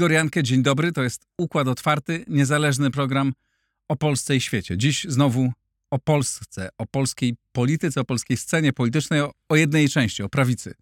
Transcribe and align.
Igor 0.00 0.12
Jankę, 0.12 0.42
dzień 0.42 0.62
dobry. 0.62 0.92
To 0.92 1.02
jest 1.02 1.26
Układ 1.38 1.68
Otwarty, 1.68 2.24
niezależny 2.28 2.90
program 2.90 3.32
o 3.88 3.96
Polsce 3.96 4.36
i 4.36 4.40
świecie. 4.40 4.78
Dziś 4.78 5.04
znowu 5.08 5.52
o 5.90 5.98
Polsce, 5.98 6.68
o 6.78 6.86
polskiej 6.86 7.36
polityce, 7.52 8.00
o 8.00 8.04
polskiej 8.04 8.36
scenie 8.36 8.72
politycznej, 8.72 9.20
o, 9.20 9.32
o 9.48 9.56
jednej 9.56 9.88
części, 9.88 10.22
o 10.22 10.28
prawicy. 10.28 10.74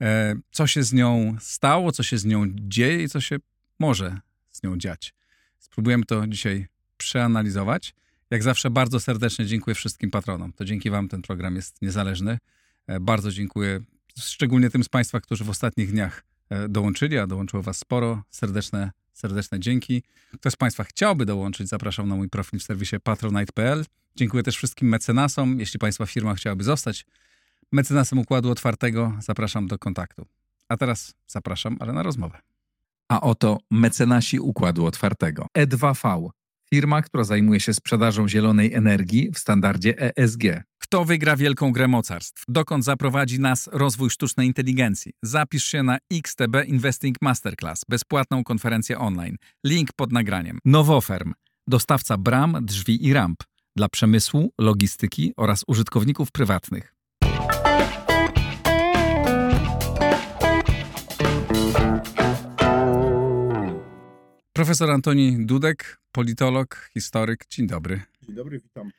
E, 0.00 0.34
co 0.50 0.66
się 0.66 0.82
z 0.82 0.92
nią 0.92 1.36
stało, 1.40 1.92
co 1.92 2.02
się 2.02 2.18
z 2.18 2.24
nią 2.24 2.46
dzieje 2.54 3.02
i 3.02 3.08
co 3.08 3.20
się 3.20 3.36
może 3.78 4.20
z 4.50 4.62
nią 4.62 4.78
dziać. 4.78 5.14
Spróbujemy 5.58 6.04
to 6.04 6.26
dzisiaj 6.26 6.66
przeanalizować. 6.96 7.94
Jak 8.30 8.42
zawsze 8.42 8.70
bardzo 8.70 9.00
serdecznie 9.00 9.46
dziękuję 9.46 9.74
wszystkim 9.74 10.10
patronom. 10.10 10.52
To 10.52 10.64
dzięki 10.64 10.90
wam 10.90 11.08
ten 11.08 11.22
program 11.22 11.56
jest 11.56 11.82
niezależny. 11.82 12.38
E, 12.86 13.00
bardzo 13.00 13.32
dziękuję 13.32 13.80
szczególnie 14.18 14.70
tym 14.70 14.84
z 14.84 14.88
Państwa, 14.88 15.20
którzy 15.20 15.44
w 15.44 15.50
ostatnich 15.50 15.90
dniach 15.90 16.30
E, 16.50 16.68
dołączyli, 16.68 17.18
a 17.18 17.26
dołączyło 17.26 17.62
Was 17.62 17.78
sporo. 17.78 18.22
Serdeczne, 18.30 18.90
serdeczne 19.12 19.60
dzięki. 19.60 20.02
Kto 20.34 20.50
z 20.50 20.56
Państwa 20.56 20.84
chciałby 20.84 21.26
dołączyć, 21.26 21.68
zapraszam 21.68 22.08
na 22.08 22.16
mój 22.16 22.28
profil 22.28 22.60
w 22.60 22.62
serwisie 22.62 22.96
patronite.pl. 23.02 23.84
Dziękuję 24.16 24.42
też 24.42 24.56
wszystkim 24.56 24.88
mecenasom. 24.88 25.60
Jeśli 25.60 25.78
Państwa 25.78 26.06
firma 26.06 26.34
chciałaby 26.34 26.64
zostać 26.64 27.06
mecenasem 27.72 28.18
Układu 28.18 28.50
Otwartego, 28.50 29.12
zapraszam 29.20 29.66
do 29.66 29.78
kontaktu. 29.78 30.26
A 30.68 30.76
teraz 30.76 31.14
zapraszam, 31.26 31.76
ale 31.80 31.92
na 31.92 32.02
rozmowę. 32.02 32.38
A 33.08 33.20
oto 33.20 33.58
mecenasi 33.70 34.40
Układu 34.40 34.86
Otwartego. 34.86 35.46
E2V 35.58 36.30
firma, 36.70 37.02
która 37.02 37.24
zajmuje 37.24 37.60
się 37.60 37.74
sprzedażą 37.74 38.28
zielonej 38.28 38.74
energii 38.74 39.30
w 39.34 39.38
standardzie 39.38 40.16
ESG. 40.16 40.42
Kto 40.78 41.04
wygra 41.04 41.36
wielką 41.36 41.72
grę 41.72 41.88
mocarstw? 41.88 42.44
Dokąd 42.48 42.84
zaprowadzi 42.84 43.40
nas 43.40 43.68
rozwój 43.72 44.10
sztucznej 44.10 44.46
inteligencji? 44.46 45.12
Zapisz 45.22 45.64
się 45.64 45.82
na 45.82 45.98
XTB 46.12 46.64
Investing 46.66 47.16
Masterclass, 47.22 47.84
bezpłatną 47.88 48.44
konferencję 48.44 48.98
online. 48.98 49.36
Link 49.64 49.92
pod 49.92 50.12
nagraniem. 50.12 50.58
Nowoferm, 50.64 51.32
dostawca 51.66 52.16
bram, 52.16 52.58
drzwi 52.62 53.06
i 53.06 53.12
ramp 53.12 53.49
dla 53.76 53.88
przemysłu, 53.88 54.52
logistyki 54.58 55.32
oraz 55.36 55.64
użytkowników 55.66 56.32
prywatnych. 56.32 56.94
Profesor 64.52 64.90
Antoni 64.90 65.46
Dudek, 65.46 66.00
politolog, 66.12 66.90
historyk. 66.94 67.46
Dzień 67.50 67.66
dobry. 67.66 68.02
Dzień 68.22 68.36
dobry, 68.36 68.60
witam. 68.60 68.90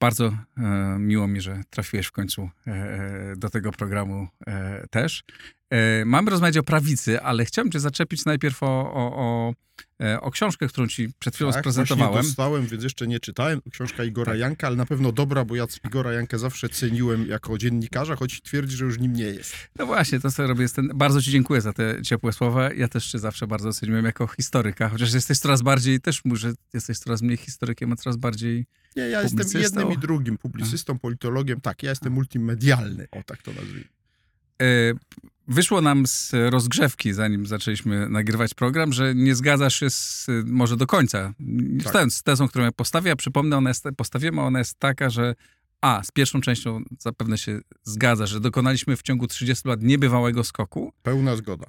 Bardzo 0.00 0.36
e, 0.56 0.96
miło 0.98 1.28
mi, 1.28 1.40
że 1.40 1.62
trafiłeś 1.70 2.06
w 2.06 2.12
końcu 2.12 2.50
e, 2.66 2.70
e 2.70 3.34
do 3.36 3.50
tego 3.50 3.72
programu 3.72 4.28
e, 4.46 4.86
też. 4.90 5.24
E, 5.70 6.04
mamy 6.04 6.30
rozmawiać 6.30 6.56
o 6.56 6.62
prawicy, 6.62 7.20
ale 7.20 7.44
chciałem 7.44 7.70
cię 7.70 7.80
zaczepić 7.80 8.24
najpierw 8.24 8.62
o, 8.62 8.66
o, 8.66 9.16
o, 9.16 9.54
e, 10.02 10.20
o 10.20 10.30
książkę, 10.30 10.68
którą 10.68 10.86
ci 10.86 11.08
przed 11.18 11.34
chwilą 11.34 11.52
tak, 11.52 11.60
sprezentowałem. 11.60 12.24
dostałem, 12.24 12.66
więc 12.66 12.84
jeszcze 12.84 13.06
nie 13.06 13.20
czytałem. 13.20 13.60
Książka 13.72 14.04
Igora 14.04 14.32
tak. 14.32 14.40
Janka, 14.40 14.66
ale 14.66 14.76
na 14.76 14.86
pewno 14.86 15.12
dobra, 15.12 15.44
bo 15.44 15.56
ja 15.56 15.66
Igora 15.84 16.12
Jankę 16.12 16.38
zawsze 16.38 16.68
ceniłem 16.68 17.26
jako 17.26 17.58
dziennikarza, 17.58 18.16
choć 18.16 18.42
twierdzi, 18.42 18.76
że 18.76 18.84
już 18.84 18.98
nim 18.98 19.12
nie 19.12 19.24
jest. 19.24 19.54
No 19.78 19.86
właśnie, 19.86 20.20
to 20.20 20.30
co 20.30 20.46
robię. 20.46 20.62
Jest 20.62 20.76
ten... 20.76 20.88
Bardzo 20.94 21.22
ci 21.22 21.30
dziękuję 21.30 21.60
za 21.60 21.72
te 21.72 22.02
ciepłe 22.02 22.32
słowa. 22.32 22.72
Ja 22.72 22.88
też 22.88 23.10
cię 23.10 23.18
zawsze 23.18 23.46
bardzo 23.46 23.72
ceniłem 23.72 24.04
jako 24.04 24.26
historyka, 24.26 24.88
chociaż 24.88 25.14
jesteś 25.14 25.38
coraz 25.38 25.62
bardziej, 25.62 26.00
też 26.00 26.24
może 26.24 26.52
jesteś 26.74 26.98
coraz 26.98 27.22
mniej 27.22 27.36
historykiem, 27.36 27.92
a 27.92 27.96
coraz 27.96 28.16
bardziej 28.16 28.66
Nie, 28.96 29.02
ja 29.02 29.22
jestem 29.22 29.62
jednym 29.62 29.92
i 29.92 29.98
drugim, 29.98 30.38
publicystą, 30.38 30.98
politologiem. 30.98 31.60
Tak, 31.60 31.82
ja 31.82 31.90
jestem 31.90 32.12
multimedialny, 32.12 33.08
o 33.10 33.22
tak 33.22 33.42
to 33.42 33.52
nazwijmy. 33.52 33.99
E, 34.60 34.64
wyszło 35.48 35.80
nam 35.80 36.06
z 36.06 36.32
rozgrzewki, 36.50 37.12
zanim 37.12 37.46
zaczęliśmy 37.46 38.08
nagrywać 38.08 38.54
program, 38.54 38.92
że 38.92 39.14
nie 39.14 39.34
zgadzasz 39.34 39.74
się 39.80 39.90
z, 39.90 40.26
może 40.44 40.76
do 40.76 40.86
końca 40.86 41.32
tak. 41.92 42.10
z 42.10 42.22
tezą, 42.22 42.48
którą 42.48 42.64
ja 42.64 42.72
postawię. 42.72 43.08
Ja 43.08 43.16
przypomnę, 43.16 43.56
ona 43.56 43.70
jest, 43.70 43.84
postawiłem, 43.96 44.38
ona 44.38 44.58
jest 44.58 44.78
taka, 44.78 45.10
że 45.10 45.34
a, 45.80 46.02
z 46.02 46.10
pierwszą 46.10 46.40
częścią 46.40 46.82
zapewne 46.98 47.38
się 47.38 47.60
zgadza, 47.82 48.26
że 48.26 48.40
dokonaliśmy 48.40 48.96
w 48.96 49.02
ciągu 49.02 49.26
30 49.26 49.68
lat 49.68 49.82
niebywałego 49.82 50.44
skoku. 50.44 50.92
Pełna 51.02 51.36
zgoda. 51.36 51.66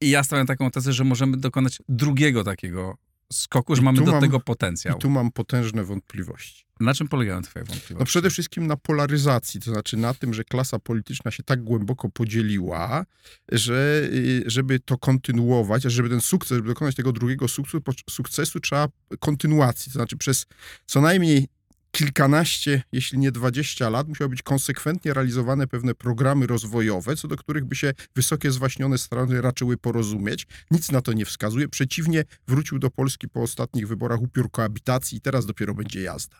I 0.00 0.10
ja 0.10 0.24
stawiam 0.24 0.46
taką 0.46 0.70
tezę, 0.70 0.92
że 0.92 1.04
możemy 1.04 1.36
dokonać 1.36 1.82
drugiego 1.88 2.44
takiego 2.44 2.96
skoku, 3.32 3.76
że 3.76 3.82
mamy 3.82 3.98
do 3.98 4.12
mam, 4.12 4.20
tego 4.20 4.40
potencjał. 4.40 4.96
I 4.96 5.00
tu 5.00 5.10
mam 5.10 5.32
potężne 5.32 5.84
wątpliwości. 5.84 6.66
Na 6.80 6.94
czym 6.94 7.08
polegają 7.08 7.42
twoje 7.42 7.64
wątpliwości? 7.64 7.98
No 7.98 8.04
przede 8.04 8.30
wszystkim 8.30 8.66
na 8.66 8.76
polaryzacji, 8.76 9.60
to 9.60 9.72
znaczy 9.72 9.96
na 9.96 10.14
tym, 10.14 10.34
że 10.34 10.44
klasa 10.44 10.78
polityczna 10.78 11.30
się 11.30 11.42
tak 11.42 11.64
głęboko 11.64 12.08
podzieliła, 12.08 13.06
że 13.52 14.02
y, 14.04 14.44
żeby 14.46 14.80
to 14.80 14.98
kontynuować, 14.98 15.86
a 15.86 15.90
żeby 15.90 16.08
ten 16.08 16.20
sukces, 16.20 16.56
żeby 16.56 16.68
dokonać 16.68 16.94
tego 16.94 17.12
drugiego 17.12 17.48
sukcesu, 17.48 17.82
sukcesu 18.10 18.60
trzeba 18.60 18.88
kontynuacji, 19.20 19.92
to 19.92 19.98
znaczy 19.98 20.16
przez 20.16 20.46
co 20.86 21.00
najmniej 21.00 21.48
kilkanaście, 21.92 22.82
jeśli 22.92 23.18
nie 23.18 23.32
dwadzieścia 23.32 23.90
lat 23.90 24.08
musiały 24.08 24.28
być 24.28 24.42
konsekwentnie 24.42 25.14
realizowane 25.14 25.66
pewne 25.66 25.94
programy 25.94 26.46
rozwojowe, 26.46 27.16
co 27.16 27.28
do 27.28 27.36
których 27.36 27.64
by 27.64 27.76
się 27.76 27.92
wysokie 28.14 28.50
zwaśnione 28.50 28.98
strony 28.98 29.40
raczyły 29.40 29.76
porozumieć. 29.76 30.46
Nic 30.70 30.92
na 30.92 31.00
to 31.00 31.12
nie 31.12 31.24
wskazuje. 31.24 31.68
Przeciwnie, 31.68 32.24
wrócił 32.48 32.78
do 32.78 32.90
Polski 32.90 33.28
po 33.28 33.42
ostatnich 33.42 33.88
wyborach 33.88 34.22
upiór 34.22 34.50
koabitacji 34.50 35.18
i 35.18 35.20
teraz 35.20 35.46
dopiero 35.46 35.74
będzie 35.74 36.00
jazda. 36.00 36.36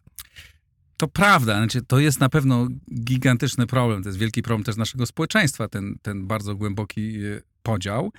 To 0.97 1.09
prawda, 1.09 1.57
znaczy, 1.57 1.83
to 1.83 1.99
jest 1.99 2.21
na 2.21 2.29
pewno 2.29 2.69
gigantyczny 2.95 3.67
problem. 3.67 4.03
To 4.03 4.09
jest 4.09 4.19
wielki 4.19 4.43
problem 4.43 4.65
też 4.65 4.77
naszego 4.77 5.07
społeczeństwa, 5.07 5.69
ten, 5.69 5.97
ten 6.03 6.27
bardzo 6.27 6.55
głęboki 6.55 7.25
e, 7.25 7.41
podział. 7.63 8.13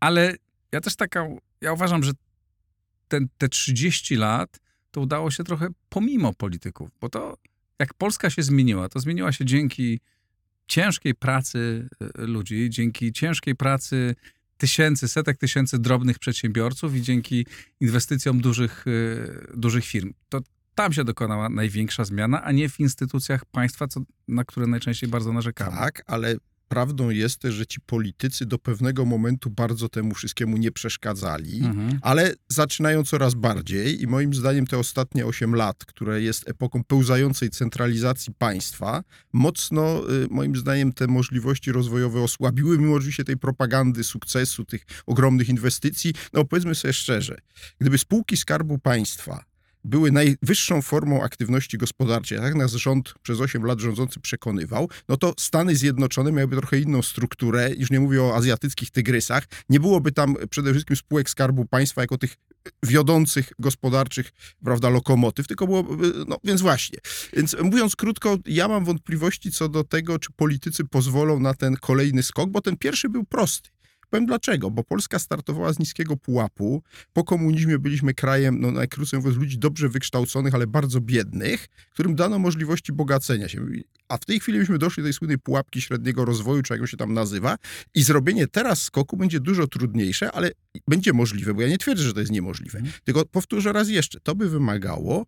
Ale 0.00 0.34
ja 0.72 0.80
też 0.80 0.96
taka, 0.96 1.26
ja 1.60 1.72
uważam, 1.72 2.02
że 2.02 2.12
ten, 3.08 3.28
te 3.38 3.48
30 3.48 4.16
lat 4.16 4.61
to 4.92 5.00
udało 5.00 5.30
się 5.30 5.44
trochę 5.44 5.68
pomimo 5.88 6.34
polityków, 6.34 6.90
bo 7.00 7.08
to 7.08 7.38
jak 7.78 7.94
Polska 7.94 8.30
się 8.30 8.42
zmieniła, 8.42 8.88
to 8.88 9.00
zmieniła 9.00 9.32
się 9.32 9.44
dzięki 9.44 10.00
ciężkiej 10.66 11.14
pracy 11.14 11.88
e, 12.00 12.22
ludzi, 12.26 12.70
dzięki 12.70 13.12
ciężkiej 13.12 13.56
pracy 13.56 14.14
tysięcy, 14.56 15.08
setek 15.08 15.38
tysięcy 15.38 15.78
drobnych 15.78 16.18
przedsiębiorców 16.18 16.94
i 16.96 17.02
dzięki 17.02 17.46
inwestycjom 17.80 18.40
dużych, 18.40 18.84
e, 18.86 19.56
dużych 19.56 19.84
firm. 19.84 20.12
To 20.28 20.40
tam 20.74 20.92
się 20.92 21.04
dokonała 21.04 21.48
największa 21.48 22.04
zmiana, 22.04 22.42
a 22.42 22.52
nie 22.52 22.68
w 22.68 22.80
instytucjach 22.80 23.44
państwa, 23.44 23.88
co, 23.88 24.00
na 24.28 24.44
które 24.44 24.66
najczęściej 24.66 25.10
bardzo 25.10 25.32
narzekamy. 25.32 25.76
Tak, 25.76 26.02
ale 26.06 26.36
prawdą 26.72 27.10
jest 27.10 27.38
też, 27.38 27.54
że 27.54 27.66
ci 27.66 27.80
politycy 27.80 28.46
do 28.46 28.58
pewnego 28.58 29.04
momentu 29.04 29.50
bardzo 29.50 29.88
temu 29.88 30.14
wszystkiemu 30.14 30.56
nie 30.56 30.72
przeszkadzali, 30.72 31.58
mhm. 31.58 31.98
ale 32.02 32.34
zaczynają 32.48 33.04
coraz 33.04 33.34
bardziej 33.34 34.02
i 34.02 34.06
moim 34.06 34.34
zdaniem 34.34 34.66
te 34.66 34.78
ostatnie 34.78 35.26
8 35.26 35.54
lat, 35.54 35.84
które 35.84 36.22
jest 36.22 36.48
epoką 36.48 36.84
pełzającej 36.84 37.50
centralizacji 37.50 38.34
państwa, 38.38 39.02
mocno 39.32 40.10
y, 40.24 40.28
moim 40.30 40.56
zdaniem 40.56 40.92
te 40.92 41.06
możliwości 41.06 41.72
rozwojowe 41.72 42.22
osłabiły, 42.22 42.78
mimo 42.78 42.94
oczywiście 42.94 43.24
tej 43.24 43.36
propagandy 43.36 44.04
sukcesu, 44.04 44.64
tych 44.64 44.86
ogromnych 45.06 45.48
inwestycji. 45.48 46.14
No 46.32 46.44
powiedzmy 46.44 46.74
sobie 46.74 46.94
szczerze, 46.94 47.38
gdyby 47.80 47.98
spółki 47.98 48.36
Skarbu 48.36 48.78
Państwa 48.78 49.51
były 49.84 50.12
najwyższą 50.12 50.82
formą 50.82 51.22
aktywności 51.22 51.78
gospodarczej, 51.78 52.38
tak 52.38 52.54
nas 52.54 52.72
rząd 52.72 53.14
przez 53.22 53.40
8 53.40 53.64
lat 53.64 53.80
rządzący 53.80 54.20
przekonywał, 54.20 54.88
no 55.08 55.16
to 55.16 55.34
Stany 55.38 55.76
Zjednoczone 55.76 56.32
miałyby 56.32 56.56
trochę 56.56 56.78
inną 56.78 57.02
strukturę, 57.02 57.70
już 57.76 57.90
nie 57.90 58.00
mówię 58.00 58.22
o 58.22 58.36
azjatyckich 58.36 58.90
tygrysach, 58.90 59.44
nie 59.68 59.80
byłoby 59.80 60.12
tam 60.12 60.36
przede 60.50 60.70
wszystkim 60.70 60.96
spółek 60.96 61.30
Skarbu 61.30 61.66
Państwa 61.66 62.00
jako 62.00 62.18
tych 62.18 62.36
wiodących 62.82 63.52
gospodarczych, 63.58 64.32
prawda, 64.64 64.88
lokomotyw, 64.88 65.46
tylko 65.46 65.66
było, 65.66 65.86
no 66.28 66.38
więc 66.44 66.60
właśnie. 66.60 66.98
Więc 67.32 67.56
mówiąc 67.62 67.96
krótko, 67.96 68.38
ja 68.46 68.68
mam 68.68 68.84
wątpliwości 68.84 69.52
co 69.52 69.68
do 69.68 69.84
tego, 69.84 70.18
czy 70.18 70.32
politycy 70.36 70.84
pozwolą 70.84 71.40
na 71.40 71.54
ten 71.54 71.76
kolejny 71.76 72.22
skok, 72.22 72.50
bo 72.50 72.60
ten 72.60 72.76
pierwszy 72.76 73.08
był 73.08 73.24
prosty. 73.24 73.70
Powiem 74.12 74.26
dlaczego, 74.26 74.70
bo 74.70 74.84
Polska 74.84 75.18
startowała 75.18 75.72
z 75.72 75.78
niskiego 75.78 76.16
pułapu. 76.16 76.82
Po 77.12 77.24
komunizmie 77.24 77.78
byliśmy 77.78 78.14
krajem, 78.14 78.60
no 78.60 78.70
najkrócej 78.70 79.18
mówiąc, 79.18 79.36
ludzi 79.36 79.58
dobrze 79.58 79.88
wykształconych, 79.88 80.54
ale 80.54 80.66
bardzo 80.66 81.00
biednych, 81.00 81.66
którym 81.92 82.14
dano 82.14 82.38
możliwości 82.38 82.92
bogacenia 82.92 83.48
się. 83.48 83.66
A 84.08 84.16
w 84.16 84.24
tej 84.24 84.40
chwili 84.40 84.58
myśmy 84.58 84.78
doszli 84.78 85.02
do 85.02 85.06
tej 85.06 85.12
słynnej 85.12 85.38
pułapki 85.38 85.80
średniego 85.80 86.24
rozwoju, 86.24 86.62
czy 86.62 86.74
jak 86.74 86.88
się 86.88 86.96
tam 86.96 87.14
nazywa, 87.14 87.56
i 87.94 88.02
zrobienie 88.02 88.46
teraz 88.46 88.82
skoku 88.82 89.16
będzie 89.16 89.40
dużo 89.40 89.66
trudniejsze, 89.66 90.32
ale 90.32 90.50
będzie 90.88 91.12
możliwe, 91.12 91.54
bo 91.54 91.62
ja 91.62 91.68
nie 91.68 91.78
twierdzę, 91.78 92.02
że 92.02 92.12
to 92.12 92.20
jest 92.20 92.32
niemożliwe. 92.32 92.78
Mm. 92.78 92.92
Tylko 93.04 93.24
powtórzę 93.24 93.72
raz 93.72 93.88
jeszcze, 93.88 94.20
to 94.20 94.34
by 94.34 94.48
wymagało 94.48 95.26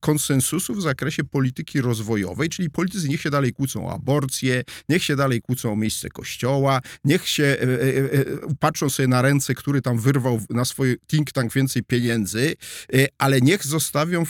konsensusu 0.00 0.74
w 0.74 0.82
zakresie 0.82 1.24
polityki 1.24 1.80
rozwojowej, 1.80 2.48
czyli 2.48 2.70
politycy 2.70 3.08
niech 3.08 3.20
się 3.20 3.30
dalej 3.30 3.52
kłócą 3.52 3.86
o 3.86 3.92
aborcję, 3.92 4.62
niech 4.88 5.04
się 5.04 5.16
dalej 5.16 5.40
kłócą 5.40 5.72
o 5.72 5.76
miejsce 5.76 6.08
kościoła, 6.08 6.80
niech 7.04 7.28
się 7.28 7.56
patrzą 8.60 8.90
sobie 8.90 9.08
na 9.08 9.22
ręce, 9.22 9.54
który 9.54 9.82
tam 9.82 9.98
wyrwał 9.98 10.40
na 10.50 10.64
swój 10.64 10.96
think 11.06 11.32
tank 11.32 11.52
więcej 11.52 11.82
pieniędzy, 11.82 12.54
ale 13.18 13.40
niech 13.40 13.66
zostawią, 13.66 14.24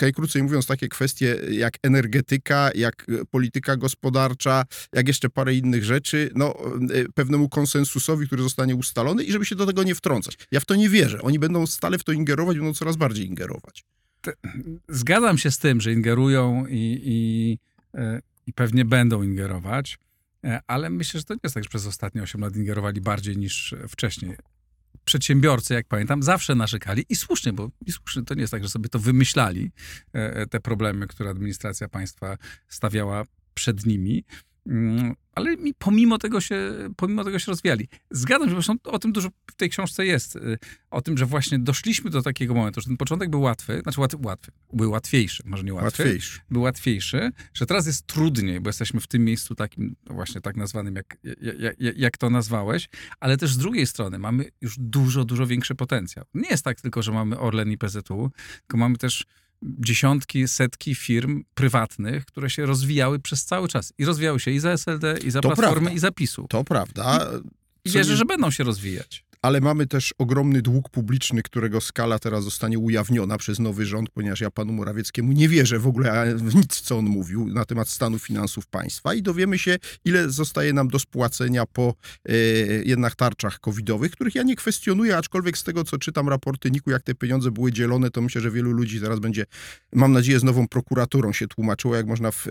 najkrócej 0.00 0.42
mówiąc, 0.42 0.66
takie 0.66 0.88
kwestie 0.88 1.36
jak 1.50 1.74
energetyka, 1.82 2.70
jak 2.74 3.06
polityka 3.30 3.76
gospodarcza, 3.76 4.64
jak 4.92 5.08
jeszcze 5.08 5.30
parę 5.30 5.54
innych 5.54 5.84
rzeczy, 5.84 6.30
no, 6.34 6.54
pewnemu 7.14 7.48
konsensusowi, 7.48 8.26
który 8.26 8.42
zostanie 8.42 8.74
ustalony 8.74 9.24
i 9.24 9.32
żeby 9.32 9.46
się 9.46 9.56
do 9.56 9.66
tego 9.66 9.82
nie 9.82 9.94
wtrącać. 9.94 10.34
Ja 10.50 10.60
w 10.60 10.64
to 10.64 10.74
nie 10.74 10.88
wierzę. 10.88 11.22
Oni 11.22 11.38
będą 11.38 11.66
stale 11.66 11.98
w 11.98 12.04
to 12.04 12.12
ingerować, 12.12 12.56
będą 12.56 12.74
coraz 12.74 12.96
bardziej 12.96 13.26
ingerować. 13.26 13.84
Zgadzam 14.88 15.38
się 15.38 15.50
z 15.50 15.58
tym, 15.58 15.80
że 15.80 15.92
ingerują 15.92 16.66
i, 16.66 17.00
i, 17.04 17.58
e, 17.94 18.20
i 18.46 18.52
pewnie 18.52 18.84
będą 18.84 19.22
ingerować, 19.22 19.98
e, 20.44 20.60
ale 20.66 20.90
myślę, 20.90 21.20
że 21.20 21.24
to 21.24 21.34
nie 21.34 21.40
jest 21.44 21.54
tak, 21.54 21.64
że 21.64 21.68
przez 21.68 21.86
ostatnie 21.86 22.22
8 22.22 22.40
lat 22.40 22.56
ingerowali 22.56 23.00
bardziej 23.00 23.36
niż 23.36 23.74
wcześniej. 23.88 24.36
Przedsiębiorcy, 25.04 25.74
jak 25.74 25.86
pamiętam, 25.86 26.22
zawsze 26.22 26.54
narzekali 26.54 27.04
i 27.08 27.16
słusznie, 27.16 27.52
bo 27.52 27.70
i 27.86 27.92
słusznie 27.92 28.22
to 28.22 28.34
nie 28.34 28.40
jest 28.40 28.50
tak, 28.50 28.62
że 28.62 28.68
sobie 28.68 28.88
to 28.88 28.98
wymyślali, 28.98 29.70
e, 30.12 30.46
te 30.46 30.60
problemy, 30.60 31.06
które 31.06 31.30
administracja 31.30 31.88
państwa 31.88 32.36
stawiała 32.68 33.24
przed 33.54 33.86
nimi. 33.86 34.24
Mm, 34.66 35.14
ale 35.34 35.56
mi 35.56 35.74
pomimo 35.74 36.18
tego 36.18 36.40
się, 36.40 36.72
pomimo 36.96 37.24
tego 37.24 37.38
się 37.38 37.52
rozwijali. 37.52 37.88
Zgadzam 38.10 38.48
się, 38.48 38.54
zresztą 38.54 38.74
o 38.84 38.98
tym 38.98 39.12
dużo 39.12 39.28
w 39.50 39.54
tej 39.54 39.70
książce 39.70 40.06
jest, 40.06 40.36
y, 40.36 40.58
o 40.90 41.00
tym, 41.00 41.18
że 41.18 41.26
właśnie 41.26 41.58
doszliśmy 41.58 42.10
do 42.10 42.22
takiego 42.22 42.54
momentu, 42.54 42.80
że 42.80 42.86
ten 42.86 42.96
początek 42.96 43.30
był 43.30 43.40
łatwy, 43.40 43.80
znaczy 43.82 44.00
łatwy, 44.00 44.18
łatwy 44.22 44.52
był 44.72 44.90
łatwiejszy, 44.90 45.42
może 45.46 45.64
nie 45.64 45.74
łatwy, 45.74 46.02
łatwiejszy. 46.02 46.40
był 46.50 46.62
łatwiejszy, 46.62 47.30
że 47.54 47.66
teraz 47.66 47.86
jest 47.86 48.06
trudniej, 48.06 48.60
bo 48.60 48.68
jesteśmy 48.68 49.00
w 49.00 49.06
tym 49.06 49.24
miejscu 49.24 49.54
takim 49.54 49.96
no 50.06 50.14
właśnie 50.14 50.40
tak 50.40 50.56
nazwanym, 50.56 50.96
jak, 50.96 51.16
jak, 51.78 51.98
jak 51.98 52.18
to 52.18 52.30
nazwałeś, 52.30 52.88
ale 53.20 53.36
też 53.36 53.52
z 53.52 53.58
drugiej 53.58 53.86
strony 53.86 54.18
mamy 54.18 54.44
już 54.60 54.76
dużo, 54.78 55.24
dużo 55.24 55.46
większy 55.46 55.74
potencjał. 55.74 56.24
Nie 56.34 56.48
jest 56.48 56.64
tak 56.64 56.80
tylko, 56.80 57.02
że 57.02 57.12
mamy 57.12 57.38
Orlen 57.38 57.70
i 57.70 57.78
PZU, 57.78 58.30
tylko 58.60 58.76
mamy 58.76 58.96
też 58.96 59.26
dziesiątki, 59.62 60.48
setki 60.48 60.94
firm 60.94 61.44
prywatnych, 61.54 62.24
które 62.24 62.50
się 62.50 62.66
rozwijały 62.66 63.18
przez 63.18 63.44
cały 63.44 63.68
czas. 63.68 63.92
I 63.98 64.04
rozwijały 64.04 64.40
się 64.40 64.50
i 64.50 64.58
za 64.60 64.70
SLD, 64.70 65.18
i 65.24 65.30
za 65.30 65.40
to 65.40 65.48
Platformy, 65.48 65.72
prawda. 65.72 65.90
i 65.90 65.98
za 65.98 66.10
PiSu. 66.10 66.46
To 66.48 66.64
prawda. 66.64 67.30
I, 67.84 67.88
i 67.88 67.92
wierzę, 67.92 68.16
że 68.16 68.24
będą 68.24 68.50
się 68.50 68.64
rozwijać 68.64 69.24
ale 69.42 69.60
mamy 69.60 69.86
też 69.86 70.14
ogromny 70.18 70.62
dług 70.62 70.88
publiczny, 70.88 71.42
którego 71.42 71.80
skala 71.80 72.18
teraz 72.18 72.44
zostanie 72.44 72.78
ujawniona 72.78 73.38
przez 73.38 73.58
nowy 73.58 73.86
rząd, 73.86 74.10
ponieważ 74.10 74.40
ja 74.40 74.50
panu 74.50 74.72
Morawieckiemu 74.72 75.32
nie 75.32 75.48
wierzę 75.48 75.78
w 75.78 75.86
ogóle 75.86 76.34
w 76.36 76.54
nic, 76.54 76.80
co 76.80 76.98
on 76.98 77.04
mówił 77.04 77.46
na 77.46 77.64
temat 77.64 77.88
stanu 77.88 78.18
finansów 78.18 78.66
państwa 78.66 79.14
i 79.14 79.22
dowiemy 79.22 79.58
się, 79.58 79.76
ile 80.04 80.30
zostaje 80.30 80.72
nam 80.72 80.88
do 80.88 80.98
spłacenia 80.98 81.66
po 81.66 81.94
e, 82.28 82.34
jednak 82.84 83.16
tarczach 83.16 83.60
covidowych, 83.60 84.12
których 84.12 84.34
ja 84.34 84.42
nie 84.42 84.56
kwestionuję, 84.56 85.16
aczkolwiek 85.16 85.58
z 85.58 85.64
tego, 85.64 85.84
co 85.84 85.98
czytam 85.98 86.28
raporty 86.28 86.70
NIK-u, 86.70 86.90
jak 86.90 87.02
te 87.02 87.14
pieniądze 87.14 87.50
były 87.50 87.72
dzielone, 87.72 88.10
to 88.10 88.20
myślę, 88.20 88.40
że 88.40 88.50
wielu 88.50 88.72
ludzi 88.72 89.00
teraz 89.00 89.20
będzie, 89.20 89.46
mam 89.92 90.12
nadzieję, 90.12 90.40
z 90.40 90.44
nową 90.44 90.68
prokuraturą 90.68 91.32
się 91.32 91.48
tłumaczyło, 91.48 91.96
jak 91.96 92.06
można 92.06 92.30
w 92.30 92.46
e, 92.46 92.50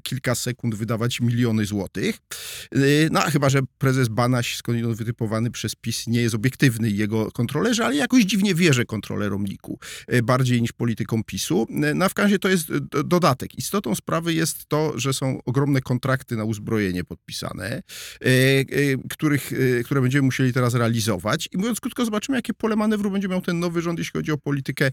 kilka 0.00 0.34
sekund 0.34 0.74
wydawać 0.74 1.20
miliony 1.20 1.66
złotych. 1.66 2.18
E, 2.72 2.78
no, 3.10 3.20
chyba, 3.20 3.48
że 3.48 3.60
prezes 3.78 4.08
Banaś, 4.08 4.56
skądinąd 4.56 4.96
wytypowany 4.96 5.50
przez 5.50 5.74
PiS, 5.74 6.07
nie 6.08 6.22
jest 6.22 6.34
obiektywny 6.34 6.90
jego 6.90 7.32
kontrolerzy, 7.32 7.84
ale 7.84 7.96
jakoś 7.96 8.24
dziwnie 8.24 8.54
wierzę 8.54 8.84
kontrolerom 8.84 9.44
NIK-u, 9.44 9.78
e, 10.06 10.22
bardziej 10.22 10.62
niż 10.62 10.72
politykom 10.72 11.24
PiSu. 11.24 11.66
E, 11.70 11.94
na 11.94 12.08
w 12.08 12.18
razie 12.18 12.38
to 12.38 12.48
jest 12.48 12.70
e, 12.70 13.04
dodatek. 13.04 13.58
Istotą 13.58 13.94
sprawy 13.94 14.34
jest 14.34 14.66
to, 14.66 14.92
że 14.98 15.12
są 15.12 15.40
ogromne 15.44 15.80
kontrakty 15.80 16.36
na 16.36 16.44
uzbrojenie 16.44 17.04
podpisane, 17.04 17.82
których, 19.10 19.52
które 19.84 20.00
będziemy 20.00 20.22
musieli 20.22 20.52
teraz 20.52 20.74
realizować. 20.74 21.48
I 21.52 21.58
mówiąc 21.58 21.80
krótko, 21.80 22.04
zobaczymy, 22.04 22.38
jakie 22.38 22.54
pole 22.54 22.76
manewru 22.76 23.10
będzie 23.10 23.28
miał 23.28 23.40
ten 23.40 23.58
nowy 23.58 23.82
rząd, 23.82 23.98
jeśli 23.98 24.12
chodzi 24.12 24.32
o 24.32 24.38
politykę 24.38 24.90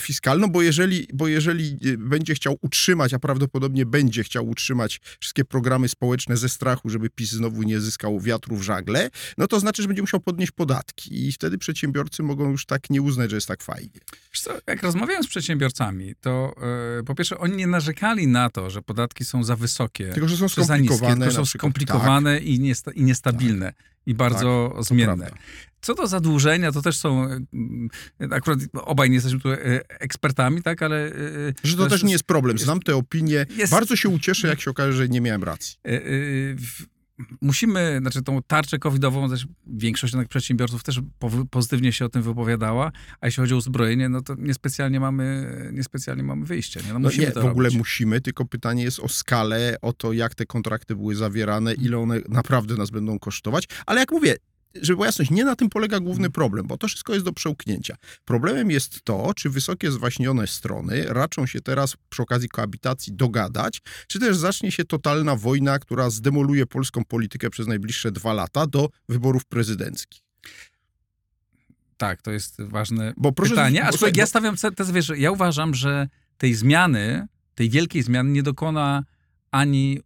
fiskalną, 0.00 0.48
bo 0.48 0.62
jeżeli, 0.62 1.08
bo 1.14 1.28
jeżeli 1.28 1.78
będzie 1.98 2.34
chciał 2.34 2.58
utrzymać, 2.60 3.14
a 3.14 3.18
prawdopodobnie 3.18 3.86
będzie 3.86 4.24
chciał 4.24 4.48
utrzymać 4.48 5.00
wszystkie 5.20 5.44
programy 5.44 5.88
społeczne 5.88 6.36
ze 6.36 6.48
strachu, 6.48 6.90
żeby 6.90 7.10
PiS 7.10 7.30
znowu 7.30 7.62
nie 7.62 7.80
zyskał 7.80 8.20
wiatru 8.20 8.56
w 8.56 8.62
żagle, 8.62 9.10
no 9.38 9.46
to 9.46 9.60
znaczy, 9.60 9.82
że 9.82 9.88
będzie 9.88 10.02
musiał 10.02 10.20
podnieść 10.20 10.41
podnieść 10.42 10.52
podatki 10.52 11.26
i 11.26 11.32
wtedy 11.32 11.58
przedsiębiorcy 11.58 12.22
mogą 12.22 12.50
już 12.50 12.66
tak 12.66 12.90
nie 12.90 13.02
uznać, 13.02 13.30
że 13.30 13.36
jest 13.36 13.48
tak 13.48 13.62
fajnie. 13.62 14.00
Co, 14.34 14.50
jak 14.66 14.82
rozmawiałem 14.82 15.24
z 15.24 15.26
przedsiębiorcami, 15.26 16.14
to 16.20 16.54
yy, 16.96 17.04
po 17.04 17.14
pierwsze 17.14 17.38
oni 17.38 17.56
nie 17.56 17.66
narzekali 17.66 18.26
na 18.26 18.50
to, 18.50 18.70
że 18.70 18.82
podatki 18.82 19.24
są 19.24 19.44
za 19.44 19.56
wysokie, 19.56 20.08
tylko 20.08 20.28
że 20.28 20.36
są 20.36 20.48
skomplikowane, 20.48 21.14
niskie, 21.14 21.24
tylko 21.24 21.32
są 21.32 21.44
skomplikowane 21.44 22.34
tak. 22.34 22.44
i, 22.44 22.60
niesta, 22.60 22.92
i 22.92 23.02
niestabilne. 23.02 23.66
Tak. 23.66 23.92
I 24.06 24.14
bardzo 24.14 24.72
tak, 24.74 24.84
zmienne. 24.84 25.30
Co 25.80 25.94
do 25.94 26.06
zadłużenia, 26.06 26.72
to 26.72 26.82
też 26.82 26.98
są, 26.98 27.24
e, 27.24 27.38
akurat 28.30 28.58
obaj 28.72 29.10
nie 29.10 29.14
jesteśmy 29.14 29.40
tu 29.40 29.52
e, 29.52 29.58
ekspertami, 29.88 30.62
tak, 30.62 30.82
ale... 30.82 31.12
Że 31.64 31.76
to, 31.76 31.82
to 31.82 31.90
też 31.90 32.02
nie 32.02 32.12
jest 32.12 32.24
problem. 32.24 32.58
Znam 32.58 32.80
te 32.80 32.96
opinie. 32.96 33.46
Jest, 33.56 33.72
Bardzo 33.72 33.96
się 33.96 34.08
ucieszę, 34.08 34.48
jak 34.48 34.60
się 34.60 34.70
okaże, 34.70 34.92
że 34.92 35.08
nie 35.08 35.20
miałem 35.20 35.44
racji 35.44 35.76
musimy, 37.40 37.98
znaczy 38.00 38.22
tą 38.22 38.42
tarczę 38.46 38.78
covidową, 38.78 39.30
też 39.30 39.46
większość 39.66 40.12
jednak 40.12 40.28
przedsiębiorców 40.28 40.82
też 40.82 41.00
pozytywnie 41.50 41.92
się 41.92 42.04
o 42.04 42.08
tym 42.08 42.22
wypowiadała, 42.22 42.92
a 43.20 43.26
jeśli 43.26 43.40
chodzi 43.40 43.54
o 43.54 43.56
uzbrojenie, 43.56 44.08
no 44.08 44.22
to 44.22 44.34
niespecjalnie 44.38 45.00
mamy, 45.00 45.48
niespecjalnie 45.72 46.22
mamy 46.22 46.46
wyjście. 46.46 46.80
Nie? 46.80 46.88
No, 46.88 46.94
no 46.94 46.98
musimy 46.98 47.26
nie, 47.26 47.32
w 47.32 47.36
ogóle 47.36 47.68
robić. 47.68 47.78
musimy, 47.78 48.20
tylko 48.20 48.44
pytanie 48.44 48.82
jest 48.82 49.00
o 49.00 49.08
skalę, 49.08 49.76
o 49.82 49.92
to, 49.92 50.12
jak 50.12 50.34
te 50.34 50.46
kontrakty 50.46 50.96
były 50.96 51.14
zawierane, 51.14 51.74
ile 51.74 51.98
one 51.98 52.20
naprawdę 52.28 52.76
nas 52.76 52.90
będą 52.90 53.18
kosztować, 53.18 53.68
ale 53.86 54.00
jak 54.00 54.12
mówię, 54.12 54.36
żeby 54.74 54.96
była 54.96 55.06
jasność, 55.06 55.30
nie 55.30 55.44
na 55.44 55.56
tym 55.56 55.70
polega 55.70 56.00
główny 56.00 56.26
mhm. 56.26 56.32
problem, 56.32 56.66
bo 56.66 56.78
to 56.78 56.88
wszystko 56.88 57.12
jest 57.12 57.24
do 57.24 57.32
przełknięcia. 57.32 57.96
Problemem 58.24 58.70
jest 58.70 59.02
to, 59.04 59.34
czy 59.34 59.50
wysokie 59.50 59.90
zwaśnione 59.90 60.46
strony 60.46 61.04
raczą 61.08 61.46
się 61.46 61.60
teraz 61.60 61.96
przy 62.08 62.22
okazji 62.22 62.48
koabitacji 62.48 63.12
dogadać, 63.12 63.82
czy 64.06 64.20
też 64.20 64.36
zacznie 64.36 64.72
się 64.72 64.84
totalna 64.84 65.36
wojna, 65.36 65.78
która 65.78 66.10
zdemoluje 66.10 66.66
polską 66.66 67.04
politykę 67.04 67.50
przez 67.50 67.66
najbliższe 67.66 68.12
dwa 68.12 68.32
lata 68.32 68.66
do 68.66 68.88
wyborów 69.08 69.44
prezydenckich. 69.44 70.22
Tak, 71.96 72.22
to 72.22 72.30
jest 72.30 72.62
ważne 72.62 73.12
bo 73.16 73.32
proszę, 73.32 73.50
pytanie. 73.50 73.84
Aczkolwiek 73.84 74.16
ja 74.16 74.26
stawiam 74.26 74.56
tezę, 74.76 74.92
wiesz, 74.92 75.12
ja 75.16 75.30
uważam, 75.30 75.74
że 75.74 76.08
tej 76.38 76.54
zmiany, 76.54 77.26
tej 77.54 77.70
wielkiej 77.70 78.02
zmiany 78.02 78.30
nie 78.30 78.42
dokona 78.42 79.04
ani 79.50 80.00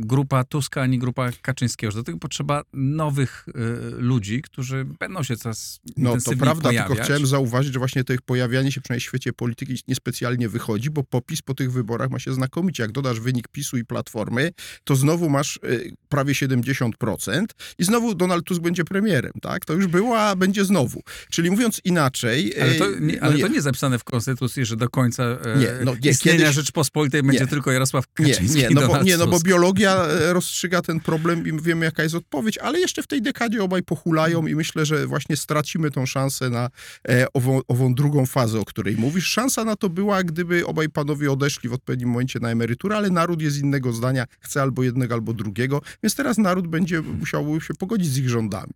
grupa 0.00 0.44
Tuska, 0.44 0.82
ani 0.82 0.98
grupa 0.98 1.30
Kaczyńskiego. 1.42 1.92
Do 1.92 2.02
tego 2.02 2.18
potrzeba 2.18 2.62
nowych 2.72 3.46
y, 3.48 3.52
ludzi, 3.98 4.42
którzy 4.42 4.84
będą 4.84 5.22
się 5.22 5.36
coraz 5.36 5.80
No 5.96 6.16
to 6.24 6.36
prawda, 6.36 6.68
pojawiać. 6.68 6.88
tylko 6.88 7.04
chciałem 7.04 7.26
zauważyć, 7.26 7.72
że 7.72 7.78
właśnie 7.78 8.04
to 8.04 8.12
ich 8.12 8.22
pojawianie 8.22 8.72
się 8.72 8.80
przynajmniej 8.80 9.00
w 9.00 9.08
świecie 9.08 9.32
polityki 9.32 9.78
niespecjalnie 9.88 10.48
wychodzi, 10.48 10.90
bo 10.90 11.02
popis 11.02 11.42
po 11.42 11.54
tych 11.54 11.72
wyborach 11.72 12.10
ma 12.10 12.18
się 12.18 12.34
znakomicie. 12.34 12.82
Jak 12.82 12.92
dodasz 12.92 13.20
wynik 13.20 13.48
PiSu 13.48 13.76
i 13.76 13.84
Platformy, 13.84 14.50
to 14.84 14.96
znowu 14.96 15.28
masz 15.28 15.60
y, 15.64 15.94
prawie 16.08 16.32
70% 16.34 17.44
i 17.78 17.84
znowu 17.84 18.14
Donald 18.14 18.44
Tusk 18.44 18.60
będzie 18.60 18.84
premierem, 18.84 19.32
tak? 19.42 19.64
To 19.64 19.72
już 19.72 19.86
było, 19.86 20.20
a 20.20 20.36
będzie 20.36 20.64
znowu. 20.64 21.02
Czyli 21.30 21.50
mówiąc 21.50 21.80
inaczej... 21.84 22.60
Ale 22.62 22.74
to 22.74 22.90
nie, 23.00 23.12
no 23.12 23.20
ale 23.20 23.34
nie. 23.34 23.42
to 23.42 23.48
nie 23.48 23.62
zapisane 23.62 23.98
w 23.98 24.04
Konstytucji, 24.04 24.64
że 24.64 24.76
do 24.76 24.88
końca 24.88 25.38
nie, 25.56 25.84
no, 25.84 25.94
nie, 26.02 26.10
istnienia 26.10 26.38
kiedyś... 26.38 26.54
Rzeczpospolitej 26.54 27.22
będzie 27.22 27.46
tylko 27.46 27.72
Jarosław 27.72 28.04
Kaczyński 28.14 28.58
Nie, 28.58 28.68
nie 28.68 28.74
no 28.74 28.88
bo 28.88 29.01
nie, 29.02 29.16
no 29.16 29.26
bo 29.26 29.40
biologia 29.40 30.04
e, 30.04 30.32
rozstrzyga 30.32 30.82
ten 30.82 31.00
problem 31.00 31.46
i 31.46 31.62
wiemy, 31.62 31.84
jaka 31.84 32.02
jest 32.02 32.14
odpowiedź, 32.14 32.58
ale 32.58 32.80
jeszcze 32.80 33.02
w 33.02 33.06
tej 33.06 33.22
dekadzie 33.22 33.64
obaj 33.64 33.82
pochulają 33.82 34.46
i 34.46 34.54
myślę, 34.54 34.86
że 34.86 35.06
właśnie 35.06 35.36
stracimy 35.36 35.90
tą 35.90 36.06
szansę 36.06 36.50
na 36.50 36.70
e, 37.08 37.26
ową, 37.32 37.60
ową 37.68 37.94
drugą 37.94 38.26
fazę, 38.26 38.60
o 38.60 38.64
której 38.64 38.96
mówisz. 38.96 39.26
Szansa 39.26 39.64
na 39.64 39.76
to 39.76 39.88
była, 39.88 40.24
gdyby 40.24 40.66
obaj 40.66 40.88
panowie 40.88 41.32
odeszli 41.32 41.68
w 41.68 41.72
odpowiednim 41.72 42.08
momencie 42.08 42.40
na 42.40 42.50
emeryturę, 42.50 42.96
ale 42.96 43.10
naród 43.10 43.42
jest 43.42 43.58
innego 43.58 43.92
zdania, 43.92 44.26
chce 44.40 44.62
albo 44.62 44.82
jednego, 44.82 45.14
albo 45.14 45.32
drugiego, 45.32 45.82
więc 46.02 46.14
teraz 46.14 46.38
naród 46.38 46.68
będzie 46.68 47.00
musiał 47.00 47.60
się 47.60 47.74
pogodzić 47.74 48.08
z 48.12 48.18
ich 48.18 48.28
rządami. 48.28 48.72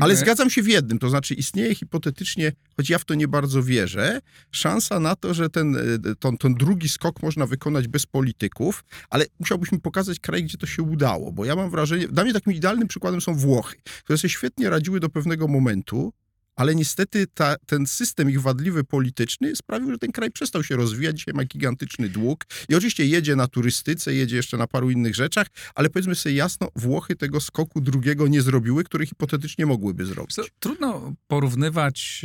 Ale 0.00 0.16
zgadzam 0.16 0.50
się 0.50 0.62
w 0.62 0.68
jednym, 0.68 0.98
to 0.98 1.10
znaczy 1.10 1.34
istnieje 1.34 1.74
hipotetycznie, 1.74 2.52
choć 2.76 2.90
ja 2.90 2.98
w 2.98 3.04
to 3.04 3.14
nie 3.14 3.28
bardzo 3.28 3.62
wierzę, 3.62 4.20
szansa 4.50 5.00
na 5.00 5.16
to, 5.16 5.34
że 5.34 5.50
ten, 5.50 5.76
e, 5.76 6.14
ten, 6.14 6.38
ten 6.38 6.54
drugi 6.54 6.88
skok 6.88 7.22
można 7.22 7.46
wykonać 7.46 7.88
bez 7.88 8.06
polityków, 8.06 8.84
ale 9.10 9.24
musiałbyśmy 9.40 9.80
pokazać 9.80 10.20
kraj, 10.20 10.44
gdzie 10.44 10.58
to 10.58 10.66
się 10.66 10.82
udało, 10.82 11.32
bo 11.32 11.44
ja 11.44 11.56
mam 11.56 11.70
wrażenie, 11.70 12.08
dla 12.08 12.24
mnie 12.24 12.32
takim 12.32 12.52
idealnym 12.52 12.88
przykładem 12.88 13.20
są 13.20 13.34
Włochy, 13.34 13.76
które 14.04 14.18
sobie 14.18 14.30
świetnie 14.30 14.70
radziły 14.70 15.00
do 15.00 15.08
pewnego 15.08 15.48
momentu, 15.48 16.12
ale 16.56 16.74
niestety 16.74 17.26
ta, 17.34 17.56
ten 17.66 17.86
system 17.86 18.30
ich 18.30 18.40
wadliwy 18.40 18.84
polityczny 18.84 19.56
sprawił, 19.56 19.90
że 19.90 19.98
ten 19.98 20.12
kraj 20.12 20.30
przestał 20.30 20.64
się 20.64 20.76
rozwijać. 20.76 21.18
Dzisiaj 21.18 21.34
ma 21.34 21.44
gigantyczny 21.44 22.08
dług 22.08 22.44
i 22.68 22.74
oczywiście 22.74 23.06
jedzie 23.06 23.36
na 23.36 23.48
turystyce, 23.48 24.14
jedzie 24.14 24.36
jeszcze 24.36 24.56
na 24.56 24.66
paru 24.66 24.90
innych 24.90 25.14
rzeczach, 25.14 25.46
ale 25.74 25.90
powiedzmy 25.90 26.14
sobie 26.14 26.34
jasno, 26.34 26.68
Włochy 26.76 27.16
tego 27.16 27.40
skoku 27.40 27.80
drugiego 27.80 28.28
nie 28.28 28.42
zrobiły, 28.42 28.84
który 28.84 29.06
hipotetycznie 29.06 29.66
mogłyby 29.66 30.06
zrobić. 30.06 30.36
Trudno 30.58 31.12
porównywać 31.26 32.22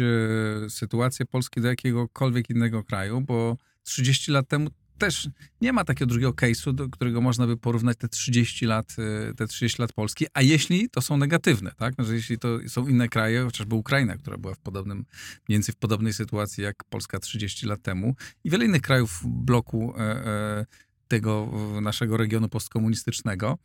e, 0.66 0.70
sytuację 0.70 1.26
Polski 1.26 1.62
do 1.62 1.68
jakiegokolwiek 1.68 2.50
innego 2.50 2.84
kraju, 2.84 3.22
bo 3.22 3.58
30 3.84 4.32
lat 4.32 4.48
temu 4.48 4.70
też 4.98 5.30
nie 5.62 5.74
ma 5.74 5.84
takiego 5.84 6.10
drugiego 6.10 6.34
case'u, 6.34 6.74
do 6.74 6.90
którego 6.90 7.22
można 7.22 7.48
by 7.48 7.58
porównać 7.58 7.98
te 7.98 8.08
30 8.08 8.66
lat, 8.66 8.96
y, 9.30 9.36
te 9.36 9.48
30 9.48 9.82
lat 9.82 9.94
Polski, 9.94 10.26
a 10.34 10.42
jeśli 10.42 10.90
to 10.90 11.02
są 11.02 11.18
negatywne, 11.18 11.72
tak? 11.78 11.94
Że 12.00 12.16
jeśli 12.16 12.40
to 12.40 12.60
są 12.68 12.88
inne 12.88 13.10
kraje, 13.10 13.44
chociażby 13.44 13.76
Ukraina, 13.76 14.18
która 14.18 14.38
była 14.38 14.54
w 14.54 14.60
podobnym, 14.60 14.98
mniej 14.98 15.58
więcej 15.58 15.74
w 15.74 15.78
podobnej 15.78 16.14
sytuacji 16.14 16.64
jak 16.64 16.84
Polska 16.84 17.20
30 17.20 17.66
lat 17.66 17.82
temu 17.82 18.16
i 18.44 18.50
wiele 18.50 18.66
innych 18.66 18.82
krajów 18.82 19.22
bloku 19.26 19.94
e, 19.98 20.02
e, 20.02 20.66
tego 21.08 21.52
naszego 21.82 22.18
regionu 22.18 22.50
postkomunistycznego, 22.50 23.58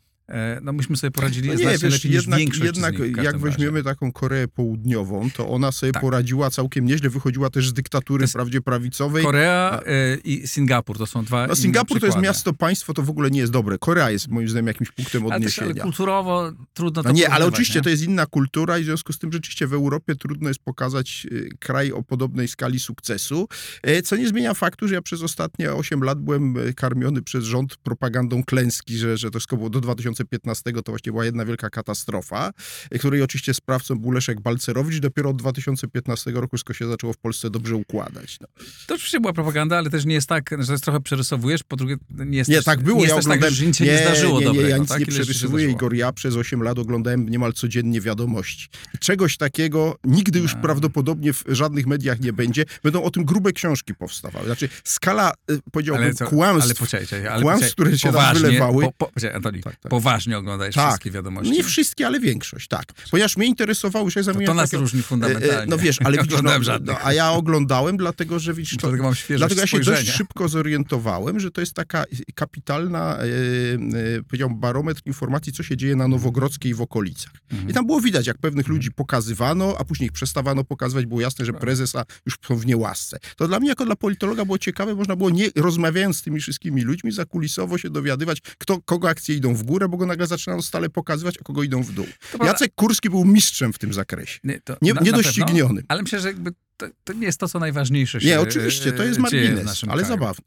no 0.63 0.73
myśmy 0.73 0.97
sobie 0.97 1.11
poradzili 1.11 1.49
no 1.49 1.55
nie, 1.55 1.61
znacznie 1.61 1.89
wiesz, 1.89 2.05
lepiej 2.05 2.13
jednak, 2.13 2.41
niż 2.41 2.59
jednak 2.59 2.95
jak 3.23 3.39
weźmiemy 3.39 3.73
razie. 3.73 3.85
taką 3.85 4.13
Koreę 4.13 4.49
Południową, 4.49 5.31
to 5.31 5.49
ona 5.49 5.73
sobie 5.73 5.93
tak. 5.93 6.03
poradziła 6.03 6.51
całkiem 6.51 6.85
nieźle, 6.85 7.11
wychodziła 7.11 7.51
też 7.51 7.69
z 7.69 7.73
dyktatury 7.73 8.27
wprawdzie 8.27 8.61
prawicowej. 8.61 9.25
Korea 9.25 9.71
a... 9.73 9.83
E, 9.83 10.17
i 10.25 10.47
Singapur 10.47 10.99
to 10.99 11.07
są 11.07 11.25
dwa 11.25 11.47
no, 11.47 11.57
Singapur 11.57 12.01
to 12.01 12.07
jest 12.07 12.19
miasto, 12.19 12.53
państwo, 12.53 12.95
to 12.95 13.03
w 13.03 13.11
ogóle 13.11 13.31
nie 13.31 13.41
jest 13.41 13.53
dobre. 13.53 13.79
Korea 13.79 14.11
jest 14.11 14.29
moim 14.29 14.49
zdaniem 14.49 14.67
jakimś 14.67 14.91
punktem 14.91 15.27
odniesienia. 15.27 15.67
Ale, 15.67 15.75
też, 15.75 15.83
ale 15.83 15.91
kulturowo 15.91 16.53
trudno 16.75 17.03
to 17.03 17.09
no 17.09 17.15
Nie, 17.15 17.31
ale 17.31 17.47
oczywiście 17.47 17.79
nie? 17.79 17.83
to 17.83 17.91
jest 17.91 18.03
inna 18.03 18.27
kultura 18.27 18.79
i 18.79 18.83
w 18.83 18.85
związku 18.85 19.13
z 19.13 19.19
tym 19.19 19.33
rzeczywiście 19.33 19.67
w 19.67 19.75
Europie 19.75 20.15
trudno 20.17 20.49
jest 20.49 20.61
pokazać 20.61 21.27
y, 21.33 21.49
kraj 21.61 21.93
o 21.93 22.03
podobnej 22.03 22.49
skali 22.49 22.81
sukcesu, 22.81 23.49
e, 23.83 24.03
co 24.03 24.17
nie 24.17 24.29
zmienia 24.29 24.55
faktu, 24.55 24.89
że 24.89 24.95
ja 24.95 25.03
przez 25.03 25.23
ostatnie 25.23 25.73
8 25.73 26.03
lat 26.03 26.21
byłem 26.21 26.57
karmiony 26.77 27.23
przez 27.23 27.45
rząd 27.45 27.77
propagandą 27.77 28.45
klęski, 28.45 28.99
że, 28.99 29.17
że 29.17 29.31
to 29.31 29.39
wszystko 29.39 29.57
było 29.57 29.71
do 29.71 29.81
2000 29.81 30.12
2015 30.15 30.73
to 30.73 30.93
właśnie 30.93 31.13
była 31.13 31.25
jedna 31.25 31.45
wielka 31.45 31.71
katastrofa, 31.71 32.51
której 32.99 33.23
oczywiście 33.23 33.55
sprawcą 33.55 33.99
był 33.99 34.11
Leszek 34.11 34.41
Balcerowicz. 34.41 35.01
Dopiero 35.01 35.31
od 35.31 35.37
2015 35.37 36.31
roku 36.31 36.57
wszystko 36.63 36.73
się 36.73 36.89
zaczęło 36.89 37.13
w 37.13 37.17
Polsce 37.17 37.51
dobrze 37.51 37.77
układać. 37.77 38.39
No. 38.41 38.47
To 38.87 38.95
oczywiście 38.95 39.21
była 39.21 39.33
propaganda, 39.33 39.79
ale 39.79 39.91
też 39.91 40.05
nie 40.05 40.15
jest 40.15 40.29
tak, 40.29 40.51
że 40.59 40.79
trochę 40.79 41.01
przerysowujesz, 41.01 41.63
po 41.63 41.77
drugie 41.77 41.97
nie 42.11 42.39
jest 42.39 42.51
Nie, 42.51 42.63
tak 42.63 42.83
było, 42.83 43.01
nie 43.01 43.07
ja 43.09 43.15
jest 43.15 43.27
oglądałem... 43.27 43.53
tak, 43.53 43.59
że 43.59 43.67
nic 43.67 43.77
się 43.77 43.85
nie, 43.85 43.93
nie 43.93 43.99
zdarzyło 43.99 44.33
nie, 44.33 44.39
nie, 44.39 44.45
dobrego, 44.47 44.69
ja 44.69 44.79
nic 44.79 44.89
tak? 44.89 45.01
nie 45.01 45.07
przerysowuję, 45.07 45.71
Igor, 45.71 45.95
ja 45.95 46.13
przez 46.13 46.37
8 46.37 46.63
lat 46.63 46.79
oglądałem 46.79 47.29
niemal 47.29 47.53
codziennie 47.53 48.01
wiadomości. 48.01 48.69
Czegoś 49.01 49.37
takiego 49.37 49.97
nigdy 50.05 50.39
już 50.39 50.55
no. 50.55 50.61
prawdopodobnie 50.61 51.33
w 51.33 51.45
żadnych 51.49 51.87
mediach 51.87 52.21
nie 52.21 52.33
będzie. 52.33 52.65
Będą 52.83 53.03
o 53.03 53.11
tym 53.11 53.25
grube 53.25 53.53
książki 53.53 53.95
powstawały. 53.95 54.47
Znaczy 54.47 54.69
skala, 54.85 55.33
y, 55.51 55.59
powiedziałbym, 55.73 56.15
co, 56.15 56.27
kłamstw, 56.27 56.65
ale 56.65 56.75
poczekajcie, 56.75 57.33
ale 57.33 57.43
kłamstw, 57.43 57.73
które 57.73 57.99
się 57.99 58.13
tam 58.13 58.35
wylewały. 58.35 58.85
Po, 58.85 58.93
po, 58.93 59.11
Antoni, 59.35 59.63
tak, 59.63 59.77
tak. 59.77 59.91
Poważnie 60.03 60.39
oglądałeś 60.39 60.75
tak. 60.75 60.89
wszystkie 60.89 61.11
wiadomości. 61.11 61.53
Nie 61.53 61.65
wszystkie, 61.65 62.07
ale 62.07 62.21
większość, 62.21 62.69
tak. 62.69 62.85
Ponieważ 63.11 63.37
mnie 63.37 63.47
interesowało, 63.47 64.11
że 64.11 64.21
ja 64.21 64.25
zajmuję... 64.25 64.47
To, 64.47 64.53
to 64.53 64.57
nas 64.57 64.71
takiego, 64.71 64.81
różni 64.81 65.03
fundamentalnie. 65.03 65.59
E, 65.59 65.67
no 65.67 65.79
wiesz, 65.79 65.99
ale 66.05 66.19
widzisz, 66.23 66.43
no, 66.43 66.51
no, 66.85 66.99
a 67.03 67.13
ja 67.13 67.31
oglądałem, 67.31 67.97
dlatego 67.97 68.39
że 68.39 68.55
widzisz... 68.55 68.77
To, 68.77 68.81
dlatego 68.81 69.03
mam 69.03 69.15
dlatego 69.29 69.61
ja 69.61 69.67
się 69.67 69.81
dość 69.81 70.11
szybko 70.11 70.49
zorientowałem, 70.49 71.41
że 71.41 71.51
to 71.51 71.61
jest 71.61 71.75
taka 71.75 72.05
kapitalna, 72.35 73.19
e, 73.19 73.25
e, 73.25 74.23
powiedziałbym, 74.23 74.61
barometr 74.61 75.03
informacji, 75.07 75.53
co 75.53 75.63
się 75.63 75.77
dzieje 75.77 75.97
na 75.97 76.09
Nowogrodzkiej 76.09 76.71
i 76.71 76.75
w 76.75 76.81
okolicach. 76.81 77.33
Mhm. 77.51 77.71
I 77.71 77.73
tam 77.73 77.87
było 77.87 78.01
widać, 78.01 78.27
jak 78.27 78.39
pewnych 78.39 78.69
ludzi 78.69 78.93
pokazywano, 78.93 79.77
a 79.79 79.85
później 79.85 80.07
ich 80.07 80.13
przestawano 80.13 80.65
pokazywać, 80.65 81.07
było 81.07 81.21
jasne, 81.21 81.45
że 81.45 81.53
tak. 81.53 81.61
prezesa 81.61 82.05
już 82.27 82.37
są 82.49 82.57
w 82.57 82.67
niełasce. 82.67 83.19
To 83.37 83.49
dla 83.49 83.61
mnie, 83.61 83.69
jako 83.69 83.85
dla 83.85 83.97
politologa, 83.97 84.45
było 84.45 84.59
ciekawe, 84.59 84.95
można 84.95 85.17
było, 85.17 85.31
nie 85.31 85.49
rozmawiając 85.57 86.17
z 86.17 86.23
tymi 86.23 86.41
wszystkimi 86.41 86.83
ludźmi, 86.83 87.13
zakulisowo 87.13 87.79
się 87.79 87.91
dowiadywać, 87.91 88.41
kto, 88.59 88.81
kogo 88.81 89.09
akcje 89.09 89.37
idą 89.37 89.55
w 89.55 89.63
górę, 89.63 89.89
bo 89.93 89.99
go 89.99 90.07
nagle 90.07 90.27
zaczynano 90.27 90.63
stale 90.63 90.89
pokazywać, 90.89 91.39
a 91.41 91.45
kogo 91.45 91.63
idą 91.63 91.83
w 91.83 91.93
dół. 91.93 92.07
Jacek 92.45 92.75
Kurski 92.75 93.11
był 93.11 93.25
mistrzem 93.25 93.73
w 93.73 93.79
tym 93.79 93.93
zakresie. 93.93 94.41
Nie, 94.45 94.61
to, 94.61 94.77
nie, 94.83 94.93
niedoścignionym. 95.03 95.85
Ale 95.89 96.03
myślę, 96.03 96.21
że 96.21 96.29
jakby 96.29 96.53
to, 96.77 96.87
to, 97.05 97.13
nie 97.13 97.27
jest 97.27 97.41
to, 97.41 97.49
co 97.49 97.59
najważniejsze 97.59 98.21
się 98.21 98.27
Nie, 98.27 98.41
oczywiście, 98.41 98.93
to 98.93 99.05
jest 99.05 99.19
margines, 99.19 99.85
ale 99.85 99.93
kraju. 99.93 100.07
zabawny. 100.07 100.45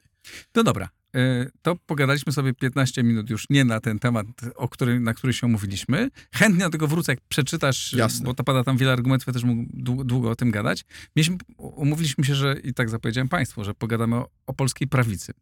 No 0.56 0.64
dobra, 0.64 0.90
e, 1.16 1.50
to 1.62 1.75
pogadaliśmy 1.75 2.34
sobie 2.34 2.54
15 2.54 3.04
minut 3.04 3.30
już 3.30 3.46
nie 3.50 3.66
na 3.66 3.80
ten 3.80 4.00
temat, 4.00 4.28
o 4.56 4.70
który, 4.70 5.00
na 5.00 5.14
który 5.14 5.34
się 5.34 5.48
umówiliśmy. 5.48 6.10
Chętnie 6.34 6.64
do 6.64 6.70
tego 6.70 6.88
wrócę, 6.88 7.12
jak 7.12 7.20
przeczytasz, 7.30 7.94
Jasne. 7.94 8.25
bo 8.25 8.34
to 8.34 8.44
pada 8.44 8.64
tam 8.64 8.78
wiele 8.78 8.92
argumentów, 8.92 9.28
ja 9.28 9.34
też 9.34 9.44
mógł 9.44 9.64
długo, 9.74 10.04
długo 10.04 10.30
o 10.30 10.36
tym 10.36 10.52
gadać. 10.52 10.86
Mieliśmy, 11.16 11.38
umówiliśmy 11.58 12.24
się, 12.24 12.36
że 12.36 12.56
i 12.64 12.74
tak 12.74 12.90
zapowiedziałem 12.90 13.30
Państwu, 13.30 13.64
że 13.64 13.74
pogadamy 13.74 14.16
o, 14.16 14.30
o 14.46 14.54
polskiej 14.54 14.88
prawicy. 14.88 15.34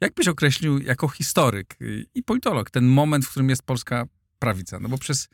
Jak 0.00 0.14
byś 0.14 0.28
określił 0.28 0.78
jako 0.78 1.08
historyk 1.08 1.76
i 2.14 2.22
politolog 2.22 2.70
ten 2.70 2.86
moment, 2.86 3.24
w 3.24 3.30
którym 3.30 3.48
jest 3.48 3.62
polska 3.62 4.06
prawica? 4.38 4.80
No 4.80 4.88
bo 4.88 4.98
przez 4.98 5.28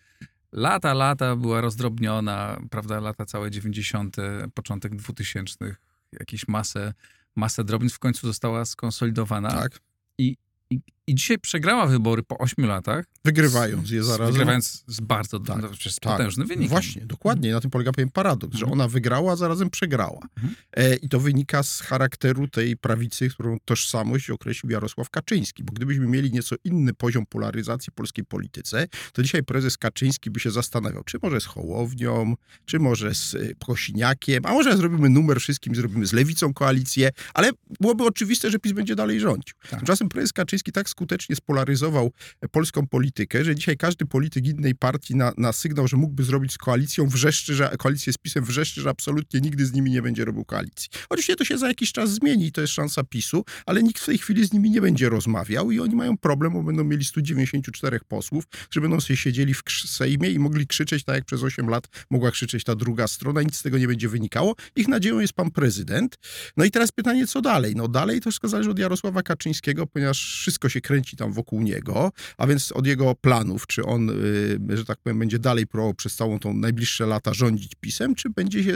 lata, 0.53 0.95
lata 0.95 1.37
była 1.37 1.61
rozdrobniona, 1.61 2.61
prawda, 2.71 3.01
lata 3.01 3.27
całe 3.27 3.51
90., 3.51 4.17
początek 4.55 4.97
2000, 4.97 5.77
jakieś 6.13 6.49
masę, 6.49 6.95
masę 7.37 7.65
drobnic 7.65 7.93
w 7.93 7.99
końcu 7.99 8.27
została 8.27 8.65
skonsolidowana. 8.65 9.51
Tak. 9.51 9.81
I, 10.19 10.37
i, 10.71 10.81
I 11.09 11.15
dzisiaj 11.15 11.39
przegrała 11.39 11.87
wybory 11.87 12.23
po 12.23 12.39
ośmiu 12.39 12.67
latach. 12.67 13.05
Wygrywając 13.25 13.91
je 13.91 14.05
zarazem. 14.05 14.33
Wygrywając 14.33 14.85
z 14.87 15.01
bardzo 15.01 15.41
tak, 15.41 15.63
no, 15.63 15.69
z 15.91 15.97
tak. 16.01 16.13
potężnym 16.13 16.49
wynikiem. 16.49 16.69
Właśnie, 16.69 17.07
dokładnie. 17.07 17.53
Na 17.53 17.61
tym 17.61 17.71
polega 17.71 17.93
pewien 17.93 18.11
paradoks, 18.11 18.55
mhm. 18.55 18.59
że 18.59 18.73
ona 18.73 18.89
wygrała, 18.89 19.33
a 19.33 19.37
zarazem 19.37 19.71
przegrała. 19.71 20.21
Mhm. 20.37 20.55
E, 20.73 20.97
I 20.97 21.09
to 21.09 21.21
wynika 21.21 21.63
z 21.63 21.81
charakteru 21.81 22.49
tej 22.49 22.77
prawicy, 22.77 23.29
którą 23.29 23.57
tożsamość 23.65 24.31
określił 24.31 24.73
Jarosław 24.73 25.11
Kaczyński. 25.11 25.65
Bo 25.65 25.73
gdybyśmy 25.73 26.07
mieli 26.07 26.33
nieco 26.33 26.57
inny 26.65 26.95
poziom 26.95 27.27
polaryzacji 27.27 27.93
polskiej 27.93 28.25
polityce, 28.25 28.87
to 29.13 29.23
dzisiaj 29.23 29.43
prezes 29.43 29.79
Kaczyński 29.79 30.31
by 30.31 30.41
się 30.41 30.51
zastanawiał, 30.51 31.05
czy 31.05 31.19
może 31.23 31.41
z 31.41 31.45
Hołownią, 31.45 32.35
czy 32.65 32.79
może 32.79 33.15
z 33.15 33.35
e, 33.35 33.55
Kosiniakiem, 33.67 34.47
a 34.47 34.53
może 34.53 34.77
zrobimy 34.77 35.09
numer 35.09 35.41
wszystkim, 35.41 35.75
zrobimy 35.75 36.07
z 36.07 36.13
Lewicą 36.13 36.55
koalicję, 36.55 37.11
ale 37.35 37.51
byłoby 37.81 38.05
oczywiste, 38.05 38.51
że 38.51 38.59
PiS 38.59 38.73
będzie 38.73 38.95
dalej 38.95 39.21
rządził. 39.21 39.55
Tak. 39.71 39.81
Tymczasem 39.81 40.09
prezes 40.09 40.33
Kaczyński 40.33 40.73
tak 40.73 40.89
skutecznie 40.97 41.37
spolaryzował 41.37 42.13
polską 42.51 42.87
politykę, 42.87 43.45
że 43.45 43.55
dzisiaj 43.55 43.77
każdy 43.77 44.07
polityk 44.07 44.47
innej 44.47 44.75
partii 44.75 45.17
na, 45.17 45.33
na 45.37 45.53
sygnał, 45.53 45.89
że 45.89 45.97
mógłby 45.97 46.25
zrobić 46.25 46.53
z 46.53 46.59
koalicją, 46.59 47.09
wrzeszczy, 47.09 47.55
że 47.55 47.71
koalicję 47.79 48.13
z 48.13 48.19
PiSem 48.19 48.45
wrzeszczy, 48.45 48.81
że 48.81 48.91
absolutnie 48.91 49.41
nigdy 49.41 49.67
z 49.67 49.73
nimi 49.73 49.91
nie 49.91 50.03
będzie 50.03 50.25
robił 50.25 50.45
koalicji. 50.45 50.89
Oczywiście 51.09 51.37
to 51.37 51.45
się 51.45 51.59
za 51.59 51.69
jakiś 51.69 51.93
czas 51.93 52.11
zmieni, 52.11 52.53
to 52.53 52.61
jest 52.61 52.73
szansa 52.73 53.05
PiSu, 53.05 53.45
ale 53.67 53.83
nikt 53.83 54.03
w 54.03 54.07
tej 54.07 54.19
chwili 54.19 54.47
z 54.47 54.53
nimi 54.53 54.71
nie 54.71 54.81
będzie 54.81 55.09
rozmawiał 55.09 55.71
i 55.71 55.81
oni 55.81 55.97
mają 55.97 56.19
problem, 56.19 56.53
bo 56.53 56.63
będą 56.63 56.85
mieli 56.85 57.05
194 57.05 58.01
posłów, 58.09 58.45
że 58.71 58.81
będą 58.81 59.01
sobie 59.01 59.17
siedzieli 59.17 59.55
w 59.55 59.63
Sejmie 59.87 60.31
i 60.31 60.39
mogli 60.39 60.67
krzyczeć 60.67 61.05
tak 61.05 61.15
jak 61.15 61.25
przez 61.25 61.43
8 61.43 61.69
lat 61.69 61.89
mogła 62.11 62.31
krzyczeć 62.31 62.65
ta 62.65 62.75
druga 62.75 63.09
strona, 63.09 63.43
nic 63.43 63.57
z 63.57 63.63
tego 63.63 63.79
nie 63.79 63.89
będzie 63.89 64.09
wynikało. 64.09 64.55
Ich 64.77 64.89
nadzieją 64.89 65.19
jest 65.19 65.33
pan 65.33 65.51
prezydent. 65.51 66.19
No 66.57 66.65
i 66.65 66.71
teraz 66.71 66.93
pytanie, 66.93 67.27
co 67.27 67.43
dalej? 67.43 67.77
No 67.77 67.89
dalej 67.89 68.21
to 68.21 68.31
wszystko 68.31 68.49
zależy 68.49 68.71
od 68.71 68.79
Jarosława 68.79 69.23
Kaczyńskiego, 69.23 69.87
ponieważ 69.87 70.19
wszystko 70.19 70.69
się 70.69 70.81
kręci 70.87 71.17
tam 71.17 71.33
wokół 71.33 71.63
niego, 71.63 72.13
a 72.39 72.47
więc 72.47 72.73
od 72.73 72.87
jego 72.87 73.15
planów, 73.15 73.67
czy 73.67 73.85
on, 73.85 74.11
y, 74.11 74.77
że 74.77 74.85
tak 74.85 74.99
powiem, 75.03 75.19
będzie 75.19 75.39
dalej 75.39 75.67
próbował 75.67 75.95
przez 75.95 76.15
całą 76.15 76.39
tą 76.39 76.55
najbliższe 76.55 77.07
lata 77.07 77.35
rządzić 77.35 77.73
pisem, 77.81 78.15
czy 78.15 78.31
będzie 78.31 78.65
się 78.65 78.75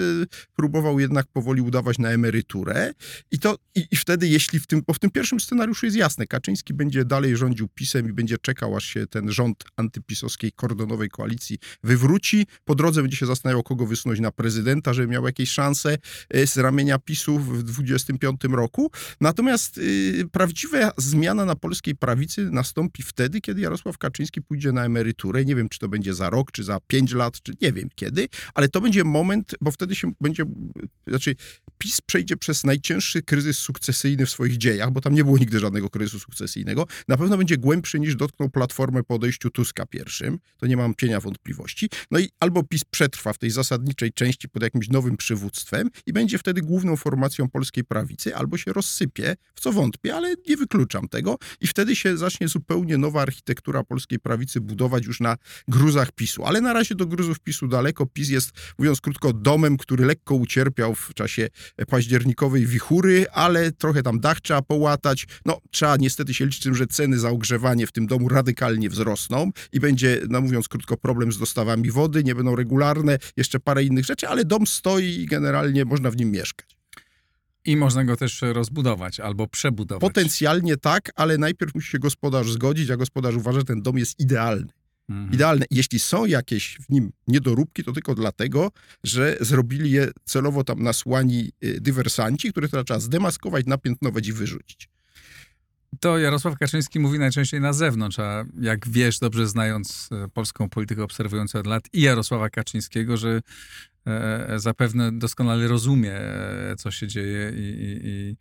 próbował 0.56 1.00
jednak 1.00 1.26
powoli 1.26 1.62
udawać 1.62 1.98
na 1.98 2.10
emeryturę. 2.10 2.92
I 3.30 3.38
to 3.38 3.56
i, 3.74 3.86
i 3.90 3.96
wtedy, 3.96 4.28
jeśli 4.28 4.60
w 4.60 4.66
tym, 4.66 4.82
bo 4.86 4.92
w 4.94 4.98
tym 4.98 5.10
pierwszym 5.10 5.40
scenariuszu 5.40 5.86
jest 5.86 5.96
jasne, 5.96 6.26
Kaczyński 6.26 6.74
będzie 6.74 7.04
dalej 7.04 7.36
rządził 7.36 7.68
pisem 7.68 8.08
i 8.08 8.12
będzie 8.12 8.38
czekał, 8.38 8.76
aż 8.76 8.84
się 8.84 9.06
ten 9.06 9.32
rząd 9.32 9.64
antypisowskiej 9.76 10.52
kordonowej 10.52 11.08
koalicji 11.08 11.58
wywróci. 11.82 12.46
Po 12.64 12.74
drodze 12.74 13.02
będzie 13.02 13.16
się 13.16 13.26
zastanawiał, 13.26 13.62
kogo 13.62 13.86
wysunąć 13.86 14.20
na 14.20 14.30
prezydenta, 14.30 14.92
żeby 14.92 15.08
miał 15.08 15.26
jakieś 15.26 15.50
szanse 15.50 15.98
y, 16.36 16.46
z 16.46 16.56
ramienia 16.56 16.98
PiSu 16.98 17.38
w 17.38 17.62
25 17.62 18.40
roku. 18.50 18.90
Natomiast 19.20 19.76
yy, 19.76 20.28
prawdziwa 20.32 20.92
zmiana 20.96 21.44
na 21.44 21.56
polskiej 21.56 21.96
prawicy 22.00 22.50
nastąpi 22.50 23.02
wtedy, 23.02 23.40
kiedy 23.40 23.60
Jarosław 23.60 23.98
Kaczyński 23.98 24.42
pójdzie 24.42 24.72
na 24.72 24.84
emeryturę. 24.84 25.44
Nie 25.44 25.56
wiem, 25.56 25.68
czy 25.68 25.78
to 25.78 25.88
będzie 25.88 26.14
za 26.14 26.30
rok, 26.30 26.52
czy 26.52 26.64
za 26.64 26.80
pięć 26.86 27.12
lat, 27.12 27.42
czy 27.42 27.52
nie 27.60 27.72
wiem 27.72 27.88
kiedy, 27.94 28.28
ale 28.54 28.68
to 28.68 28.80
będzie 28.80 29.04
moment, 29.04 29.54
bo 29.60 29.70
wtedy 29.70 29.94
się 29.94 30.12
będzie, 30.20 30.44
znaczy 31.06 31.34
PiS 31.78 32.00
przejdzie 32.00 32.36
przez 32.36 32.64
najcięższy 32.64 33.22
kryzys 33.22 33.58
sukcesyjny 33.58 34.26
w 34.26 34.30
swoich 34.30 34.56
dziejach, 34.56 34.90
bo 34.90 35.00
tam 35.00 35.14
nie 35.14 35.24
było 35.24 35.38
nigdy 35.38 35.58
żadnego 35.58 35.90
kryzysu 35.90 36.18
sukcesyjnego. 36.18 36.86
Na 37.08 37.16
pewno 37.16 37.36
będzie 37.36 37.58
głębszy 37.58 38.00
niż 38.00 38.16
dotknął 38.16 38.50
Platformę 38.50 39.02
po 39.02 39.14
odejściu 39.14 39.50
Tuska 39.50 39.86
pierwszym. 39.86 40.38
To 40.56 40.66
nie 40.66 40.76
mam 40.76 40.94
cienia 40.94 41.20
wątpliwości. 41.20 41.88
No 42.10 42.18
i 42.18 42.28
albo 42.40 42.62
PiS 42.62 42.84
przetrwa 42.84 43.32
w 43.32 43.38
tej 43.38 43.50
zasadniczej 43.50 44.12
części 44.12 44.48
pod 44.48 44.62
jakimś 44.62 44.88
nowym 44.88 45.16
przywództwem 45.16 45.90
i 46.06 46.12
będzie 46.12 46.38
wtedy 46.38 46.62
główną 46.62 46.96
formacją 46.96 47.48
polskiej 47.48 47.84
prawicy, 47.84 48.36
albo 48.36 48.56
się 48.56 48.72
rozsypie, 48.72 49.36
w 49.54 49.60
co 49.60 49.72
wątpię, 49.72 50.14
ale 50.14 50.34
nie 50.48 50.56
wykluczam 50.56 51.08
tego. 51.08 51.38
I 51.60 51.66
wtedy 51.66 51.89
się 51.96 52.16
zacznie 52.16 52.48
zupełnie 52.48 52.98
nowa 52.98 53.22
architektura 53.22 53.84
polskiej 53.84 54.18
prawicy 54.18 54.60
budować 54.60 55.06
już 55.06 55.20
na 55.20 55.36
gruzach 55.68 56.12
PiSu. 56.12 56.44
Ale 56.44 56.60
na 56.60 56.72
razie 56.72 56.94
do 56.94 57.06
gruzów 57.06 57.40
PiSu 57.40 57.68
daleko. 57.68 58.06
PiS 58.06 58.28
jest, 58.28 58.50
mówiąc 58.78 59.00
krótko, 59.00 59.32
domem, 59.32 59.76
który 59.76 60.04
lekko 60.04 60.34
ucierpiał 60.34 60.94
w 60.94 61.14
czasie 61.14 61.48
październikowej 61.88 62.66
wichury, 62.66 63.26
ale 63.32 63.72
trochę 63.72 64.02
tam 64.02 64.20
dach 64.20 64.40
trzeba 64.40 64.62
połatać. 64.62 65.26
No, 65.46 65.60
trzeba 65.70 65.96
niestety 65.96 66.34
się 66.34 66.44
liczyć 66.44 66.62
tym, 66.62 66.74
że 66.74 66.86
ceny 66.86 67.18
za 67.18 67.30
ogrzewanie 67.30 67.86
w 67.86 67.92
tym 67.92 68.06
domu 68.06 68.28
radykalnie 68.28 68.90
wzrosną 68.90 69.50
i 69.72 69.80
będzie, 69.80 70.20
no 70.28 70.40
mówiąc 70.40 70.68
krótko, 70.68 70.96
problem 70.96 71.32
z 71.32 71.38
dostawami 71.38 71.90
wody, 71.90 72.24
nie 72.24 72.34
będą 72.34 72.56
regularne, 72.56 73.18
jeszcze 73.36 73.60
parę 73.60 73.84
innych 73.84 74.04
rzeczy, 74.04 74.28
ale 74.28 74.44
dom 74.44 74.66
stoi 74.66 75.04
i 75.04 75.26
generalnie 75.26 75.84
można 75.84 76.10
w 76.10 76.16
nim 76.16 76.30
mieszkać. 76.30 76.79
I 77.64 77.76
można 77.76 78.04
go 78.04 78.16
też 78.16 78.42
rozbudować 78.42 79.20
albo 79.20 79.46
przebudować. 79.46 80.00
Potencjalnie 80.00 80.76
tak, 80.76 81.10
ale 81.14 81.38
najpierw 81.38 81.74
musi 81.74 81.90
się 81.90 81.98
gospodarz 81.98 82.52
zgodzić, 82.52 82.90
a 82.90 82.96
gospodarz 82.96 83.34
uważa, 83.34 83.58
że 83.58 83.64
ten 83.64 83.82
dom 83.82 83.98
jest 83.98 84.20
idealny. 84.20 84.72
Mhm. 85.08 85.32
Idealne. 85.32 85.66
Jeśli 85.70 85.98
są 85.98 86.24
jakieś 86.24 86.78
w 86.88 86.90
nim 86.90 87.12
niedoróbki, 87.28 87.84
to 87.84 87.92
tylko 87.92 88.14
dlatego, 88.14 88.70
że 89.04 89.36
zrobili 89.40 89.90
je 89.90 90.10
celowo 90.24 90.64
tam 90.64 90.82
nasłani 90.82 91.52
y, 91.64 91.80
dywersanci, 91.80 92.50
które 92.50 92.68
trzeba 92.68 93.00
zdemaskować, 93.00 93.66
napiętnować 93.66 94.28
i 94.28 94.32
wyrzucić. 94.32 94.88
To 96.00 96.18
Jarosław 96.18 96.58
Kaczyński 96.58 97.00
mówi 97.00 97.18
najczęściej 97.18 97.60
na 97.60 97.72
zewnątrz, 97.72 98.18
a 98.18 98.44
jak 98.60 98.88
wiesz, 98.88 99.18
dobrze 99.18 99.46
znając 99.46 100.08
e, 100.12 100.28
polską 100.28 100.68
politykę 100.68 101.02
obserwującą 101.04 101.58
od 101.58 101.66
lat 101.66 101.88
i 101.92 102.00
Jarosława 102.00 102.50
Kaczyńskiego, 102.50 103.16
że 103.16 103.40
e, 104.06 104.48
e, 104.48 104.58
zapewne 104.58 105.12
doskonale 105.12 105.68
rozumie, 105.68 106.20
co 106.78 106.90
się 106.90 107.06
dzieje 107.06 107.52
i, 107.54 107.60
i, 107.60 108.00
i 108.08 108.36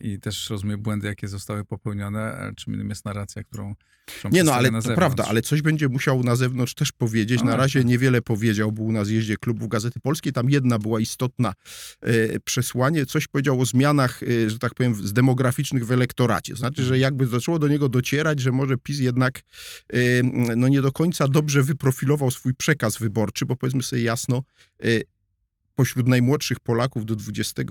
i 0.00 0.18
też 0.18 0.50
rozumie 0.50 0.76
błędy, 0.76 1.06
jakie 1.06 1.28
zostały 1.28 1.64
popełnione, 1.64 2.52
czym 2.56 2.74
innym 2.74 2.88
jest 2.88 3.04
narracja, 3.04 3.42
którą 3.42 3.74
Nie 4.32 4.44
no, 4.44 4.54
ale 4.54 4.82
to 4.82 4.94
prawda, 4.94 5.24
ale 5.28 5.42
coś 5.42 5.62
będzie 5.62 5.88
musiał 5.88 6.22
na 6.22 6.36
zewnątrz 6.36 6.74
też 6.74 6.92
powiedzieć. 6.92 7.42
na 7.42 7.56
razie 7.56 7.84
niewiele 7.84 8.22
powiedział, 8.22 8.72
był 8.72 8.92
na 8.92 9.04
zjeździe 9.04 9.36
klubów 9.36 9.68
Gazety 9.68 10.00
Polskiej. 10.00 10.32
Tam 10.32 10.50
jedna 10.50 10.78
była 10.78 11.00
istotna 11.00 11.54
e, 12.00 12.40
przesłanie. 12.40 13.06
Coś 13.06 13.28
powiedział 13.28 13.60
o 13.60 13.64
zmianach, 13.64 14.22
e, 14.22 14.50
że 14.50 14.58
tak 14.58 14.74
powiem, 14.74 14.94
z 14.94 15.12
demograficznych 15.12 15.86
w 15.86 15.92
elektoracie. 15.92 16.52
To 16.52 16.58
znaczy, 16.58 16.82
że 16.82 16.98
jakby 16.98 17.26
zaczęło 17.26 17.58
do 17.58 17.68
niego 17.68 17.88
docierać, 17.88 18.40
że 18.40 18.52
może 18.52 18.76
PiS 18.76 18.98
jednak 18.98 19.42
e, 19.92 20.22
no 20.56 20.68
nie 20.68 20.82
do 20.82 20.92
końca 20.92 21.28
dobrze 21.28 21.62
wyprofilował 21.62 22.30
swój 22.30 22.54
przekaz 22.54 22.98
wyborczy, 22.98 23.46
bo 23.46 23.56
powiedzmy 23.56 23.82
sobie 23.82 24.02
jasno, 24.02 24.42
e, 24.82 24.86
pośród 25.74 26.08
najmłodszych 26.08 26.60
Polaków 26.60 27.06
do 27.06 27.16
20 27.16 27.62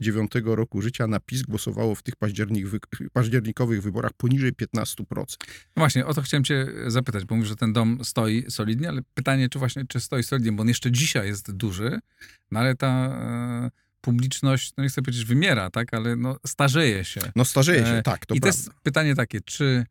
2009 0.00 0.56
roku 0.56 0.82
życia 0.82 1.06
na 1.06 1.20
PiS 1.20 1.42
głosowało 1.42 1.94
w 1.94 2.02
tych 2.02 2.16
październik, 2.16 2.66
październikowych 3.12 3.82
wyborach 3.82 4.12
poniżej 4.12 4.52
15%. 4.52 4.94
No 5.14 5.24
właśnie, 5.76 6.06
o 6.06 6.14
to 6.14 6.22
chciałem 6.22 6.44
cię 6.44 6.66
zapytać, 6.86 7.24
bo 7.24 7.34
mówisz, 7.34 7.48
że 7.48 7.56
ten 7.56 7.72
dom 7.72 7.98
stoi 8.04 8.50
solidnie, 8.50 8.88
ale 8.88 9.02
pytanie, 9.14 9.48
czy 9.48 9.58
właśnie, 9.58 9.84
czy 9.88 10.00
stoi 10.00 10.22
solidnie, 10.22 10.52
bo 10.52 10.62
on 10.62 10.68
jeszcze 10.68 10.92
dzisiaj 10.92 11.26
jest 11.26 11.52
duży, 11.52 12.00
no 12.50 12.60
ale 12.60 12.74
ta 12.74 12.88
e, 12.88 13.70
publiczność, 14.00 14.72
no 14.76 14.84
nie 14.84 14.90
chcę 14.90 15.02
powiedzieć 15.02 15.24
wymiera, 15.24 15.70
tak, 15.70 15.94
ale 15.94 16.16
no 16.16 16.36
starzeje 16.46 17.04
się. 17.04 17.20
No 17.36 17.44
starzeje 17.44 17.86
się, 17.86 17.92
e, 17.92 18.02
tak, 18.02 18.26
to 18.26 18.34
I 18.34 18.40
prawda. 18.40 18.58
to 18.58 18.68
jest 18.68 18.80
pytanie 18.82 19.14
takie, 19.14 19.40
czy 19.40 19.86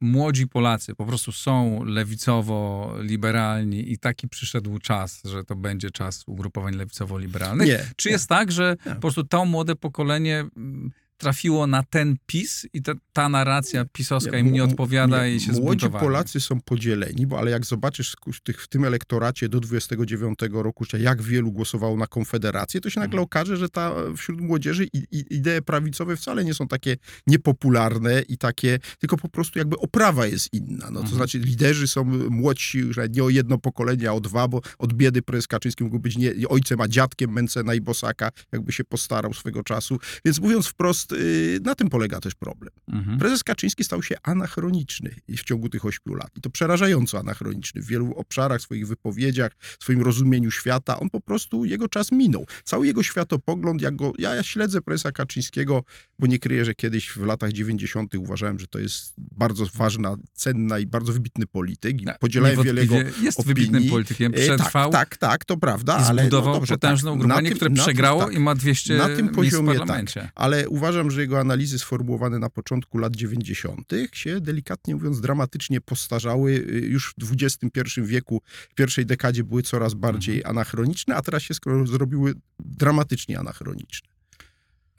młodzi 0.00 0.48
Polacy 0.48 0.94
po 0.94 1.06
prostu 1.06 1.32
są 1.32 1.84
lewicowo-liberalni 1.84 3.92
i 3.92 3.98
taki 3.98 4.28
przyszedł 4.28 4.78
czas, 4.78 5.22
że 5.24 5.44
to 5.44 5.56
będzie 5.56 5.90
czas 5.90 6.22
ugrupowań 6.26 6.74
lewicowo-liberalnych? 6.74 7.66
Nie. 7.66 7.84
Czy 7.96 8.08
nie. 8.08 8.12
jest 8.12 8.28
tak, 8.28 8.52
że 8.52 8.76
nie. 8.86 8.94
po 8.94 9.00
prostu 9.00 9.24
to 9.24 9.44
młode 9.44 9.76
pokolenie 9.76 10.44
mm, 10.56 10.90
trafiło 11.16 11.66
na 11.66 11.82
ten 11.82 12.16
PiS 12.26 12.66
i 12.72 12.82
ta, 12.82 12.92
ta 13.12 13.28
narracja 13.28 13.84
pisowska 13.84 14.38
im 14.38 14.52
nie 14.52 14.64
odpowiada 14.64 15.26
i 15.26 15.40
się 15.40 15.52
Młodzi 15.52 15.90
Polacy 15.90 16.40
są 16.40 16.60
podzieleni, 16.60 17.26
bo 17.26 17.38
ale 17.38 17.50
jak 17.50 17.66
zobaczysz 17.66 18.16
w, 18.32 18.40
tych, 18.40 18.62
w 18.62 18.68
tym 18.68 18.84
elektoracie 18.84 19.48
do 19.48 19.60
29 19.60 20.38
roku, 20.52 20.84
jak 20.98 21.22
wielu 21.22 21.52
głosowało 21.52 21.96
na 21.96 22.06
Konfederację, 22.06 22.80
to 22.80 22.90
się 22.90 23.00
nagle 23.00 23.20
mhm. 23.20 23.24
okaże, 23.24 23.56
że 23.56 23.68
ta 23.68 23.94
wśród 24.16 24.40
młodzieży 24.40 24.86
idee 25.12 25.62
prawicowe 25.66 26.16
wcale 26.16 26.44
nie 26.44 26.54
są 26.54 26.68
takie 26.68 26.96
niepopularne 27.26 28.22
i 28.22 28.38
takie, 28.38 28.78
tylko 28.98 29.16
po 29.16 29.28
prostu 29.28 29.58
jakby 29.58 29.78
oprawa 29.78 30.26
jest 30.26 30.52
inna. 30.52 30.86
No, 30.90 31.00
to 31.00 31.00
mhm. 31.00 31.16
znaczy 31.16 31.38
liderzy 31.38 31.88
są 31.88 32.04
młodsi, 32.30 32.92
że 32.92 33.08
nie 33.08 33.24
o 33.24 33.30
jedno 33.30 33.58
pokolenie, 33.58 34.10
a 34.10 34.12
o 34.12 34.20
dwa, 34.20 34.48
bo 34.48 34.60
od 34.78 34.92
biedy 34.92 35.22
prezes 35.22 35.46
Kaczyński 35.46 35.84
mógł 35.84 35.98
być 35.98 36.16
nie, 36.16 36.32
ojcem, 36.48 36.80
a 36.80 36.88
dziadkiem 36.88 37.32
Mencena 37.32 37.74
i 37.74 37.80
Bosaka, 37.80 38.30
jakby 38.52 38.72
się 38.72 38.84
postarał 38.84 39.34
swego 39.34 39.62
czasu. 39.62 39.98
Więc 40.24 40.40
mówiąc 40.40 40.66
wprost, 40.66 41.05
Y, 41.12 41.60
na 41.64 41.74
tym 41.74 41.88
polega 41.88 42.20
też 42.20 42.34
problem. 42.34 42.72
Mhm. 42.92 43.18
Prezes 43.18 43.44
Kaczyński 43.44 43.84
stał 43.84 44.02
się 44.02 44.14
anachroniczny 44.22 45.14
w 45.28 45.44
ciągu 45.44 45.68
tych 45.68 45.84
ośmiu 45.84 46.14
lat. 46.14 46.30
I 46.36 46.40
to 46.40 46.50
przerażająco 46.50 47.18
anachroniczny. 47.18 47.82
W 47.82 47.86
wielu 47.86 48.12
obszarach, 48.12 48.60
swoich 48.60 48.86
wypowiedziach, 48.86 49.52
swoim 49.80 50.02
rozumieniu 50.02 50.50
świata, 50.50 51.00
on 51.00 51.10
po 51.10 51.20
prostu, 51.20 51.64
jego 51.64 51.88
czas 51.88 52.12
minął. 52.12 52.46
Cały 52.64 52.86
jego 52.86 53.02
światopogląd, 53.02 53.82
jak 53.82 53.96
go, 53.96 54.12
ja, 54.18 54.34
ja 54.34 54.42
śledzę 54.42 54.82
prezesa 54.82 55.12
Kaczyńskiego, 55.12 55.84
bo 56.18 56.26
nie 56.26 56.38
kryję, 56.38 56.64
że 56.64 56.74
kiedyś 56.74 57.08
w 57.08 57.24
latach 57.24 57.52
90. 57.52 58.14
uważałem, 58.14 58.58
że 58.58 58.66
to 58.66 58.78
jest 58.78 59.14
bardzo 59.16 59.66
ważna, 59.74 60.16
cenna 60.32 60.78
i 60.78 60.86
bardzo 60.86 61.12
wybitny 61.12 61.46
polityk. 61.46 62.02
I 62.02 62.06
podzielałem 62.20 62.62
wiele 62.62 62.82
jego 62.82 62.94
jest 62.96 63.40
opinii. 63.40 63.54
wybitnym 63.54 63.88
politykiem, 63.90 64.32
e, 64.34 64.38
przetrwał. 64.38 64.90
Tak, 64.90 65.16
tak, 65.16 65.16
tak 65.16 65.44
to 65.44 65.56
prawda. 65.56 66.00
I 66.00 66.04
ale 66.04 66.22
zbudował 66.22 66.54
no 66.54 66.60
dobrze, 66.60 66.74
potężne 66.74 67.10
tak, 67.10 67.16
ugrupowanie, 67.16 67.50
które 67.50 67.70
przegrało 67.70 68.24
tak, 68.24 68.34
i 68.34 68.38
ma 68.38 68.54
200 68.54 68.96
na 68.96 69.08
tym 69.08 69.28
poziomie, 69.28 69.74
Tak, 69.86 70.06
ale 70.34 70.68
uważam, 70.68 70.95
uważam, 70.96 71.10
że 71.10 71.20
jego 71.20 71.40
analizy 71.40 71.78
sformułowane 71.78 72.38
na 72.38 72.50
początku 72.50 72.98
lat 72.98 73.16
90. 73.16 73.92
się 74.12 74.40
delikatnie 74.40 74.94
mówiąc 74.94 75.20
dramatycznie 75.20 75.80
postarzały. 75.80 76.52
Y, 76.52 76.86
już 76.86 77.14
w 77.18 77.32
XXI 77.32 78.00
wieku, 78.02 78.42
w 78.46 78.74
pierwszej 78.74 79.06
dekadzie 79.06 79.44
były 79.44 79.62
coraz 79.62 79.94
bardziej 79.94 80.36
mhm. 80.36 80.56
anachroniczne, 80.56 81.16
a 81.16 81.22
teraz 81.22 81.42
się 81.42 81.54
zrobiły 81.84 82.34
dramatycznie 82.58 83.38
anachroniczne. 83.38 84.08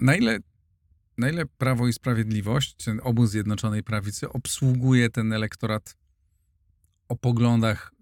Na 0.02 0.16
ile, 0.16 0.40
na 1.18 1.30
ile 1.30 1.46
Prawo 1.46 1.88
i 1.88 1.94
Sprawiedliwość, 1.94 2.76
ten 2.86 3.00
obóz 3.04 3.30
Zjednoczonej 3.30 3.84
Prawicy, 3.84 4.30
obsługuje 4.30 5.10
ten 5.10 5.34
elektorat 5.34 5.96
o 7.10 7.16
poglądach 7.16 7.97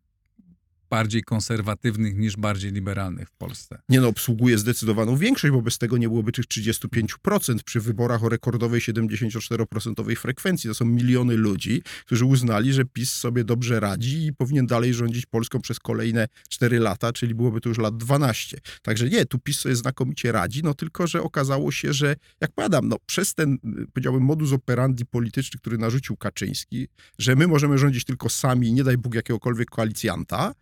bardziej 0.96 1.24
konserwatywnych 1.24 2.18
niż 2.18 2.38
bardziej 2.38 2.72
liberalnych 2.72 3.30
w 3.30 3.36
Polsce. 3.36 3.82
Nie 3.90 4.02
no, 4.02 4.08
obsługuje 4.08 4.58
zdecydowaną 4.58 5.18
większość, 5.18 5.52
bo 5.52 5.62
bez 5.62 5.78
tego 5.78 5.98
nie 5.98 6.10
byłoby 6.10 6.32
tych 6.32 6.46
35% 6.46 7.64
przy 7.66 7.80
wyborach 7.80 8.24
o 8.24 8.30
rekordowej 8.30 8.82
74% 8.82 10.16
frekwencji. 10.16 10.68
To 10.68 10.74
są 10.74 10.86
miliony 10.86 11.36
ludzi, 11.36 11.82
którzy 12.06 12.26
uznali, 12.26 12.74
że 12.74 12.86
PiS 12.86 13.14
sobie 13.14 13.44
dobrze 13.44 13.80
radzi 13.80 14.26
i 14.26 14.34
powinien 14.34 14.68
dalej 14.68 14.94
rządzić 14.94 15.26
Polską 15.26 15.62
przez 15.62 15.80
kolejne 15.80 16.28
4 16.50 16.80
lata, 16.80 17.14
czyli 17.14 17.36
byłoby 17.36 17.62
to 17.62 17.70
już 17.70 17.78
lat 17.78 17.98
12. 17.98 18.58
Także 18.82 19.10
nie, 19.10 19.26
tu 19.26 19.40
PiS 19.40 19.60
sobie 19.60 19.76
znakomicie 19.76 20.32
radzi, 20.32 20.64
no 20.64 20.74
tylko, 20.74 21.08
że 21.08 21.22
okazało 21.22 21.72
się, 21.72 21.94
że 21.94 22.16
jak 22.42 22.52
powiadam, 22.52 22.88
no 22.88 22.98
przez 23.06 23.34
ten, 23.34 23.58
powiedziałbym, 23.94 24.24
modus 24.24 24.54
operandi 24.54 25.06
polityczny, 25.06 25.60
który 25.60 25.78
narzucił 25.78 26.18
Kaczyński, 26.18 26.88
że 27.20 27.36
my 27.36 27.48
możemy 27.48 27.78
rządzić 27.78 28.06
tylko 28.06 28.30
sami, 28.30 28.74
nie 28.74 28.84
daj 28.84 28.98
Bóg 28.98 29.16
jakiegokolwiek 29.16 29.70
koalicjanta, 29.70 30.54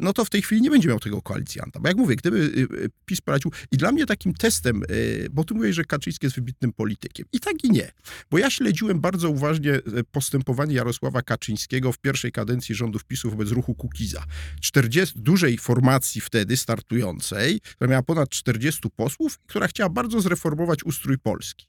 no 0.00 0.12
to 0.12 0.24
w 0.24 0.30
tej 0.30 0.42
chwili 0.42 0.62
nie 0.62 0.70
będzie 0.70 0.88
miał 0.88 1.00
tego 1.00 1.22
koalicjanta. 1.22 1.80
Bo 1.80 1.88
jak 1.88 1.96
mówię, 1.96 2.16
gdyby 2.16 2.38
y, 2.38 2.84
y, 2.84 2.90
PiS 3.04 3.20
poradził... 3.20 3.50
I 3.72 3.76
dla 3.76 3.92
mnie 3.92 4.06
takim 4.06 4.34
testem, 4.34 4.82
y, 4.90 5.28
bo 5.32 5.44
tu 5.44 5.54
mówię, 5.54 5.72
że 5.72 5.84
Kaczyński 5.84 6.26
jest 6.26 6.36
wybitnym 6.36 6.72
politykiem. 6.72 7.26
I 7.32 7.40
tak 7.40 7.64
i 7.64 7.70
nie. 7.70 7.92
Bo 8.30 8.38
ja 8.38 8.50
śledziłem 8.50 9.00
bardzo 9.00 9.30
uważnie 9.30 9.72
e, 9.72 9.80
postępowanie 10.12 10.74
Jarosława 10.74 11.22
Kaczyńskiego 11.22 11.92
w 11.92 11.98
pierwszej 11.98 12.32
kadencji 12.32 12.74
rządów 12.74 13.04
PiSu 13.04 13.30
wobec 13.30 13.50
ruchu 13.50 13.74
Kukiza. 13.74 14.24
40, 14.60 15.20
dużej 15.20 15.58
formacji 15.58 16.20
wtedy 16.20 16.56
startującej, 16.56 17.60
która 17.60 17.90
miała 17.90 18.02
ponad 18.02 18.28
40 18.28 18.90
posłów, 18.96 19.38
która 19.38 19.68
chciała 19.68 19.90
bardzo 19.90 20.20
zreformować 20.20 20.84
ustrój 20.84 21.18
Polski. 21.18 21.66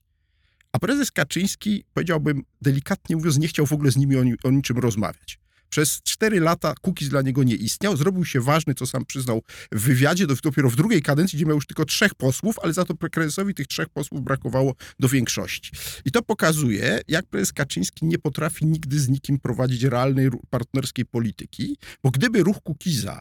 A 0.71 0.79
prezes 0.79 1.11
Kaczyński, 1.11 1.83
powiedziałbym 1.93 2.43
delikatnie 2.61 3.15
mówiąc, 3.15 3.37
nie 3.37 3.47
chciał 3.47 3.65
w 3.65 3.73
ogóle 3.73 3.91
z 3.91 3.97
nimi 3.97 4.17
o, 4.17 4.23
o 4.43 4.51
niczym 4.51 4.77
rozmawiać. 4.77 5.39
Przez 5.69 6.01
cztery 6.01 6.39
lata 6.39 6.73
Kukiz 6.81 7.09
dla 7.09 7.21
niego 7.21 7.43
nie 7.43 7.55
istniał. 7.55 7.97
Zrobił 7.97 8.25
się 8.25 8.41
ważny, 8.41 8.73
co 8.73 8.85
sam 8.85 9.05
przyznał 9.05 9.41
w 9.71 9.81
wywiadzie, 9.81 10.27
dopiero 10.27 10.69
w 10.69 10.75
drugiej 10.75 11.01
kadencji, 11.01 11.37
gdzie 11.37 11.45
miał 11.45 11.55
już 11.55 11.65
tylko 11.65 11.85
trzech 11.85 12.15
posłów, 12.15 12.59
ale 12.63 12.73
za 12.73 12.85
to 12.85 12.95
prezesowi 12.95 13.53
tych 13.53 13.67
trzech 13.67 13.89
posłów 13.89 14.21
brakowało 14.21 14.73
do 14.99 15.09
większości. 15.09 15.71
I 16.05 16.11
to 16.11 16.21
pokazuje, 16.21 17.01
jak 17.07 17.25
prezes 17.25 17.53
Kaczyński 17.53 18.05
nie 18.05 18.17
potrafi 18.17 18.65
nigdy 18.65 18.99
z 18.99 19.09
nikim 19.09 19.39
prowadzić 19.39 19.83
realnej 19.83 20.29
partnerskiej 20.49 21.05
polityki, 21.05 21.77
bo 22.03 22.11
gdyby 22.11 22.43
ruch 22.43 22.57
Kukiza 22.63 23.19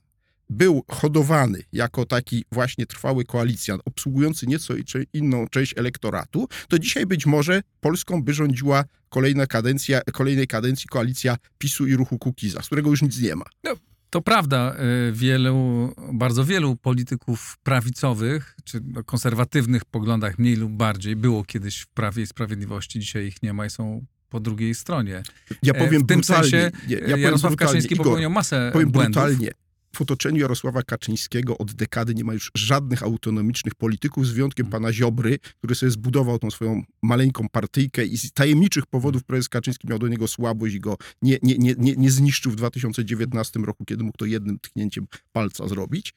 był 0.51 0.85
hodowany 0.89 1.63
jako 1.73 2.05
taki 2.05 2.45
właśnie 2.53 2.87
trwały 2.87 3.25
koalicjant, 3.25 3.83
obsługujący 3.85 4.47
nieco 4.47 4.75
inną 5.13 5.49
część 5.49 5.75
elektoratu, 5.77 6.49
to 6.69 6.79
dzisiaj 6.79 7.07
być 7.07 7.27
może 7.27 7.63
Polską 7.81 8.23
by 8.23 8.35
rządziła 8.35 8.85
kolejna 9.09 9.47
kadencja, 9.47 10.01
kolejnej 10.13 10.47
kadencji 10.47 10.89
koalicja 10.89 11.37
PiSu 11.59 11.87
i 11.87 11.97
ruchu 11.97 12.19
Kukiza, 12.19 12.63
z 12.63 12.67
którego 12.67 12.91
już 12.91 13.03
nic 13.03 13.21
nie 13.21 13.37
ma. 13.37 13.45
No, 13.65 13.75
to 14.11 14.23
prawda, 14.23 14.77
y, 15.09 15.13
wielu, 15.13 15.95
bardzo 16.13 16.45
wielu 16.45 16.77
polityków 16.77 17.59
prawicowych, 17.63 18.57
czy 18.65 18.81
o 18.97 19.05
konserwatywnych 19.05 19.85
poglądach 19.85 20.39
mniej 20.39 20.57
lub 20.57 20.73
bardziej 20.73 21.17
było 21.17 21.45
kiedyś 21.45 21.81
w 21.81 21.89
Prawie 21.89 22.23
i 22.23 22.27
Sprawiedliwości, 22.27 23.01
dzisiaj 23.01 23.27
ich 23.27 23.43
nie 23.43 23.53
ma 23.53 23.67
i 23.67 23.71
są 23.71 24.07
po 24.29 24.41
drugiej 24.41 24.75
stronie. 24.75 25.23
Ja 25.63 25.73
e, 25.73 25.79
powiem 25.79 26.03
w 26.03 26.07
tym 26.07 26.21
brutalnie, 26.21 26.51
sensie 26.51 26.71
nie, 26.89 26.97
ja 26.97 27.17
Jarosław 27.17 27.57
Kaczyński 27.57 27.97
popełniał 27.97 28.31
masę 28.31 28.71
powiem 28.73 28.91
błędów. 28.91 29.23
brutalnie, 29.23 29.51
w 29.97 30.01
otoczeniu 30.01 30.41
Jarosława 30.41 30.83
Kaczyńskiego 30.83 31.59
od 31.59 31.73
dekady 31.73 32.15
nie 32.15 32.25
ma 32.25 32.35
już 32.35 32.51
żadnych 32.55 33.03
autonomicznych 33.03 33.75
polityków, 33.75 34.27
z 34.27 34.31
wyjątkiem 34.31 34.67
pana 34.67 34.93
Ziobry, 34.93 35.39
który 35.59 35.75
sobie 35.75 35.91
zbudował 35.91 36.39
tą 36.39 36.51
swoją 36.51 36.83
maleńką 37.03 37.49
partyjkę 37.49 38.05
i 38.05 38.19
z 38.19 38.33
tajemniczych 38.33 38.87
powodów 38.87 39.25
prezes 39.25 39.49
Kaczyński 39.49 39.89
miał 39.89 39.99
do 39.99 40.09
niego 40.09 40.29
słabość 40.29 40.75
i 40.75 40.81
go 40.81 40.97
nie, 41.23 41.39
nie, 41.43 41.59
nie, 41.59 41.75
nie, 41.79 41.97
nie 41.97 42.11
zniszczył 42.11 42.53
w 42.53 42.57
2019 42.57 43.61
roku, 43.61 43.85
kiedy 43.85 44.05
mógł 44.05 44.19
to 44.19 44.25
jednym 44.25 44.59
tknięciem 44.59 45.07
palca 45.33 45.69
zrobić. 45.69 46.15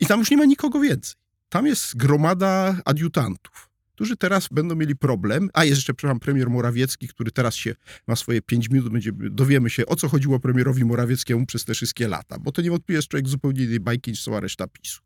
I 0.00 0.06
tam 0.06 0.20
już 0.20 0.30
nie 0.30 0.36
ma 0.36 0.44
nikogo 0.44 0.80
więcej. 0.80 1.14
Tam 1.48 1.66
jest 1.66 1.96
gromada 1.96 2.80
adiutantów 2.84 3.75
którzy 3.96 4.16
teraz 4.16 4.48
będą 4.48 4.74
mieli 4.74 4.96
problem. 4.96 5.50
A 5.54 5.64
jest 5.64 5.76
jeszcze, 5.76 5.94
przepraszam, 5.94 6.20
premier 6.20 6.50
Morawiecki, 6.50 7.08
który 7.08 7.30
teraz 7.30 7.54
się 7.54 7.74
ma 8.06 8.16
swoje 8.16 8.42
pięć 8.42 8.70
minut, 8.70 8.92
będzie, 8.92 9.10
dowiemy 9.12 9.70
się, 9.70 9.86
o 9.86 9.96
co 9.96 10.08
chodziło 10.08 10.40
premierowi 10.40 10.84
Morawieckiemu 10.84 11.46
przez 11.46 11.64
te 11.64 11.74
wszystkie 11.74 12.08
lata, 12.08 12.38
bo 12.38 12.52
to 12.52 12.62
niewątpliwie 12.62 12.98
jest 12.98 13.08
człowiek 13.08 13.28
zupełnie 13.28 13.64
innej 13.64 13.80
bajki 13.80 14.10
niż 14.10 14.24
cała 14.24 14.40
reszta 14.40 14.66
PiSu. 14.66 15.02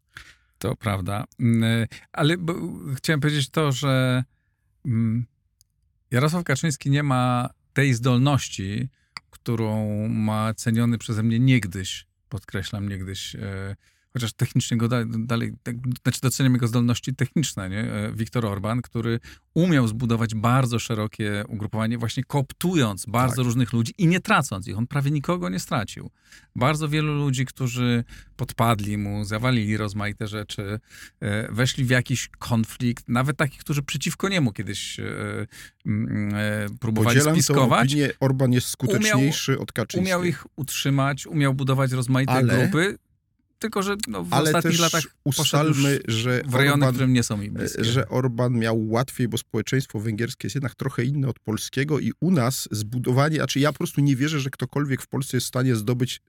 To 0.58 0.76
prawda. 0.76 1.24
Mm, 1.40 1.86
ale 2.12 2.36
chciałem 2.96 3.20
powiedzieć 3.20 3.50
to, 3.50 3.72
że 3.72 4.24
mm, 4.86 5.26
Jarosław 6.10 6.44
Kaczyński 6.44 6.90
nie 6.90 7.02
ma 7.02 7.50
tej 7.72 7.94
zdolności, 7.94 8.88
którą 9.30 10.08
ma 10.08 10.54
ceniony 10.54 10.98
przeze 10.98 11.22
mnie 11.22 11.38
niegdyś, 11.38 12.06
podkreślam 12.28 12.88
niegdyś, 12.88 13.34
e, 13.34 13.76
chociaż 14.12 14.32
technicznie 14.32 14.76
go 14.76 14.88
da, 14.88 14.96
dalej, 15.18 15.52
tak, 15.62 15.76
znaczy 16.02 16.20
doceniam 16.22 16.52
jego 16.52 16.66
zdolności 16.66 17.14
techniczne, 17.14 17.70
nie? 17.70 17.92
E, 17.92 18.12
Viktor 18.12 18.46
Orban, 18.46 18.82
który 18.82 19.20
umiał 19.54 19.88
zbudować 19.88 20.34
bardzo 20.34 20.78
szerokie 20.78 21.44
ugrupowanie, 21.48 21.98
właśnie 21.98 22.24
kooptując 22.24 23.06
bardzo 23.06 23.36
tak. 23.36 23.44
różnych 23.44 23.72
ludzi 23.72 23.94
i 23.98 24.06
nie 24.06 24.20
tracąc 24.20 24.68
ich. 24.68 24.78
On 24.78 24.86
prawie 24.86 25.10
nikogo 25.10 25.48
nie 25.48 25.58
stracił. 25.58 26.10
Bardzo 26.56 26.88
wielu 26.88 27.14
ludzi, 27.14 27.46
którzy 27.46 28.04
podpadli 28.36 28.98
mu, 28.98 29.24
zawalili 29.24 29.76
rozmaite 29.76 30.26
rzeczy, 30.26 30.80
e, 31.20 31.52
weszli 31.52 31.84
w 31.84 31.90
jakiś 31.90 32.28
konflikt, 32.28 33.08
nawet 33.08 33.36
takich, 33.36 33.60
którzy 33.60 33.82
przeciwko 33.82 34.28
niemu 34.28 34.52
kiedyś 34.52 35.00
e, 35.00 35.46
próbowali 36.80 37.16
Podzielam 37.16 37.34
spiskować. 37.34 37.88
Opinię, 37.88 38.10
Orban 38.20 38.52
jest 38.52 38.66
skuteczniejszy 38.66 39.52
umiał, 39.52 39.62
od 39.62 39.72
Kaczyńskiego. 39.72 40.16
Umiał 40.18 40.24
ich 40.24 40.44
utrzymać, 40.56 41.26
umiał 41.26 41.54
budować 41.54 41.92
rozmaite 41.92 42.32
Ale... 42.32 42.58
grupy 42.58 42.98
tylko, 43.60 43.82
że 43.82 43.96
no, 44.08 44.24
w 44.24 44.32
Ale 44.32 44.50
ostatnich 44.50 44.80
latach 44.80 45.04
ustalmy, 45.24 46.00
że 46.08 46.42
w 46.46 46.54
rejony, 46.54 46.72
Orban, 46.72 46.94
którym 46.94 47.12
nie 47.12 47.22
są 47.22 47.40
im 47.42 47.54
bliskie. 47.54 47.84
Że 47.84 48.08
Orban 48.08 48.58
miał 48.58 48.88
łatwiej, 48.88 49.28
bo 49.28 49.38
społeczeństwo 49.38 50.00
węgierskie 50.00 50.46
jest 50.46 50.54
jednak 50.54 50.74
trochę 50.74 51.04
inne 51.04 51.28
od 51.28 51.38
polskiego 51.38 51.98
i 51.98 52.12
u 52.20 52.30
nas 52.30 52.68
zbudowanie, 52.70 53.36
znaczy 53.36 53.60
ja 53.60 53.72
po 53.72 53.78
prostu 53.78 54.00
nie 54.00 54.16
wierzę, 54.16 54.40
że 54.40 54.50
ktokolwiek 54.50 55.02
w 55.02 55.06
Polsce 55.06 55.36
jest 55.36 55.44
w 55.44 55.48
stanie 55.48 55.76
zdobyć 55.76 56.20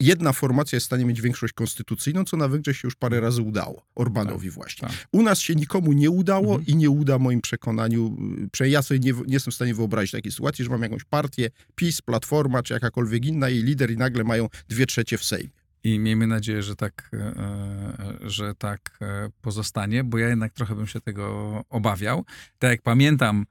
jedna 0.00 0.32
formacja 0.32 0.76
jest 0.76 0.84
w 0.84 0.86
stanie 0.86 1.04
mieć 1.04 1.20
większość 1.20 1.52
konstytucyjną, 1.52 2.24
co 2.24 2.36
na 2.36 2.48
Węgrzech 2.48 2.76
się 2.76 2.86
już 2.86 2.94
parę 2.94 3.20
razy 3.20 3.42
udało. 3.42 3.86
Orbanowi 3.94 4.48
tak, 4.48 4.54
właśnie. 4.54 4.88
Tak. 4.88 5.08
U 5.12 5.22
nas 5.22 5.40
się 5.40 5.54
nikomu 5.54 5.92
nie 5.92 6.10
udało 6.10 6.54
mhm. 6.54 6.66
i 6.66 6.76
nie 6.76 6.90
uda 6.90 7.18
moim 7.18 7.40
przekonaniu. 7.40 8.16
Ja 8.60 8.82
sobie 8.82 9.00
nie, 9.00 9.12
nie, 9.12 9.32
jestem 9.34 9.52
w 9.52 9.54
stanie 9.54 9.74
wyobrazić 9.74 10.12
takiej 10.12 10.32
sytuacji, 10.32 10.64
że 10.64 10.70
mam 10.70 10.82
jakąś 10.82 11.04
partię, 11.04 11.50
PiS, 11.74 12.02
Platforma 12.02 12.62
czy 12.62 12.74
jakakolwiek 12.74 13.26
inna, 13.26 13.48
jej 13.48 13.62
lider 13.62 13.90
i 13.90 13.96
nagle 13.96 14.24
mają 14.24 14.48
dwie 14.68 14.86
trzecie 14.86 15.18
w 15.18 15.24
Sejmie. 15.24 15.63
I 15.84 15.98
miejmy 15.98 16.26
nadzieję, 16.26 16.62
że 16.62 16.76
tak, 16.76 17.10
e, 17.12 17.18
e, 17.18 18.30
że 18.30 18.54
tak 18.54 18.98
e, 19.02 19.30
pozostanie, 19.42 20.04
bo 20.04 20.18
ja 20.18 20.28
jednak 20.28 20.52
trochę 20.52 20.74
bym 20.74 20.86
się 20.86 21.00
tego 21.00 21.64
obawiał. 21.70 22.24
Tak 22.58 22.70
jak 22.70 22.82
pamiętam, 22.82 23.46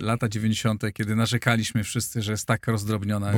lata 0.00 0.28
90., 0.28 0.82
kiedy 0.94 1.16
narzekaliśmy 1.16 1.84
wszyscy, 1.84 2.22
że 2.22 2.32
jest 2.32 2.46
tak 2.46 2.66
rozdrobniona 2.66 3.32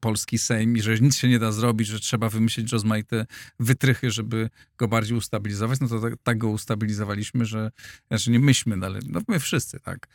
polski 0.00 0.38
Sejm 0.38 0.76
i 0.76 0.82
że 0.82 0.98
nic 0.98 1.16
się 1.16 1.28
nie 1.28 1.38
da 1.38 1.52
zrobić, 1.52 1.88
że 1.88 2.00
trzeba 2.00 2.28
wymyślić 2.28 2.72
rozmaite 2.72 3.26
wytrychy, 3.60 4.10
żeby 4.10 4.50
go 4.78 4.88
bardziej 4.88 5.18
ustabilizować, 5.18 5.80
no 5.80 5.88
to 5.88 6.00
tak, 6.00 6.14
tak 6.22 6.38
go 6.38 6.48
ustabilizowaliśmy, 6.48 7.44
że, 7.44 7.70
znaczy 8.08 8.30
nie 8.30 8.38
myśmy, 8.38 8.76
no 8.76 8.86
ale 8.86 8.98
no 9.08 9.20
my 9.28 9.40
wszyscy, 9.40 9.80
tak, 9.80 10.08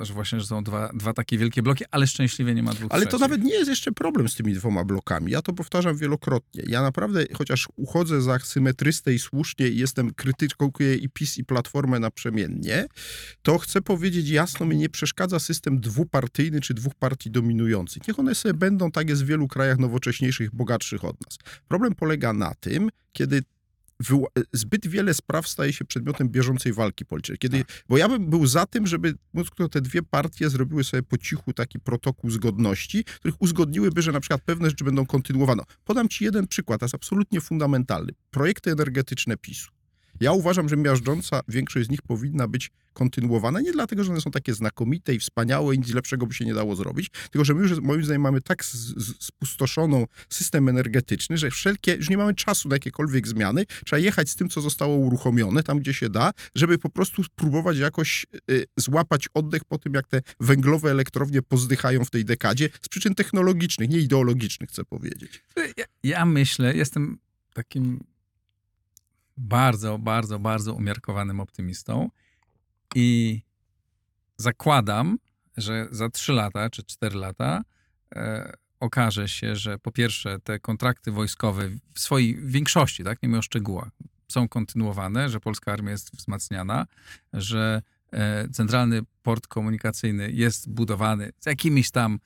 że 0.00 0.14
właśnie, 0.14 0.40
że 0.40 0.46
są 0.46 0.64
dwa, 0.64 0.90
dwa 0.94 1.12
takie 1.12 1.38
wielkie 1.38 1.62
bloki, 1.62 1.84
ale 1.90 2.06
szczęśliwie 2.06 2.54
nie 2.54 2.62
ma 2.62 2.72
dwóch 2.72 2.92
Ale 2.92 3.02
trzecich. 3.02 3.20
to 3.20 3.28
nawet 3.28 3.44
nie 3.44 3.54
jest 3.54 3.68
jeszcze 3.68 3.92
problem 3.92 4.28
z 4.28 4.34
tymi 4.34 4.54
dwoma 4.54 4.84
blokami. 4.84 5.32
Ja 5.32 5.42
to 5.42 5.52
powtarzam 5.52 5.96
wielokrotnie. 5.96 6.62
Ja 6.66 6.82
naprawdę, 6.82 7.24
chociaż 7.34 7.68
uchodzę 7.76 8.22
za 8.22 8.38
symetrystę 8.38 9.14
i 9.14 9.18
słusznie 9.18 9.68
i 9.68 9.78
jestem 9.78 10.14
krytyczką 10.14 10.70
i 11.00 11.08
PiS 11.08 11.38
i 11.38 11.44
Platformę 11.44 12.00
naprzemiennie, 12.00 12.86
to 13.42 13.58
chcę 13.58 13.82
powiedzieć 13.82 14.28
jasno, 14.28 14.66
mi 14.66 14.76
nie 14.76 14.88
przeszkadza 14.88 15.38
system 15.38 15.80
dwupartyjny 15.80 16.60
czy 16.60 16.74
dwóch 16.74 16.94
partii 16.94 17.30
dominujących. 17.30 18.08
Niech 18.08 18.18
one 18.18 18.34
sobie 18.34 18.54
będą, 18.54 18.90
tak 18.90 19.08
jest 19.08 19.24
w 19.24 19.26
wielu 19.26 19.48
krajach 19.48 19.78
nowocześniejszych, 19.78 20.54
bogatszych 20.54 21.04
od 21.04 21.20
nas. 21.26 21.38
Problem 21.68 21.94
polega 21.94 22.32
na 22.32 22.54
tym, 22.54 22.90
kiedy 23.12 23.42
zbyt 24.52 24.86
wiele 24.86 25.14
spraw 25.14 25.48
staje 25.48 25.72
się 25.72 25.84
przedmiotem 25.84 26.28
bieżącej 26.28 26.72
walki 26.72 27.04
politycznej. 27.04 27.38
Kiedy, 27.38 27.58
tak. 27.58 27.84
Bo 27.88 27.98
ja 27.98 28.08
bym 28.08 28.30
był 28.30 28.46
za 28.46 28.66
tym, 28.66 28.86
żeby 28.86 29.14
te 29.70 29.80
dwie 29.80 30.02
partie 30.02 30.50
zrobiły 30.50 30.84
sobie 30.84 31.02
po 31.02 31.18
cichu 31.18 31.52
taki 31.52 31.80
protokół 31.80 32.30
zgodności, 32.30 33.04
których 33.04 33.42
uzgodniłyby, 33.42 34.02
że 34.02 34.12
na 34.12 34.20
przykład 34.20 34.42
pewne 34.42 34.70
rzeczy 34.70 34.84
będą 34.84 35.06
kontynuowane. 35.06 35.62
Podam 35.84 36.08
ci 36.08 36.24
jeden 36.24 36.46
przykład, 36.46 36.80
to 36.80 36.84
jest 36.84 36.94
absolutnie 36.94 37.40
fundamentalny. 37.40 38.12
Projekty 38.30 38.70
energetyczne 38.70 39.36
PiSu. 39.36 39.70
Ja 40.20 40.32
uważam, 40.32 40.68
że 40.68 40.76
miażdżąca 40.76 41.40
większość 41.48 41.86
z 41.86 41.90
nich 41.90 42.02
powinna 42.02 42.48
być 42.48 42.70
kontynuowana, 42.92 43.60
nie 43.60 43.72
dlatego, 43.72 44.04
że 44.04 44.12
one 44.12 44.20
są 44.20 44.30
takie 44.30 44.54
znakomite 44.54 45.14
i 45.14 45.18
wspaniałe 45.18 45.74
i 45.74 45.78
nic 45.78 45.94
lepszego 45.94 46.26
by 46.26 46.34
się 46.34 46.44
nie 46.44 46.54
dało 46.54 46.76
zrobić, 46.76 47.10
tylko 47.30 47.44
że 47.44 47.54
my 47.54 47.62
już 47.62 47.80
moim 47.80 48.04
zdaniem 48.04 48.22
mamy 48.22 48.40
tak 48.40 48.64
spustoszoną 49.20 50.06
system 50.28 50.68
energetyczny, 50.68 51.38
że 51.38 51.50
wszelkie, 51.50 51.94
już 51.94 52.10
nie 52.10 52.16
mamy 52.16 52.34
czasu 52.34 52.68
na 52.68 52.74
jakiekolwiek 52.74 53.28
zmiany, 53.28 53.64
trzeba 53.84 54.00
jechać 54.00 54.30
z 54.30 54.36
tym, 54.36 54.48
co 54.48 54.60
zostało 54.60 54.96
uruchomione, 54.96 55.62
tam 55.62 55.78
gdzie 55.78 55.94
się 55.94 56.08
da, 56.08 56.30
żeby 56.54 56.78
po 56.78 56.90
prostu 56.90 57.24
spróbować 57.24 57.78
jakoś 57.78 58.26
y, 58.50 58.64
złapać 58.76 59.28
oddech 59.34 59.64
po 59.64 59.78
tym, 59.78 59.94
jak 59.94 60.08
te 60.08 60.22
węglowe 60.40 60.90
elektrownie 60.90 61.42
pozdychają 61.42 62.04
w 62.04 62.10
tej 62.10 62.24
dekadzie, 62.24 62.68
z 62.82 62.88
przyczyn 62.88 63.14
technologicznych, 63.14 63.90
nie 63.90 63.98
ideologicznych, 63.98 64.70
chcę 64.70 64.84
powiedzieć. 64.84 65.42
Ja, 65.76 65.84
ja 66.02 66.26
myślę, 66.26 66.76
jestem 66.76 67.18
takim 67.54 68.00
bardzo, 69.36 69.98
bardzo, 69.98 70.38
bardzo 70.38 70.74
umiarkowanym 70.74 71.40
optymistą 71.40 72.10
i 72.94 73.40
zakładam, 74.36 75.18
że 75.56 75.88
za 75.90 76.10
3 76.10 76.32
lata 76.32 76.70
czy 76.70 76.82
4 76.82 77.16
lata 77.16 77.62
e, 78.14 78.52
okaże 78.80 79.28
się, 79.28 79.56
że 79.56 79.78
po 79.78 79.92
pierwsze 79.92 80.40
te 80.40 80.58
kontrakty 80.58 81.10
wojskowe 81.10 81.68
w 81.94 82.00
swojej 82.00 82.46
większości, 82.46 83.04
tak, 83.04 83.22
nie 83.22 83.28
mówię 83.28 83.38
o 83.38 83.42
szczegółach, 83.42 83.90
są 84.28 84.48
kontynuowane, 84.48 85.28
że 85.28 85.40
polska 85.40 85.72
armia 85.72 85.90
jest 85.90 86.16
wzmacniana, 86.16 86.86
że 87.32 87.82
e, 88.12 88.48
centralny 88.48 89.00
port 89.22 89.46
komunikacyjny 89.46 90.32
jest 90.32 90.70
budowany 90.70 91.32
z 91.40 91.46
jakimiś 91.46 91.90
tam 91.90 92.18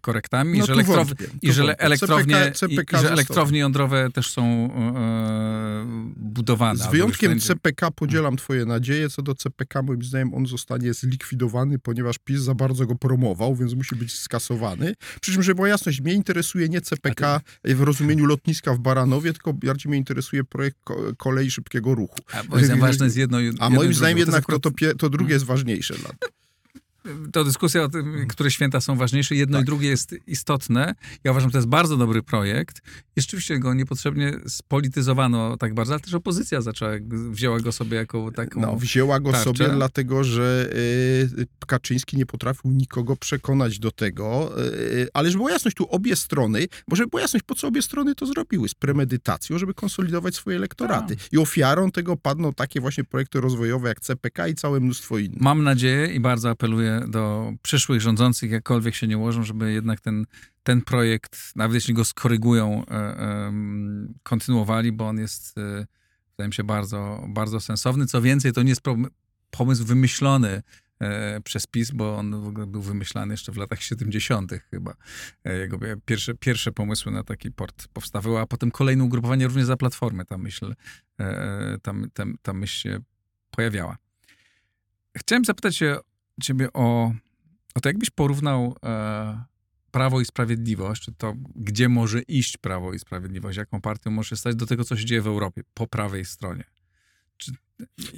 korektami 0.00 0.58
no, 0.58 0.64
i 0.64 0.66
że, 0.66 0.72
elektrow... 0.72 1.08
i 1.42 1.52
że 1.52 1.80
elektrownie, 1.80 2.34
CPK, 2.34 2.54
CPK 2.54 2.96
i, 2.96 3.00
i 3.00 3.02
że 3.02 3.12
elektrownie 3.12 3.58
jądrowe 3.58 4.10
też 4.10 4.30
są 4.30 4.44
e, 4.44 6.12
budowane. 6.16 6.84
Z 6.84 6.86
wyjątkiem 6.86 7.30
będzie... 7.30 7.46
CPK 7.46 7.90
podzielam 7.90 8.36
twoje 8.36 8.64
nadzieje. 8.64 9.10
Co 9.10 9.22
do 9.22 9.34
CPK, 9.34 9.82
moim 9.82 10.02
zdaniem 10.02 10.34
on 10.34 10.46
zostanie 10.46 10.94
zlikwidowany, 10.94 11.78
ponieważ 11.78 12.18
PiS 12.18 12.40
za 12.40 12.54
bardzo 12.54 12.86
go 12.86 12.94
promował, 12.94 13.56
więc 13.56 13.74
musi 13.74 13.96
być 13.96 14.18
skasowany. 14.18 14.94
Przy 15.20 15.32
czym, 15.32 15.42
żeby 15.42 15.54
była 15.54 15.68
jasność, 15.68 16.00
mnie 16.00 16.14
interesuje 16.14 16.68
nie 16.68 16.80
CPK 16.80 17.40
w 17.64 17.80
rozumieniu 17.80 18.26
lotniska 18.26 18.74
w 18.74 18.78
Baranowie, 18.78 19.32
tylko 19.32 19.52
bardziej 19.52 19.90
mnie 19.90 19.98
interesuje 19.98 20.44
projekt 20.44 20.78
kolei 21.16 21.50
szybkiego 21.50 21.94
ruchu. 21.94 22.18
A 22.32 22.42
moim 22.48 22.64
zdaniem 22.64 22.80
ważne 22.88 23.06
jest 23.06 23.16
jedno 23.16 23.38
A 23.58 23.70
moim 23.70 23.94
zdaniem 23.94 24.18
jednak 24.18 24.46
to, 24.46 24.58
to, 24.58 24.70
to 24.98 25.10
drugie 25.10 25.32
jest 25.32 25.44
ważniejsze 25.44 25.94
dla 25.94 26.10
to 27.32 27.44
dyskusja 27.44 27.82
o 27.82 27.88
tym, 27.88 28.26
które 28.28 28.50
święta 28.50 28.80
są 28.80 28.96
ważniejsze. 28.96 29.34
Jedno 29.34 29.58
tak. 29.58 29.62
i 29.62 29.66
drugie 29.66 29.88
jest 29.88 30.14
istotne. 30.26 30.94
Ja 31.24 31.30
uważam, 31.30 31.50
że 31.50 31.52
to 31.52 31.58
jest 31.58 31.68
bardzo 31.68 31.96
dobry 31.96 32.22
projekt. 32.22 32.82
I 33.16 33.20
rzeczywiście 33.20 33.58
go 33.58 33.74
niepotrzebnie 33.74 34.32
spolityzowano 34.46 35.56
tak 35.56 35.74
bardzo, 35.74 35.92
ale 35.92 36.00
też 36.00 36.14
opozycja 36.14 36.60
zaczęła, 36.60 36.92
wzięła 37.30 37.60
go 37.60 37.72
sobie 37.72 37.96
jako 37.96 38.30
taką 38.30 38.60
No, 38.60 38.76
wzięła 38.76 39.20
go 39.20 39.32
tarczę. 39.32 39.44
sobie 39.44 39.68
dlatego, 39.68 40.24
że 40.24 40.70
y, 41.38 41.46
Kaczyński 41.66 42.16
nie 42.16 42.26
potrafił 42.26 42.70
nikogo 42.70 43.16
przekonać 43.16 43.78
do 43.78 43.90
tego. 43.90 44.52
Y, 44.66 45.08
ale 45.14 45.30
żeby 45.30 45.38
była 45.38 45.50
jasność, 45.50 45.76
tu 45.76 45.86
obie 45.90 46.16
strony, 46.16 46.66
może 46.88 47.06
była 47.06 47.22
jasność, 47.22 47.44
po 47.44 47.54
co 47.54 47.68
obie 47.68 47.82
strony 47.82 48.14
to 48.14 48.26
zrobiły? 48.26 48.68
Z 48.68 48.74
premedytacją, 48.74 49.58
żeby 49.58 49.74
konsolidować 49.74 50.34
swoje 50.34 50.56
elektoraty. 50.56 51.16
Tak. 51.16 51.32
I 51.32 51.38
ofiarą 51.38 51.90
tego 51.90 52.16
padną 52.16 52.52
takie 52.52 52.80
właśnie 52.80 53.04
projekty 53.04 53.40
rozwojowe 53.40 53.88
jak 53.88 54.00
CPK 54.00 54.48
i 54.48 54.54
całe 54.54 54.80
mnóstwo 54.80 55.18
innych. 55.18 55.40
Mam 55.40 55.62
nadzieję 55.62 56.06
i 56.06 56.20
bardzo 56.20 56.50
apeluję 56.50 56.91
do 57.08 57.52
przyszłych 57.62 58.00
rządzących, 58.00 58.50
jakkolwiek 58.50 58.94
się 58.94 59.06
nie 59.06 59.18
ułożą, 59.18 59.42
żeby 59.42 59.72
jednak 59.72 60.00
ten, 60.00 60.26
ten 60.62 60.82
projekt, 60.82 61.56
nawet 61.56 61.74
jeśli 61.74 61.94
go 61.94 62.04
skorygują, 62.04 62.84
e, 62.86 62.94
e, 62.94 63.52
kontynuowali, 64.22 64.92
bo 64.92 65.08
on 65.08 65.18
jest, 65.18 65.58
e, 65.58 65.86
wydaje 66.30 66.48
mi 66.48 66.54
się, 66.54 66.64
bardzo, 66.64 67.24
bardzo 67.28 67.60
sensowny. 67.60 68.06
Co 68.06 68.22
więcej, 68.22 68.52
to 68.52 68.62
nie 68.62 68.68
jest 68.68 68.82
pomysł 69.50 69.84
wymyślony 69.84 70.62
przez 71.44 71.66
PiS, 71.66 71.90
bo 71.90 72.16
on 72.16 72.42
w 72.42 72.46
ogóle 72.46 72.66
był 72.66 72.82
wymyślany 72.82 73.34
jeszcze 73.34 73.52
w 73.52 73.56
latach 73.56 73.82
70. 73.82 74.52
chyba. 74.70 74.94
Jego 75.44 75.78
pierwsze, 76.04 76.34
pierwsze 76.34 76.72
pomysły 76.72 77.12
na 77.12 77.24
taki 77.24 77.50
port 77.52 77.88
powstawały, 77.88 78.40
a 78.40 78.46
potem 78.46 78.70
kolejne 78.70 79.04
ugrupowanie 79.04 79.46
również 79.46 79.66
za 79.66 79.76
Platformę 79.76 80.24
ta 80.24 80.38
myśl, 80.38 80.74
ta, 81.82 81.92
ta, 82.14 82.24
ta 82.42 82.52
myśl 82.52 82.80
się 82.80 82.98
pojawiała. 83.50 83.96
Chciałem 85.16 85.44
zapytać 85.44 85.76
się 85.76 85.98
ciebie 86.42 86.72
o, 86.72 87.14
o 87.74 87.80
to, 87.80 87.88
jakbyś 87.88 88.10
porównał 88.10 88.76
e, 88.84 89.44
Prawo 89.90 90.20
i 90.20 90.24
Sprawiedliwość, 90.24 91.02
czy 91.02 91.12
to 91.12 91.34
gdzie 91.56 91.88
może 91.88 92.22
iść 92.22 92.56
Prawo 92.56 92.92
i 92.92 92.98
Sprawiedliwość, 92.98 93.58
jaką 93.58 93.80
partią 93.80 94.10
może 94.10 94.36
stać 94.36 94.56
do 94.56 94.66
tego, 94.66 94.84
co 94.84 94.96
się 94.96 95.04
dzieje 95.04 95.22
w 95.22 95.26
Europie 95.26 95.62
po 95.74 95.86
prawej 95.86 96.24
stronie. 96.24 96.64
Czy, 97.36 97.52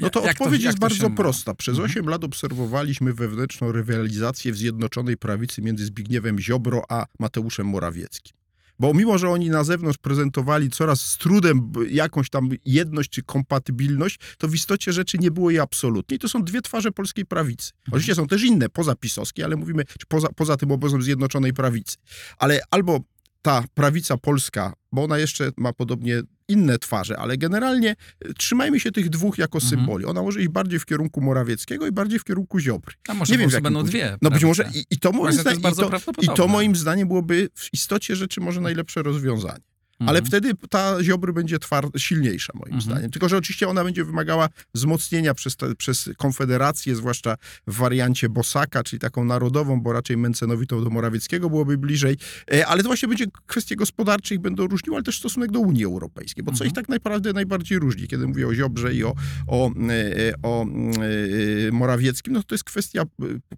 no 0.00 0.10
to 0.10 0.22
odpowiedź 0.22 0.62
to, 0.62 0.66
jest 0.68 0.78
bardzo 0.78 1.10
prosta. 1.10 1.54
Przez 1.54 1.78
mhm. 1.78 1.90
8 1.90 2.08
lat 2.08 2.24
obserwowaliśmy 2.24 3.12
wewnętrzną 3.12 3.72
rywalizację 3.72 4.52
w 4.52 4.56
Zjednoczonej 4.56 5.16
Prawicy 5.16 5.62
między 5.62 5.84
Zbigniewem 5.84 6.38
Ziobro 6.38 6.82
a 6.88 7.06
Mateuszem 7.18 7.66
Morawieckim. 7.66 8.36
Bo 8.78 8.94
mimo, 8.94 9.18
że 9.18 9.30
oni 9.30 9.50
na 9.50 9.64
zewnątrz 9.64 9.98
prezentowali 9.98 10.70
coraz 10.70 11.00
z 11.00 11.18
trudem 11.18 11.72
jakąś 11.88 12.30
tam 12.30 12.48
jedność 12.64 13.10
czy 13.10 13.22
kompatybilność, 13.22 14.18
to 14.38 14.48
w 14.48 14.54
istocie 14.54 14.92
rzeczy 14.92 15.18
nie 15.18 15.30
było 15.30 15.50
jej 15.50 15.60
absolutnie. 15.60 16.16
I 16.16 16.20
to 16.20 16.28
są 16.28 16.42
dwie 16.42 16.62
twarze 16.62 16.92
polskiej 16.92 17.26
prawicy. 17.26 17.72
Mhm. 17.72 17.92
Oczywiście 17.92 18.14
są 18.14 18.26
też 18.26 18.42
inne, 18.42 18.68
poza 18.68 18.94
pisowskie, 18.94 19.44
ale 19.44 19.56
mówimy 19.56 19.84
poza, 20.08 20.28
poza 20.28 20.56
tym 20.56 20.72
obozem 20.72 21.02
Zjednoczonej 21.02 21.52
Prawicy. 21.52 21.96
Ale 22.38 22.60
albo 22.70 23.00
ta 23.44 23.64
prawica 23.74 24.16
polska, 24.16 24.72
bo 24.92 25.04
ona 25.04 25.18
jeszcze 25.18 25.50
ma 25.56 25.72
podobnie 25.72 26.22
inne 26.48 26.78
twarze, 26.78 27.18
ale 27.18 27.38
generalnie 27.38 27.96
e, 28.20 28.34
trzymajmy 28.34 28.80
się 28.80 28.92
tych 28.92 29.10
dwóch 29.10 29.38
jako 29.38 29.58
mhm. 29.58 29.70
symboli. 29.70 30.04
Ona 30.04 30.22
może 30.22 30.40
iść 30.40 30.48
bardziej 30.48 30.78
w 30.78 30.86
kierunku 30.86 31.20
Morawieckiego 31.20 31.86
i 31.86 31.92
bardziej 31.92 32.18
w 32.18 32.24
kierunku 32.24 32.58
Ziobry. 32.58 32.94
A 33.08 33.14
może 33.14 33.32
nie 33.32 33.48
wiem, 33.48 33.62
będą 33.62 33.84
dwie. 33.84 34.18
No 34.22 34.30
być 34.30 34.44
może 34.44 34.70
i, 34.74 34.84
i 34.90 34.98
to, 34.98 35.12
moim 35.12 35.32
zdaniem, 35.32 35.60
i, 35.60 35.76
to, 35.76 35.90
i 36.22 36.28
to 36.28 36.48
moim 36.48 36.76
zdaniem 36.76 37.08
byłoby 37.08 37.48
w 37.54 37.74
istocie 37.74 38.16
rzeczy 38.16 38.40
może 38.40 38.60
najlepsze 38.60 39.02
rozwiązanie. 39.02 39.64
Mhm. 40.00 40.08
Ale 40.08 40.22
wtedy 40.22 40.52
ta 40.70 41.02
Ziobry 41.02 41.32
będzie 41.32 41.58
tward, 41.58 41.98
silniejsza, 41.98 42.52
moim 42.54 42.74
mhm. 42.74 42.82
zdaniem. 42.82 43.10
Tylko, 43.10 43.28
że 43.28 43.36
oczywiście 43.36 43.68
ona 43.68 43.84
będzie 43.84 44.04
wymagała 44.04 44.48
wzmocnienia 44.74 45.34
przez, 45.34 45.56
te, 45.56 45.74
przez 45.74 46.10
Konfederację, 46.16 46.96
zwłaszcza 46.96 47.36
w 47.66 47.76
wariancie 47.76 48.28
Bosaka, 48.28 48.82
czyli 48.82 49.00
taką 49.00 49.24
narodową, 49.24 49.80
bo 49.80 49.92
raczej 49.92 50.16
Mencenowitą 50.16 50.84
do 50.84 50.90
Morawieckiego 50.90 51.50
byłoby 51.50 51.78
bliżej. 51.78 52.16
E, 52.52 52.66
ale 52.66 52.82
to 52.82 52.88
właśnie 52.88 53.08
będzie 53.08 53.26
kwestie 53.46 53.76
gospodarcze 53.76 54.34
ich 54.34 54.40
będą 54.40 54.66
różniły, 54.66 54.96
ale 54.96 55.04
też 55.04 55.18
stosunek 55.18 55.52
do 55.52 55.60
Unii 55.60 55.84
Europejskiej, 55.84 56.44
bo 56.44 56.50
co 56.50 56.54
mhm. 56.54 56.68
ich 56.68 56.74
tak 56.74 56.88
naprawdę 56.88 57.32
najbardziej 57.32 57.78
różni, 57.78 58.08
kiedy 58.08 58.26
mówię 58.26 58.46
o 58.46 58.54
Ziobrze 58.54 58.94
i 58.94 59.04
o, 59.04 59.14
o, 59.46 59.70
e, 59.70 60.32
o 60.42 60.66
e, 60.66 61.72
Morawieckim, 61.72 62.32
no 62.32 62.42
to 62.42 62.54
jest 62.54 62.64
kwestia 62.64 63.02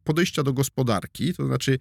podejścia 0.04 0.42
do 0.42 0.52
gospodarki, 0.52 1.34
to 1.34 1.46
znaczy 1.46 1.78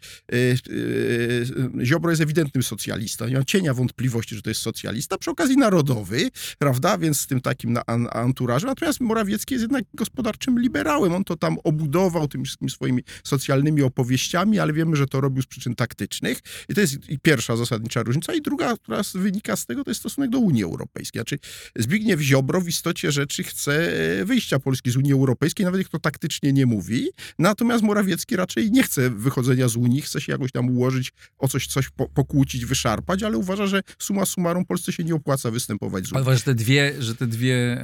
Ziobro 1.84 2.10
jest 2.10 2.22
ewidentnym 2.22 2.64
socjalistą, 2.64 3.28
nie 3.28 3.34
mam 3.34 3.46
cienia 3.46 3.74
wątpliwości, 3.74 4.36
że 4.36 4.42
to 4.46 4.50
jest 4.50 4.62
socjalista, 4.62 5.18
przy 5.18 5.32
okazji 5.32 5.58
narodowy, 5.58 6.30
prawda, 6.60 6.98
więc 6.98 7.20
z 7.20 7.28
tym 7.28 7.42
takim 7.42 7.74
na, 7.74 7.86
anturażem. 8.12 8.70
Natomiast 8.70 9.02
Morawiecki 9.02 9.54
jest 9.54 9.62
jednak 9.62 9.84
gospodarczym 9.94 10.60
liberałem. 10.60 11.14
On 11.14 11.24
to 11.24 11.36
tam 11.36 11.58
obudował 11.64 12.28
tymi 12.28 12.46
wszystkimi 12.46 12.72
swoimi 12.72 13.04
socjalnymi 13.24 13.82
opowieściami, 13.82 14.60
ale 14.60 14.74
wiemy, 14.74 14.96
że 14.96 15.08
to 15.08 15.22
robił 15.22 15.42
z 15.44 15.46
przyczyn 15.46 15.76
taktycznych. 15.76 16.40
I 16.70 16.74
to 16.74 16.82
jest 16.82 16.98
pierwsza 17.22 17.58
zasadnicza 17.58 18.04
różnica. 18.04 18.34
I 18.34 18.42
druga, 18.42 18.78
która 18.78 19.02
wynika 19.14 19.56
z 19.56 19.66
tego, 19.66 19.84
to 19.84 19.92
jest 19.92 20.00
stosunek 20.00 20.30
do 20.30 20.40
Unii 20.40 20.64
Europejskiej. 20.64 21.20
Znaczy 21.20 21.38
Zbigniew 21.76 22.22
Ziobro 22.22 22.62
w 22.62 22.68
istocie 22.68 23.12
rzeczy 23.12 23.44
chce 23.44 23.94
e, 24.22 24.26
wyjścia 24.26 24.60
Polski 24.60 24.92
z 24.92 24.96
Unii 24.96 25.14
Europejskiej, 25.14 25.66
nawet 25.66 25.82
jak 25.82 25.90
to 25.90 26.00
taktycznie 26.00 26.54
nie 26.54 26.66
mówi. 26.66 27.10
Natomiast 27.40 27.84
Morawiecki 27.84 28.36
raczej 28.36 28.72
nie 28.72 28.84
chce 28.84 29.10
wychodzenia 29.10 29.68
z 29.68 29.76
Unii, 29.76 30.02
chce 30.02 30.22
się 30.22 30.32
jakoś 30.32 30.52
tam 30.52 30.70
ułożyć, 30.70 31.12
o 31.38 31.48
coś, 31.48 31.68
coś 31.68 31.90
pokłócić, 32.14 32.66
wyszarpać, 32.66 33.24
ale 33.24 33.38
uważa, 33.38 33.68
że 33.68 33.82
suma 34.00 34.26
summarum 34.36 34.66
Polsce 34.66 34.92
się 34.92 35.04
nie 35.04 35.16
opłaca 35.16 35.52
występować 35.52 36.08
z 36.08 36.12
Unią. 36.12 36.26
Ale 36.26 36.38
że 36.38 36.44
te 36.44 36.56
dwie, 36.56 36.94
że 37.00 37.16
te 37.16 37.28
dwie, 37.28 37.84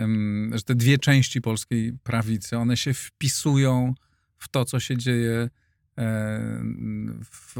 że 0.51 0.61
te 0.61 0.75
dwie 0.75 0.97
części 0.97 1.41
polskiej 1.41 1.93
prawicy, 2.03 2.57
one 2.57 2.77
się 2.77 2.93
wpisują 2.93 3.93
w 4.37 4.49
to, 4.49 4.65
co 4.65 4.79
się 4.79 4.97
dzieje 4.97 5.49
w, 7.31 7.55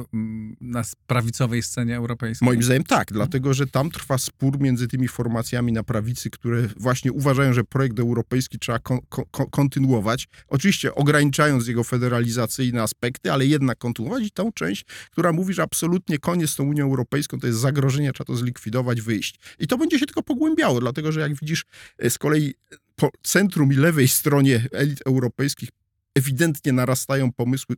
na 0.62 0.84
prawicowej 1.08 1.64
scenie 1.64 1.96
europejskiej? 1.96 2.46
Moim 2.46 2.64
zdaniem 2.64 2.84
tak, 2.84 3.08
dlatego 3.12 3.54
że 3.54 3.68
tam 3.68 3.92
trwa 3.92 4.18
spór 4.18 4.60
między 4.60 4.88
tymi 4.88 5.08
formacjami 5.08 5.72
na 5.72 5.84
prawicy, 5.84 6.30
które 6.30 6.68
właśnie 6.78 7.12
uważają, 7.12 7.54
że 7.54 7.64
projekt 7.64 8.00
europejski 8.00 8.60
trzeba 8.60 8.80
kon, 8.80 9.00
kon, 9.10 9.46
kontynuować, 9.52 10.28
oczywiście 10.48 10.96
ograniczając 10.96 11.68
jego 11.68 11.84
federalizacyjne 11.84 12.82
aspekty, 12.82 13.32
ale 13.32 13.46
jednak 13.46 13.78
kontynuować 13.78 14.24
i 14.24 14.32
tą 14.32 14.52
część, 14.52 14.86
która 15.12 15.32
mówi, 15.34 15.54
że 15.54 15.64
absolutnie 15.64 16.20
koniec 16.20 16.50
z 16.50 16.56
tą 16.56 16.64
Unią 16.64 16.86
Europejską, 16.86 17.40
to 17.40 17.48
jest 17.48 17.60
zagrożenie, 17.60 18.14
trzeba 18.14 18.26
to 18.26 18.36
zlikwidować, 18.36 19.02
wyjść. 19.02 19.40
I 19.60 19.68
to 19.68 19.78
będzie 19.78 20.00
się 20.00 20.06
tylko 20.06 20.24
pogłębiało, 20.24 20.80
dlatego 20.80 21.12
że 21.12 21.20
jak 21.20 21.36
widzisz 21.36 21.66
e, 21.98 22.10
z 22.10 22.18
kolei 22.18 22.54
po 22.96 23.10
centrum 23.24 23.74
i 23.74 23.76
lewej 23.76 24.08
stronie 24.08 24.68
elit 24.72 25.02
europejskich 25.06 25.70
ewidentnie 26.16 26.72
narastają 26.74 27.32
pomysły 27.32 27.76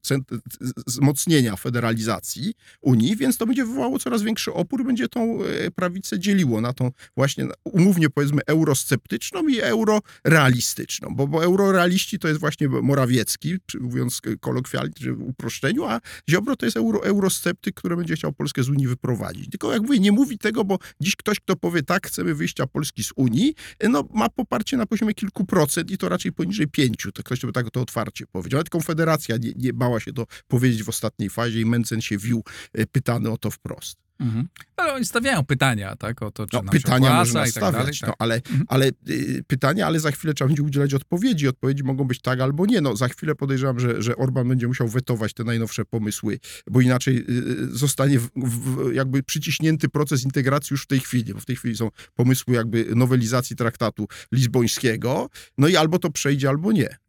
wzmocnienia 0.87 1.55
federalizacji 1.55 2.53
Unii, 2.81 3.15
więc 3.15 3.37
to 3.37 3.45
będzie 3.45 3.65
wywołało 3.65 3.99
coraz 3.99 4.21
większy 4.21 4.53
opór, 4.53 4.85
będzie 4.85 5.07
tą 5.07 5.43
e, 5.43 5.71
prawicę 5.71 6.19
dzieliło 6.19 6.61
na 6.61 6.73
tą 6.73 6.91
właśnie 7.17 7.47
umównie 7.63 8.09
powiedzmy 8.09 8.41
eurosceptyczną 8.47 9.47
i 9.47 9.59
eurorealistyczną, 9.59 11.15
bo, 11.15 11.27
bo 11.27 11.43
eurorealiści 11.43 12.19
to 12.19 12.27
jest 12.27 12.39
właśnie 12.39 12.69
Morawiecki, 12.69 13.57
mówiąc 13.79 14.21
kolokwialnie, 14.39 14.93
czy 14.93 15.13
w 15.13 15.21
uproszczeniu, 15.21 15.85
a 15.85 15.99
Ziobro 16.29 16.55
to 16.55 16.65
jest 16.65 16.77
euro, 16.77 17.05
eurosceptyk, 17.05 17.75
który 17.75 17.97
będzie 17.97 18.15
chciał 18.15 18.33
Polskę 18.33 18.63
z 18.63 18.69
Unii 18.69 18.87
wyprowadzić. 18.87 19.49
Tylko 19.49 19.73
jak 19.73 19.81
mówię, 19.81 19.99
nie 19.99 20.11
mówi 20.11 20.37
tego, 20.37 20.65
bo 20.65 20.79
dziś 20.99 21.15
ktoś, 21.15 21.39
kto 21.39 21.55
powie 21.55 21.83
tak, 21.83 22.07
chcemy 22.07 22.35
wyjścia 22.35 22.67
Polski 22.67 23.03
z 23.03 23.11
Unii, 23.15 23.53
no 23.89 24.03
ma 24.13 24.29
poparcie 24.29 24.77
na 24.77 24.85
poziomie 24.85 25.13
kilku 25.13 25.45
procent 25.45 25.91
i 25.91 25.97
to 25.97 26.09
raczej 26.09 26.31
poniżej 26.31 26.67
pięciu. 26.67 27.11
To 27.11 27.23
ktoś, 27.23 27.39
kto 27.39 27.47
by 27.47 27.53
tak 27.53 27.71
to 27.71 27.81
otwarcie 27.81 28.22
się 28.23 28.31
powiedział. 28.31 28.57
Nawet 28.57 28.69
Konfederacja 28.69 29.37
nie, 29.37 29.51
nie 29.55 29.73
bała 29.73 29.99
się 29.99 30.13
to 30.13 30.25
powiedzieć 30.47 30.83
w 30.83 30.89
ostatniej 30.89 31.29
fazie 31.29 31.61
i 31.61 31.65
Mencen 31.65 32.01
się 32.01 32.17
wił 32.17 32.43
e, 32.73 32.85
pytany 32.85 33.31
o 33.31 33.37
to 33.37 33.51
wprost. 33.51 34.03
Mhm. 34.19 34.47
Ale 34.77 34.93
oni 34.93 35.05
stawiają 35.05 35.45
pytania, 35.45 35.95
tak? 35.95 36.21
O 36.21 36.31
to, 36.31 36.47
czy 36.47 36.55
no, 36.57 36.71
pytania 36.71 37.13
można 37.13 37.41
tak 37.41 37.49
stawiać, 37.49 37.73
dalej, 37.73 37.93
tak. 37.99 38.09
no, 38.09 38.15
ale, 38.19 38.35
mhm. 38.35 38.63
ale 38.67 38.91
y, 39.09 39.43
pytania, 39.47 39.87
ale 39.87 39.99
za 39.99 40.11
chwilę 40.11 40.33
trzeba 40.33 40.47
będzie 40.47 40.63
udzielać 40.63 40.93
odpowiedzi. 40.93 41.47
Odpowiedzi 41.47 41.83
mogą 41.83 42.03
być 42.03 42.21
tak 42.21 42.39
albo 42.39 42.65
nie. 42.65 42.81
No, 42.81 42.95
za 42.95 43.07
chwilę 43.07 43.35
podejrzewam, 43.35 43.79
że, 43.79 44.01
że 44.01 44.15
Orban 44.15 44.47
będzie 44.47 44.67
musiał 44.67 44.87
wetować 44.87 45.33
te 45.33 45.43
najnowsze 45.43 45.85
pomysły, 45.85 46.39
bo 46.67 46.81
inaczej 46.81 47.17
y, 47.17 47.21
y 47.29 47.77
zostanie 47.77 48.19
w, 48.19 48.29
w, 48.35 48.93
jakby 48.93 49.23
przyciśnięty 49.23 49.89
proces 49.89 50.23
integracji 50.23 50.73
już 50.73 50.83
w 50.83 50.87
tej 50.87 50.99
chwili, 50.99 51.33
bo 51.33 51.39
w 51.39 51.45
tej 51.45 51.55
chwili 51.55 51.77
są 51.77 51.89
pomysły 52.15 52.55
jakby 52.55 52.95
nowelizacji 52.95 53.55
traktatu 53.55 54.07
lizbońskiego, 54.31 55.29
no 55.57 55.67
i 55.67 55.75
albo 55.75 55.99
to 55.99 56.11
przejdzie, 56.11 56.49
albo 56.49 56.71
nie. 56.71 57.02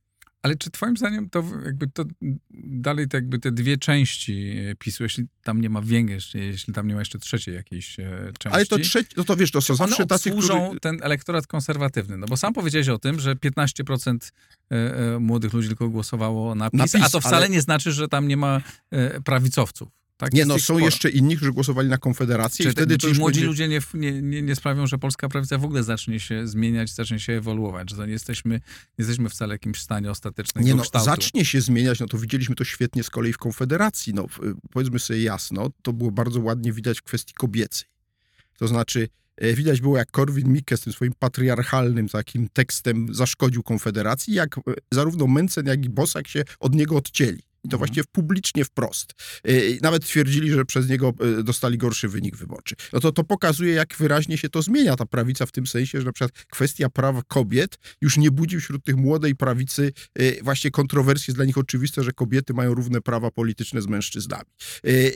Ale 0.44 0.56
czy 0.56 0.70
twoim 0.70 0.96
zdaniem 0.96 1.30
to 1.30 1.44
jakby 1.64 1.86
to 1.86 2.04
dalej 2.60 3.08
te, 3.08 3.16
jakby 3.16 3.38
te 3.38 3.52
dwie 3.52 3.76
części 3.76 4.56
e, 4.70 4.74
PiSu, 4.74 5.02
jeśli 5.02 5.24
tam 5.42 5.60
nie 5.60 5.70
ma 5.70 5.82
większej, 5.82 6.46
jeśli 6.46 6.74
tam 6.74 6.88
nie 6.88 6.94
ma 6.94 7.00
jeszcze 7.00 7.18
trzeciej 7.18 7.54
jakiejś 7.54 8.00
e, 8.00 8.32
części. 8.38 8.54
Ale 8.56 8.66
to 8.66 8.78
trzeci, 8.78 9.10
no 9.16 9.24
to 9.24 9.36
wiesz, 9.36 9.50
to 9.50 9.60
są 9.60 9.74
zawsze 9.74 10.06
tacy, 10.06 10.30
którzy... 10.30 10.52
ten 10.80 10.98
elektorat 11.02 11.46
konserwatywny. 11.46 12.16
No 12.16 12.26
bo 12.26 12.36
sam 12.36 12.52
powiedziałeś 12.52 12.88
o 12.88 12.98
tym, 12.98 13.20
że 13.20 13.34
15% 13.34 14.32
e, 14.70 15.18
młodych 15.18 15.52
ludzi 15.52 15.68
tylko 15.68 15.88
głosowało 15.88 16.54
na 16.54 16.70
PiS, 16.70 16.78
na 16.78 16.84
PiS 16.84 17.06
a 17.06 17.08
to 17.08 17.20
wcale 17.20 17.36
ale... 17.36 17.48
nie 17.48 17.60
znaczy, 17.60 17.92
że 17.92 18.08
tam 18.08 18.28
nie 18.28 18.36
ma 18.36 18.60
prawicowców. 19.24 19.88
Tak? 20.16 20.32
Nie, 20.32 20.46
no 20.46 20.54
są 20.54 20.60
sporo. 20.60 20.84
jeszcze 20.84 21.10
inni, 21.10 21.36
którzy 21.36 21.52
głosowali 21.52 21.88
na 21.88 21.98
Konfederację 21.98 22.64
Czy 22.64 22.68
i 22.68 22.72
wtedy 22.72 22.98
to 22.98 23.08
już 23.08 23.18
młodzi 23.18 23.40
będzie... 23.40 23.46
ludzie 23.46 23.68
nie, 23.68 23.80
nie, 23.94 24.22
nie, 24.22 24.42
nie, 24.42 24.56
sprawią, 24.56 24.86
że 24.86 24.98
polska 24.98 25.28
prawica 25.28 25.58
w 25.58 25.64
ogóle 25.64 25.82
zacznie 25.82 26.20
się 26.20 26.46
zmieniać, 26.46 26.94
zacznie 26.94 27.20
się 27.20 27.32
ewoluować, 27.32 27.90
że 27.90 27.96
to 27.96 28.06
nie 28.06 28.12
jesteśmy, 28.12 28.54
nie 28.54 28.60
jesteśmy 28.98 29.28
wcale 29.28 29.54
w 29.54 29.54
jakimś 29.54 29.80
stanie 29.80 30.10
ostatecznego 30.10 30.68
Nie, 30.68 30.74
no 30.74 30.82
kształtu. 30.82 31.06
zacznie 31.06 31.44
się 31.44 31.60
zmieniać, 31.60 32.00
no 32.00 32.06
to 32.06 32.18
widzieliśmy 32.18 32.54
to 32.54 32.64
świetnie 32.64 33.02
z 33.02 33.10
kolei 33.10 33.32
w 33.32 33.38
Konfederacji, 33.38 34.14
no 34.14 34.26
powiedzmy 34.70 34.98
sobie 34.98 35.22
jasno, 35.22 35.70
to 35.82 35.92
było 35.92 36.10
bardzo 36.10 36.40
ładnie 36.40 36.72
widać 36.72 36.98
w 36.98 37.02
kwestii 37.02 37.34
kobiecej. 37.34 37.88
To 38.58 38.68
znaczy, 38.68 39.08
e, 39.36 39.54
widać 39.54 39.80
było, 39.80 39.96
jak 39.96 40.10
Korwin-Mikke 40.10 40.76
z 40.76 40.80
tym 40.80 40.92
swoim 40.92 41.12
patriarchalnym 41.18 42.08
takim 42.08 42.48
tekstem 42.52 43.14
zaszkodził 43.14 43.62
Konfederacji, 43.62 44.34
jak 44.34 44.58
e, 44.58 44.60
zarówno 44.92 45.26
Mencen, 45.26 45.66
jak 45.66 45.84
i 45.84 45.88
Bosak 45.88 46.28
się 46.28 46.44
od 46.60 46.74
niego 46.74 46.96
odcięli. 46.96 47.42
I 47.64 47.68
to 47.68 47.76
mhm. 47.76 47.78
właściwie 47.78 48.04
publicznie 48.12 48.64
wprost. 48.64 49.14
Y, 49.48 49.78
nawet 49.82 50.04
twierdzili, 50.04 50.50
że 50.50 50.64
przez 50.64 50.88
niego 50.88 51.14
y, 51.38 51.42
dostali 51.42 51.78
gorszy 51.78 52.08
wynik 52.08 52.36
wyborczy. 52.36 52.74
No 52.92 53.00
to 53.00 53.12
to 53.12 53.24
pokazuje, 53.24 53.72
jak 53.72 53.94
wyraźnie 53.98 54.38
się 54.38 54.48
to 54.48 54.62
zmienia, 54.62 54.96
ta 54.96 55.06
prawica 55.06 55.46
w 55.46 55.52
tym 55.52 55.66
sensie, 55.66 56.00
że 56.00 56.06
na 56.06 56.12
przykład 56.12 56.44
kwestia 56.50 56.88
praw 56.90 57.24
kobiet 57.26 57.78
już 58.00 58.16
nie 58.16 58.30
budzi 58.30 58.60
wśród 58.60 58.84
tych 58.84 58.96
młodej 58.96 59.36
prawicy 59.36 59.92
y, 60.20 60.38
właśnie 60.42 60.70
kontrowersji. 60.70 61.30
Jest 61.30 61.38
dla 61.38 61.44
nich 61.44 61.58
oczywiste, 61.58 62.02
że 62.02 62.12
kobiety 62.12 62.54
mają 62.54 62.74
równe 62.74 63.00
prawa 63.00 63.30
polityczne 63.30 63.82
z 63.82 63.86
mężczyznami. 63.86 64.44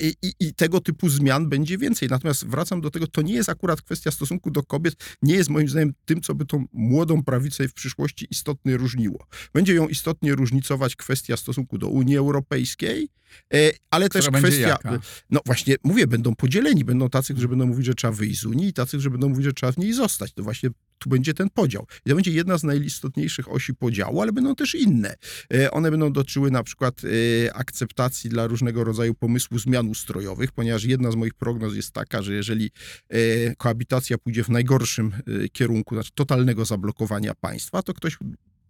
I, 0.01 0.15
i, 0.23 0.33
I 0.41 0.55
tego 0.55 0.81
typu 0.81 1.09
zmian 1.09 1.49
będzie 1.49 1.79
więcej. 1.79 2.09
Natomiast 2.09 2.47
wracam 2.47 2.81
do 2.81 2.91
tego, 2.91 3.07
to 3.07 3.23
nie 3.23 3.35
jest 3.35 3.49
akurat 3.49 3.83
kwestia 3.83 4.11
stosunku 4.11 4.51
do 4.51 4.63
kobiet, 4.63 4.95
nie 5.23 5.35
jest 5.35 5.51
moim 5.51 5.69
zdaniem 5.69 5.93
tym, 6.05 6.21
co 6.21 6.35
by 6.35 6.47
tą 6.47 6.65
młodą 6.73 7.23
prawicę 7.23 7.69
w 7.69 7.75
przyszłości 7.75 8.27
istotnie 8.31 8.77
różniło. 8.77 9.27
Będzie 9.55 9.75
ją 9.75 9.89
istotnie 9.89 10.35
różnicować 10.35 10.97
kwestia 10.97 11.37
stosunku 11.37 11.79
do 11.79 11.89
Unii 11.89 12.17
Europejskiej, 12.17 12.38
Europejskiej, 12.38 13.09
e, 13.55 13.70
ale 13.90 14.09
Która 14.09 14.24
też 14.24 14.40
kwestia. 14.40 14.68
Jaka? 14.68 14.98
No 15.31 15.40
właśnie, 15.46 15.77
mówię, 15.85 16.07
będą 16.07 16.35
podzieleni. 16.35 16.85
Będą 16.85 17.09
tacy, 17.09 17.33
którzy 17.33 17.48
będą 17.48 17.66
mówić, 17.66 17.87
że 17.87 17.94
trzeba 17.94 18.12
wyjść 18.12 18.40
z 18.40 18.44
Unii, 18.44 18.68
i 18.68 18.72
tacy, 18.72 18.90
którzy 18.90 19.11
będą 19.11 19.29
mówić, 19.29 19.44
że 19.44 19.53
trzeba 19.53 19.72
w 19.72 19.79
niej 19.79 19.92
zostać. 19.92 20.33
To 20.33 20.42
właśnie 20.42 20.70
tu 20.98 21.11
będzie 21.11 21.35
ten 21.35 21.51
podział. 21.51 21.87
I 22.07 22.09
to 22.09 22.14
będzie 22.14 22.31
jedna 22.31 22.59
z 22.59 22.64
najistotniejszych 22.64 23.53
osi 23.53 23.74
podziału, 23.74 24.22
ale 24.22 24.33
będą 24.33 24.55
też 24.55 24.74
inne. 24.74 25.14
E, 25.55 25.70
one 25.70 25.90
będą 25.90 26.12
dotyczyły 26.12 26.51
na 26.51 26.62
przykład 26.62 27.03
e, 27.05 27.55
akceptacji 27.55 28.31
dla 28.31 28.46
różnego 28.46 28.85
rodzaju 28.85 29.14
pomysłów 29.14 29.61
zmian 29.61 29.88
ustrojowych, 29.88 30.53
ponieważ 30.53 30.85
jedna 30.85 31.11
z 31.11 31.16
moich 31.16 31.35
prognoz 31.35 31.74
jest 31.74 31.92
taka, 31.92 32.22
że 32.22 32.35
jeżeli 32.35 32.70
koabitacja 33.59 34.18
pójdzie 34.18 34.44
w 34.44 34.48
najgorszym 34.48 35.12
kierunku, 35.53 35.94
znaczy 35.94 36.11
totalnego 36.14 36.64
zablokowania 36.64 37.35
państwa, 37.35 37.83
to 37.83 37.94
ktoś 37.94 38.18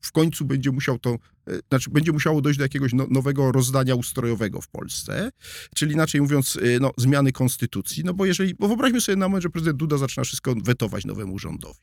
w 0.00 0.12
końcu 0.12 0.44
będzie 0.44 0.70
musiał 0.70 0.98
to, 0.98 1.18
e, 1.46 1.58
znaczy 1.68 1.90
będzie 1.90 2.12
musiało 2.12 2.40
dojść 2.40 2.58
do 2.58 2.64
jakiegoś 2.64 2.92
no, 2.92 3.06
nowego 3.10 3.52
rozdania 3.52 3.94
ustrojowego 3.94 4.60
w 4.60 4.68
Polsce, 4.68 5.30
czyli 5.74 5.92
inaczej 5.92 6.20
mówiąc, 6.20 6.56
e, 6.56 6.80
no, 6.80 6.92
zmiany 6.96 7.32
konstytucji, 7.32 8.04
no 8.04 8.14
bo 8.14 8.26
jeżeli, 8.26 8.54
bo 8.54 8.68
wyobraźmy 8.68 9.00
sobie 9.00 9.16
na 9.16 9.28
moment, 9.28 9.42
że 9.42 9.50
prezydent 9.50 9.78
Duda 9.78 9.96
zaczyna 9.96 10.24
wszystko 10.24 10.54
wetować 10.64 11.04
nowemu 11.04 11.38
rządowi. 11.38 11.78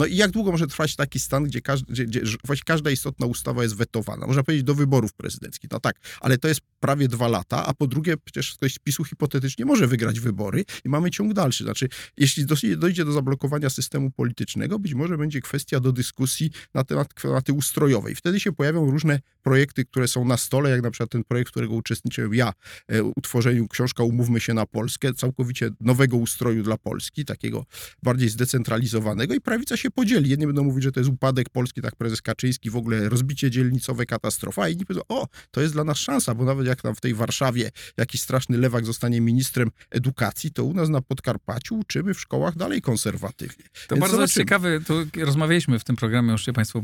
No 0.00 0.06
i 0.06 0.16
jak 0.16 0.30
długo 0.30 0.52
może 0.52 0.66
trwać 0.66 0.96
taki 0.96 1.20
stan, 1.20 1.44
gdzie, 1.44 1.60
każdy, 1.60 1.92
gdzie, 1.92 2.06
gdzie 2.06 2.36
właśnie 2.44 2.64
każda 2.66 2.90
istotna 2.90 3.26
ustawa 3.26 3.62
jest 3.62 3.76
wetowana? 3.76 4.26
Można 4.26 4.42
powiedzieć 4.42 4.64
do 4.64 4.74
wyborów 4.74 5.12
prezydenckich. 5.12 5.70
No 5.70 5.80
tak, 5.80 5.96
ale 6.20 6.38
to 6.38 6.48
jest 6.48 6.60
prawie 6.80 7.08
dwa 7.08 7.28
lata, 7.28 7.66
a 7.66 7.74
po 7.74 7.86
drugie 7.86 8.16
przecież 8.16 8.54
ktoś 8.54 8.74
z 8.74 8.78
PiSu 8.78 9.04
hipotetycznie 9.04 9.64
może 9.64 9.86
wygrać 9.86 10.20
wybory 10.20 10.64
i 10.84 10.88
mamy 10.88 11.10
ciąg 11.10 11.32
dalszy. 11.32 11.64
Znaczy, 11.64 11.88
jeśli 12.16 12.46
dojdzie 12.76 13.04
do 13.04 13.12
zablokowania 13.12 13.70
systemu 13.70 14.10
politycznego, 14.10 14.78
być 14.78 14.94
może 14.94 15.18
będzie 15.18 15.40
kwestia 15.40 15.80
do 15.80 15.92
dyskusji 15.92 16.50
na 16.74 16.84
temat 16.84 17.14
kwestii 17.14 17.52
ustrojowej. 17.52 18.14
Wtedy 18.14 18.40
się 18.40 18.52
pojawią 18.52 18.90
różne 18.90 19.20
projekty, 19.42 19.84
które 19.84 20.08
są 20.08 20.24
na 20.24 20.36
stole, 20.36 20.70
jak 20.70 20.82
na 20.82 20.90
przykład 20.90 21.10
ten 21.10 21.24
projekt, 21.24 21.50
którego 21.50 21.74
uczestniczyłem 21.74 22.34
ja, 22.34 22.52
e, 22.88 23.02
utworzeniu 23.02 23.68
książka 23.68 24.02
Umówmy 24.02 24.40
się 24.40 24.54
na 24.54 24.66
Polskę, 24.66 25.14
całkowicie 25.14 25.70
nowego 25.80 26.16
ustroju 26.16 26.62
dla 26.62 26.76
Polski, 26.76 27.24
takiego 27.24 27.64
bardziej 28.02 28.28
zdecentralizowanego 28.28 29.34
i 29.34 29.40
prawica 29.40 29.76
się 29.76 29.89
podzieli. 29.90 30.30
Jedni 30.30 30.46
będą 30.46 30.64
mówić, 30.64 30.84
że 30.84 30.92
to 30.92 31.00
jest 31.00 31.10
upadek 31.10 31.48
Polski, 31.48 31.82
tak 31.82 31.96
prezes 31.96 32.22
Kaczyński, 32.22 32.70
w 32.70 32.76
ogóle 32.76 33.08
rozbicie 33.08 33.50
dzielnicowe, 33.50 34.06
katastrofa, 34.06 34.62
a 34.62 34.68
inni 34.68 34.86
powiedzą, 34.86 35.02
o, 35.08 35.26
to 35.50 35.60
jest 35.60 35.74
dla 35.74 35.84
nas 35.84 35.98
szansa, 35.98 36.34
bo 36.34 36.44
nawet 36.44 36.66
jak 36.66 36.82
tam 36.82 36.94
w 36.94 37.00
tej 37.00 37.14
Warszawie 37.14 37.70
jakiś 37.96 38.22
straszny 38.22 38.58
lewak 38.58 38.86
zostanie 38.86 39.20
ministrem 39.20 39.70
edukacji, 39.90 40.50
to 40.50 40.64
u 40.64 40.74
nas 40.74 40.88
na 40.88 41.00
Podkarpaciu 41.00 41.78
uczymy 41.78 42.14
w 42.14 42.20
szkołach 42.20 42.56
dalej 42.56 42.82
konserwatywnie. 42.82 43.64
To 43.88 43.94
Więc 43.94 44.00
bardzo 44.00 44.16
zobaczymy. 44.16 44.44
ciekawe, 44.44 44.80
tu 44.80 44.94
rozmawialiśmy 45.24 45.78
w 45.78 45.84
tym 45.84 45.96
programie, 45.96 46.38
się 46.38 46.52
Państwo 46.52 46.82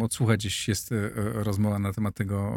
odsłuchać, 0.00 0.40
gdzieś 0.40 0.68
jest 0.68 0.92
e, 0.92 1.10
rozmowa 1.14 1.78
na 1.78 1.92
temat 1.92 2.14
tego 2.14 2.54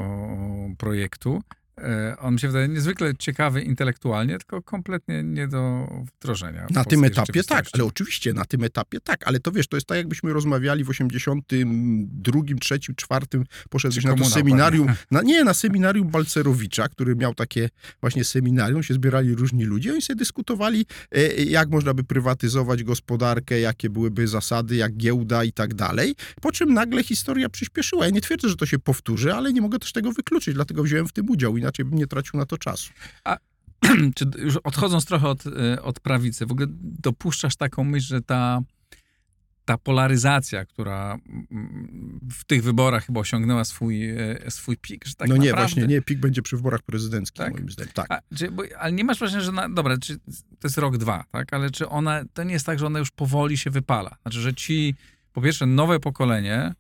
projektu. 0.78 1.42
E, 1.82 2.18
on 2.20 2.34
mi 2.34 2.40
się 2.40 2.48
wydaje 2.48 2.68
niezwykle 2.68 3.14
ciekawy 3.20 3.62
intelektualnie, 3.62 4.38
tylko 4.38 4.62
kompletnie 4.62 5.24
nie 5.24 5.48
do 5.48 5.88
wdrożenia. 6.18 6.68
Na 6.70 6.86
tym 6.86 7.04
etapie 7.04 7.44
tak, 7.44 7.66
ale 7.74 7.84
oczywiście 7.84 8.34
na 8.34 8.46
tym 8.46 8.64
etapie 8.64 9.00
tak, 9.00 9.28
ale 9.28 9.40
to 9.40 9.52
wiesz, 9.52 9.68
to 9.68 9.78
jest 9.78 9.88
tak 9.88 9.98
jakbyśmy 9.98 10.34
rozmawiali 10.34 10.84
w 10.84 10.90
82, 10.90 12.40
3, 12.62 12.80
4, 12.96 13.26
poszedłeś 13.70 14.06
na 14.06 14.16
to 14.16 14.26
seminarium, 14.26 14.88
na, 15.12 15.22
nie, 15.22 15.44
na 15.44 15.54
seminarium 15.54 16.08
Balcerowicza, 16.08 16.90
który 16.90 17.16
miał 17.16 17.34
takie 17.34 17.70
właśnie 18.02 18.24
seminarium, 18.24 18.84
się 18.84 18.94
zbierali 18.94 19.36
różni 19.36 19.66
ludzie, 19.66 19.92
oni 19.92 20.02
sobie 20.02 20.18
dyskutowali, 20.18 20.86
e, 21.12 21.44
jak 21.44 21.70
można 21.70 21.94
by 21.94 22.04
prywatyzować 22.04 22.84
gospodarkę, 22.84 23.60
jakie 23.60 23.90
byłyby 23.90 24.28
zasady, 24.28 24.76
jak 24.76 24.98
giełda 24.98 25.44
i 25.44 25.52
tak 25.52 25.74
dalej, 25.74 26.16
po 26.42 26.52
czym 26.52 26.74
nagle 26.74 27.04
historia 27.04 27.50
przyspieszyła. 27.50 28.06
Ja 28.06 28.12
nie 28.12 28.22
twierdzę, 28.22 28.50
że 28.50 28.56
to 28.56 28.66
się 28.66 28.80
powtórzy, 28.80 29.34
ale 29.34 29.54
nie 29.54 29.62
mogę 29.62 29.80
też 29.80 29.92
tego 29.92 30.12
wykluczyć, 30.12 30.54
dlatego 30.54 30.84
wziąłem 30.84 31.08
w 31.08 31.14
tym 31.14 31.30
udział 31.30 31.58
inaczej 31.72 31.86
bym 31.86 32.00
nie 32.00 32.08
tracił 32.08 32.40
na 32.40 32.46
to 32.46 32.58
czasu. 32.58 32.94
A 33.24 33.38
czy 34.16 34.26
już 34.38 34.58
odchodząc 34.58 35.06
trochę 35.06 35.28
od, 35.28 35.48
e, 35.48 35.82
od 35.82 36.00
prawicy, 36.00 36.46
w 36.46 36.52
ogóle 36.52 36.68
dopuszczasz 36.70 37.56
taką 37.56 37.84
myśl, 37.84 38.08
że 38.08 38.22
ta, 38.22 38.62
ta 39.66 39.78
polaryzacja, 39.78 40.66
która 40.66 41.18
w 42.32 42.44
tych 42.46 42.64
wyborach 42.64 43.06
chyba 43.06 43.20
osiągnęła 43.20 43.66
swój, 43.66 44.10
e, 44.10 44.52
swój 44.52 44.78
pik, 44.78 45.06
że 45.06 45.16
tak 45.16 45.30
No 45.30 45.38
nie, 45.38 45.50
naprawdę... 45.50 45.76
właśnie, 45.76 45.96
nie, 45.96 46.02
pik 46.02 46.20
będzie 46.20 46.42
przy 46.42 46.58
wyborach 46.58 46.82
prezydenckich, 46.82 47.38
tak? 47.38 47.54
moim 47.54 47.70
zdaniem. 47.70 47.94
Tak. 47.94 48.12
A, 48.12 48.36
czy, 48.36 48.52
bo, 48.52 48.64
ale 48.80 48.92
nie 48.92 49.04
masz 49.04 49.20
wrażenia, 49.20 49.42
że, 49.44 49.52
na, 49.52 49.70
dobra, 49.70 49.98
czy, 49.98 50.18
to 50.60 50.68
jest 50.68 50.78
rok, 50.78 50.98
dwa, 50.98 51.24
tak, 51.32 51.54
ale 51.54 51.70
czy 51.70 51.90
ona, 51.90 52.24
to 52.34 52.44
nie 52.44 52.54
jest 52.54 52.66
tak, 52.66 52.80
że 52.80 52.86
ona 52.86 53.00
już 53.00 53.12
powoli 53.12 53.58
się 53.58 53.70
wypala? 53.70 54.18
Znaczy, 54.22 54.42
że 54.42 54.54
ci, 54.54 54.96
po 55.34 55.42
pierwsze, 55.42 55.66
nowe 55.66 56.00
pokolenie 56.00 56.74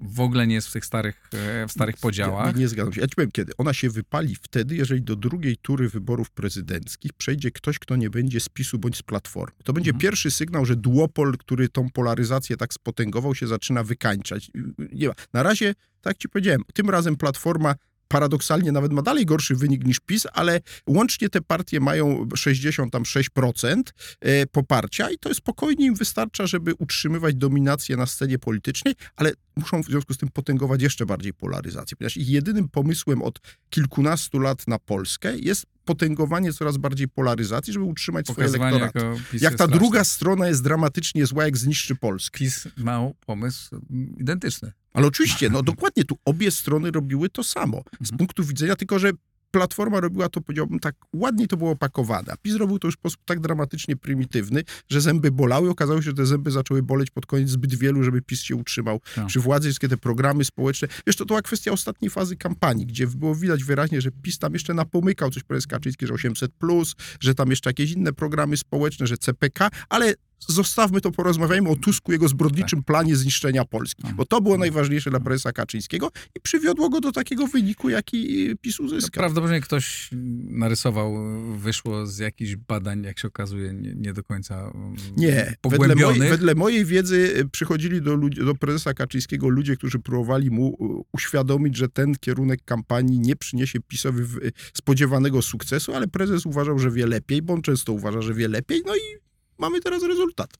w 0.00 0.20
ogóle 0.20 0.46
nie 0.46 0.54
jest 0.54 0.68
w 0.68 0.72
tych 0.72 0.84
starych, 0.84 1.28
e, 1.32 1.68
w 1.68 1.72
starych 1.72 1.96
podziałach. 1.96 2.54
Nie, 2.54 2.60
nie 2.60 2.68
zgadzam 2.68 2.92
się. 2.92 3.00
Ja 3.00 3.06
ci 3.06 3.14
powiem 3.14 3.30
kiedy. 3.30 3.52
Ona 3.58 3.72
się 3.72 3.90
wypali 3.90 4.34
wtedy, 4.34 4.76
jeżeli 4.76 5.02
do 5.02 5.16
drugiej 5.16 5.56
tury 5.56 5.88
wyborów 5.88 6.30
prezydenckich 6.30 7.12
przejdzie 7.12 7.50
ktoś, 7.50 7.78
kto 7.78 7.96
nie 7.96 8.10
będzie 8.10 8.40
z 8.40 8.48
PiSu 8.48 8.78
bądź 8.78 8.96
z 8.96 9.02
Platformy. 9.02 9.56
To 9.64 9.72
będzie 9.72 9.90
mhm. 9.90 10.00
pierwszy 10.00 10.30
sygnał, 10.30 10.64
że 10.64 10.76
duopol, 10.76 11.38
który 11.38 11.68
tą 11.68 11.90
polaryzację 11.90 12.56
tak 12.56 12.74
spotęgował, 12.74 13.34
się 13.34 13.46
zaczyna 13.46 13.84
wykańczać. 13.84 14.50
Nie 14.92 15.08
ma. 15.08 15.14
Na 15.32 15.42
razie, 15.42 15.74
tak 16.00 16.18
ci 16.18 16.28
powiedziałem, 16.28 16.62
tym 16.74 16.90
razem 16.90 17.16
Platforma 17.16 17.74
paradoksalnie 18.14 18.72
nawet 18.72 18.92
ma 18.92 19.02
dalej 19.02 19.26
gorszy 19.26 19.56
wynik 19.56 19.84
niż 19.84 20.00
PiS, 20.00 20.26
ale 20.32 20.60
łącznie 20.86 21.28
te 21.28 21.40
partie 21.40 21.80
mają 21.80 22.24
66% 22.24 23.82
e, 24.20 24.46
poparcia 24.46 25.10
i 25.10 25.18
to 25.18 25.34
spokojnie 25.34 25.86
im 25.86 25.94
wystarcza, 25.94 26.46
żeby 26.46 26.74
utrzymywać 26.78 27.34
dominację 27.34 27.96
na 27.96 28.06
scenie 28.06 28.38
politycznej, 28.38 28.94
ale 29.16 29.32
muszą 29.56 29.82
w 29.82 29.86
związku 29.86 30.14
z 30.14 30.18
tym 30.18 30.28
potęgować 30.28 30.82
jeszcze 30.82 31.06
bardziej 31.06 31.34
polaryzację, 31.34 31.96
ponieważ 31.96 32.16
ich 32.16 32.28
jedynym 32.28 32.68
pomysłem 32.68 33.22
od 33.22 33.40
kilkunastu 33.70 34.38
lat 34.38 34.68
na 34.68 34.78
Polskę 34.78 35.38
jest 35.38 35.66
potęgowanie 35.84 36.52
coraz 36.52 36.76
bardziej 36.76 37.08
polaryzacji, 37.08 37.72
żeby 37.72 37.84
utrzymać 37.84 38.26
swoje 38.26 38.48
elektoraty. 38.48 38.98
Jak 39.32 39.54
ta 39.54 39.66
druga 39.66 40.04
strona 40.04 40.48
jest 40.48 40.62
dramatycznie 40.62 41.26
zła, 41.26 41.44
jak 41.44 41.56
zniszczy 41.56 41.96
Polskę. 41.96 42.38
PiS 42.38 42.68
ma 42.76 43.10
pomysł 43.26 43.80
identyczny. 44.18 44.72
Ale 44.92 45.06
oczywiście, 45.06 45.50
no 45.50 45.62
dokładnie, 45.62 46.04
tu 46.04 46.18
obie 46.24 46.50
strony 46.50 46.90
robiły 46.90 47.28
to 47.28 47.44
samo. 47.44 47.82
Z 48.00 48.00
mhm. 48.00 48.18
punktu 48.18 48.44
widzenia, 48.44 48.76
tylko 48.76 48.98
że 48.98 49.10
Platforma 49.54 50.00
robiła 50.00 50.28
to, 50.28 50.40
powiedziałbym, 50.40 50.78
tak 50.78 50.94
ładnie 51.12 51.48
to 51.48 51.56
było 51.56 51.70
opakowane. 51.70 52.32
A 52.32 52.36
PiS 52.36 52.54
robił 52.54 52.78
to 52.78 52.88
już 52.88 52.94
w 52.94 52.98
sposób 52.98 53.20
tak 53.24 53.40
dramatycznie 53.40 53.96
prymitywny, 53.96 54.62
że 54.88 55.00
zęby 55.00 55.30
bolały. 55.30 55.70
Okazało 55.70 56.02
się, 56.02 56.10
że 56.10 56.14
te 56.14 56.26
zęby 56.26 56.50
zaczęły 56.50 56.82
boleć 56.82 57.10
pod 57.10 57.26
koniec 57.26 57.48
zbyt 57.48 57.74
wielu, 57.74 58.02
żeby 58.02 58.22
PiS 58.22 58.42
się 58.42 58.56
utrzymał 58.56 59.00
tak. 59.14 59.26
przy 59.26 59.40
władzy. 59.40 59.68
Wszystkie 59.68 59.88
te 59.88 59.96
programy 59.96 60.44
społeczne. 60.44 60.88
Wiesz, 61.06 61.16
to, 61.16 61.24
to 61.24 61.26
była 61.26 61.42
kwestia 61.42 61.72
ostatniej 61.72 62.10
fazy 62.10 62.36
kampanii, 62.36 62.86
gdzie 62.86 63.06
było 63.06 63.34
widać 63.34 63.64
wyraźnie, 63.64 64.00
że 64.00 64.10
PiS 64.10 64.38
tam 64.38 64.52
jeszcze 64.52 64.74
napomykał 64.74 65.30
coś 65.30 65.42
prezes 65.42 65.66
Kaczyński, 65.66 66.06
że 66.06 66.14
800+, 66.14 66.48
plus, 66.58 66.94
że 67.20 67.34
tam 67.34 67.50
jeszcze 67.50 67.70
jakieś 67.70 67.92
inne 67.92 68.12
programy 68.12 68.56
społeczne, 68.56 69.06
że 69.06 69.18
CPK, 69.18 69.70
ale 69.88 70.14
zostawmy 70.48 71.00
to, 71.00 71.10
porozmawiajmy 71.10 71.68
o 71.68 71.76
Tusku, 71.76 72.12
jego 72.12 72.28
zbrodniczym 72.28 72.78
tak. 72.78 72.86
planie 72.86 73.16
zniszczenia 73.16 73.64
Polski. 73.64 74.02
Bo 74.16 74.24
to 74.24 74.40
było 74.40 74.58
najważniejsze 74.58 75.10
dla 75.10 75.20
prezesa 75.20 75.52
Kaczyńskiego 75.52 76.10
i 76.36 76.40
przywiodło 76.40 76.88
go 76.88 77.00
do 77.00 77.12
takiego 77.12 77.46
wyniku, 77.46 77.88
jaki 77.88 78.50
PiS 78.60 78.80
uzyskał. 78.80 79.10
Prawdopodobnie 79.20 79.60
ktoś 79.60 80.10
narysował, 80.48 81.14
wyszło 81.56 82.06
z 82.06 82.18
jakichś 82.18 82.56
badań, 82.56 83.02
jak 83.04 83.18
się 83.18 83.28
okazuje, 83.28 83.72
nie, 83.72 83.94
nie 83.94 84.12
do 84.12 84.22
końca 84.22 84.72
mm, 84.74 84.96
Nie, 85.16 85.54
wedle 85.64 85.94
mojej, 85.94 86.30
wedle 86.30 86.54
mojej 86.54 86.84
wiedzy 86.84 87.34
y, 87.38 87.48
przychodzili 87.48 88.02
do, 88.02 88.16
do 88.16 88.54
prezesa 88.54 88.94
Kaczyńskiego 88.94 89.48
ludzie, 89.48 89.76
którzy 89.76 89.98
próbowali 89.98 90.50
mu 90.50 90.68
y, 90.68 91.04
uświadomić, 91.12 91.76
że 91.76 91.88
ten 91.88 92.14
kierunek 92.20 92.64
kampanii 92.64 93.18
nie 93.18 93.36
przyniesie 93.36 93.80
PiSowi 93.80 94.22
y, 94.22 94.52
spodziewanego 94.72 95.42
sukcesu, 95.42 95.94
ale 95.94 96.08
prezes 96.08 96.46
uważał, 96.46 96.78
że 96.78 96.90
wie 96.90 97.06
lepiej, 97.06 97.42
bo 97.42 97.54
on 97.54 97.62
często 97.62 97.92
uważa, 97.92 98.22
że 98.22 98.34
wie 98.34 98.48
lepiej, 98.48 98.82
no 98.86 98.96
i 98.96 99.24
mamy 99.58 99.80
teraz 99.80 100.02
rezultat. 100.02 100.50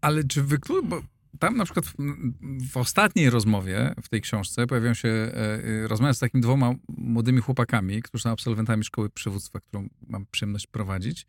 Ale 0.00 0.24
czy 0.24 0.42
wyklucza, 0.42 0.88
bo 0.88 1.02
tam 1.38 1.56
na 1.56 1.64
przykład 1.64 1.86
w, 1.86 1.94
w, 2.70 2.76
ostatniej 2.76 3.30
rozmowie 3.30 3.94
w 4.02 4.08
tej 4.08 4.20
książce 4.20 4.66
pojawią 4.66 4.94
się 4.94 5.08
e, 5.08 5.34
e 5.34 5.88
rozmowy 5.88 6.14
z 6.14 6.18
takimi 6.18 6.42
dwoma 6.42 6.74
młodymi 6.88 7.40
chłopakami, 7.40 8.02
którzy 8.02 8.22
są 8.22 8.30
absolwentami 8.30 8.84
szkoły 8.84 9.10
przywództwa, 9.10 9.60
którą 9.60 9.88
mam 10.08 10.26
przyjemność 10.30 10.66
prowadzić, 10.66 11.26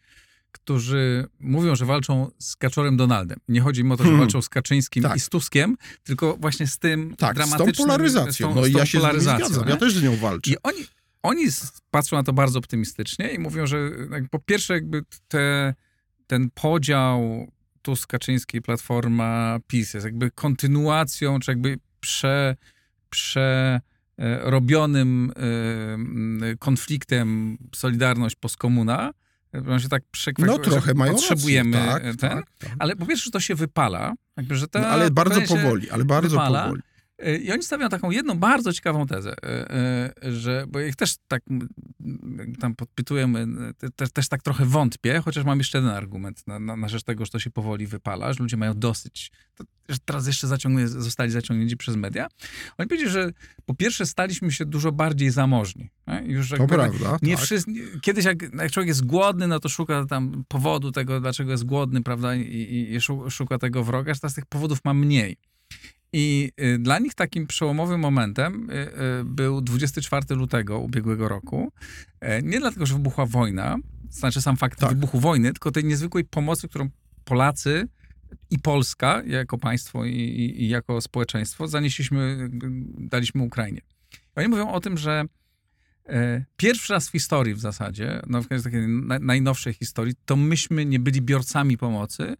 którzy 0.51 1.27
mówią, 1.39 1.75
że 1.75 1.85
walczą 1.85 2.31
z 2.39 2.55
Kaczorem 2.55 2.97
Donaldem. 2.97 3.39
Nie 3.47 3.61
chodzi 3.61 3.83
mi 3.83 3.91
o 3.91 3.97
to, 3.97 4.03
że 4.03 4.09
hmm. 4.09 4.19
walczą 4.19 4.41
z 4.41 4.49
Kaczyńskim 4.49 5.03
tak. 5.03 5.17
i 5.17 5.19
z 5.19 5.29
Tuskiem, 5.29 5.77
tylko 6.03 6.37
właśnie 6.39 6.67
z 6.67 6.77
tym 6.77 7.15
tak, 7.15 7.35
dramatycznym... 7.35 7.75
z 7.75 7.77
tą 7.77 7.83
polaryzacją. 7.83 8.51
Z 8.51 8.53
tą, 8.53 8.55
no 8.55 8.61
tą 8.61 8.67
ja 8.67 8.85
się 8.85 8.99
polaryzacją, 8.99 9.47
zgadzam. 9.47 9.69
Ja 9.69 9.77
też 9.77 9.93
z 9.93 10.03
nią 10.03 10.15
walczę. 10.15 10.51
I 10.51 10.55
oni, 10.63 10.79
oni 11.23 11.45
patrzą 11.91 12.17
na 12.17 12.23
to 12.23 12.33
bardzo 12.33 12.59
optymistycznie 12.59 13.29
i 13.29 13.39
mówią, 13.39 13.67
że 13.67 13.89
po 14.31 14.39
pierwsze 14.39 14.73
jakby 14.73 15.01
te, 15.27 15.73
ten 16.27 16.49
podział 16.49 17.47
Tusk, 17.81 18.09
Kaczyński, 18.09 18.61
Platforma, 18.61 19.59
PiS 19.67 19.93
jest 19.93 20.05
jakby 20.05 20.31
kontynuacją, 20.31 21.39
czy 21.39 21.51
jakby 21.51 21.79
prze, 21.99 22.55
przerobionym 23.09 25.31
e, 25.35 26.57
konfliktem 26.57 27.57
Solidarność 27.75 28.35
postkomuna, 28.35 29.13
on 29.69 29.79
się 29.79 29.89
tak. 29.89 30.03
No 30.37 30.57
trochę 30.57 30.93
mają 30.93 31.13
Potrzebujemy 31.13 31.77
rację. 31.77 32.11
Tak, 32.11 32.13
ten, 32.15 32.29
tak, 32.29 32.45
tak. 32.59 32.71
ale 32.79 32.95
po 32.95 33.05
pierwsze, 33.05 33.25
że 33.25 33.31
to 33.31 33.39
się 33.39 33.55
wypala. 33.55 34.13
Jakby, 34.37 34.55
że 34.55 34.67
ta 34.67 34.79
no, 34.79 34.87
ale 34.87 35.11
bardzo 35.11 35.41
powoli, 35.41 35.89
ale 35.89 36.05
bardzo 36.05 36.29
wypala. 36.29 36.63
powoli. 36.63 36.81
I 37.43 37.51
oni 37.51 37.63
stawiają 37.63 37.89
taką 37.89 38.11
jedną 38.11 38.35
bardzo 38.39 38.73
ciekawą 38.73 39.07
tezę, 39.07 39.35
e, 39.43 39.73
e, 40.23 40.31
że, 40.31 40.65
bo 40.67 40.79
ich 40.79 40.95
też 40.95 41.15
tak 41.27 41.43
tam 42.59 42.75
podpytujemy, 42.75 43.47
też, 43.95 44.11
też 44.11 44.27
tak 44.27 44.41
trochę 44.41 44.65
wątpię, 44.65 45.21
chociaż 45.25 45.45
mam 45.45 45.57
jeszcze 45.57 45.77
jeden 45.77 45.91
argument 45.91 46.47
na, 46.47 46.59
na, 46.59 46.75
na 46.75 46.87
rzecz 46.87 47.03
tego, 47.03 47.25
że 47.25 47.31
to 47.31 47.39
się 47.39 47.51
powoli 47.51 47.87
wypala, 47.87 48.33
że 48.33 48.43
ludzie 48.43 48.57
mają 48.57 48.73
dosyć, 48.73 49.31
to, 49.55 49.63
że 49.89 49.97
teraz 50.05 50.27
jeszcze 50.27 50.47
zaciągnie, 50.47 50.87
zostali 50.87 51.31
zaciągnięci 51.31 51.77
przez 51.77 51.95
media. 51.95 52.27
Oni 52.77 52.89
powiedzieli, 52.89 53.11
że 53.11 53.31
po 53.65 53.75
pierwsze 53.75 54.05
staliśmy 54.05 54.51
się 54.51 54.65
dużo 54.65 54.91
bardziej 54.91 55.29
zamożni. 55.29 55.89
Już 56.23 56.49
to 56.49 56.67
prawda. 56.67 57.17
Nie 57.21 57.35
tak. 57.35 57.45
wszyscy, 57.45 57.71
kiedyś 58.01 58.25
jak, 58.25 58.41
jak, 58.41 58.71
człowiek 58.71 58.87
jest 58.87 59.05
głodny, 59.05 59.47
no 59.47 59.59
to 59.59 59.69
szuka 59.69 60.05
tam 60.05 60.43
powodu 60.47 60.91
tego, 60.91 61.19
dlaczego 61.19 61.51
jest 61.51 61.65
głodny, 61.65 62.03
prawda, 62.03 62.35
i, 62.35 62.41
i, 62.41 62.95
i 62.95 63.01
szuka 63.29 63.57
tego 63.57 63.83
wroga, 63.83 64.13
że 64.13 64.19
teraz 64.19 64.33
tych 64.33 64.45
powodów 64.45 64.79
ma 64.85 64.93
mniej. 64.93 65.37
I 66.13 66.51
y, 66.61 66.79
dla 66.79 66.99
nich 66.99 67.13
takim 67.13 67.47
przełomowym 67.47 67.99
momentem 67.99 68.69
y, 68.69 68.73
y, 69.21 69.23
był 69.25 69.61
24 69.61 70.35
lutego 70.35 70.79
ubiegłego 70.79 71.29
roku. 71.29 71.71
E, 72.19 72.41
nie 72.41 72.59
dlatego, 72.59 72.85
że 72.85 72.93
wybuchła 72.93 73.25
wojna, 73.25 73.77
znaczy 74.09 74.41
sam 74.41 74.57
fakt 74.57 74.79
tak. 74.79 74.89
wybuchu 74.89 75.19
wojny, 75.19 75.53
tylko 75.53 75.71
tej 75.71 75.83
niezwykłej 75.83 76.25
pomocy, 76.25 76.67
którą 76.67 76.89
Polacy 77.25 77.87
i 78.49 78.59
Polska 78.59 79.23
jako 79.25 79.57
państwo 79.57 80.05
i, 80.05 80.11
i, 80.11 80.63
i 80.63 80.69
jako 80.69 81.01
społeczeństwo 81.01 81.67
zanieśliśmy, 81.67 82.49
daliśmy 82.97 83.43
Ukrainie. 83.43 83.81
Oni 84.35 84.47
mówią 84.47 84.71
o 84.71 84.79
tym, 84.79 84.97
że 84.97 85.25
e, 86.05 86.45
pierwszy 86.57 86.93
raz 86.93 87.09
w 87.09 87.11
historii 87.11 87.53
w 87.53 87.59
zasadzie, 87.59 88.21
no 88.27 88.41
w 88.41 88.47
takiej 88.47 88.87
najnowszej 89.21 89.73
historii, 89.73 90.13
to 90.25 90.35
myśmy 90.35 90.85
nie 90.85 90.99
byli 90.99 91.21
biorcami 91.21 91.77
pomocy, 91.77 92.35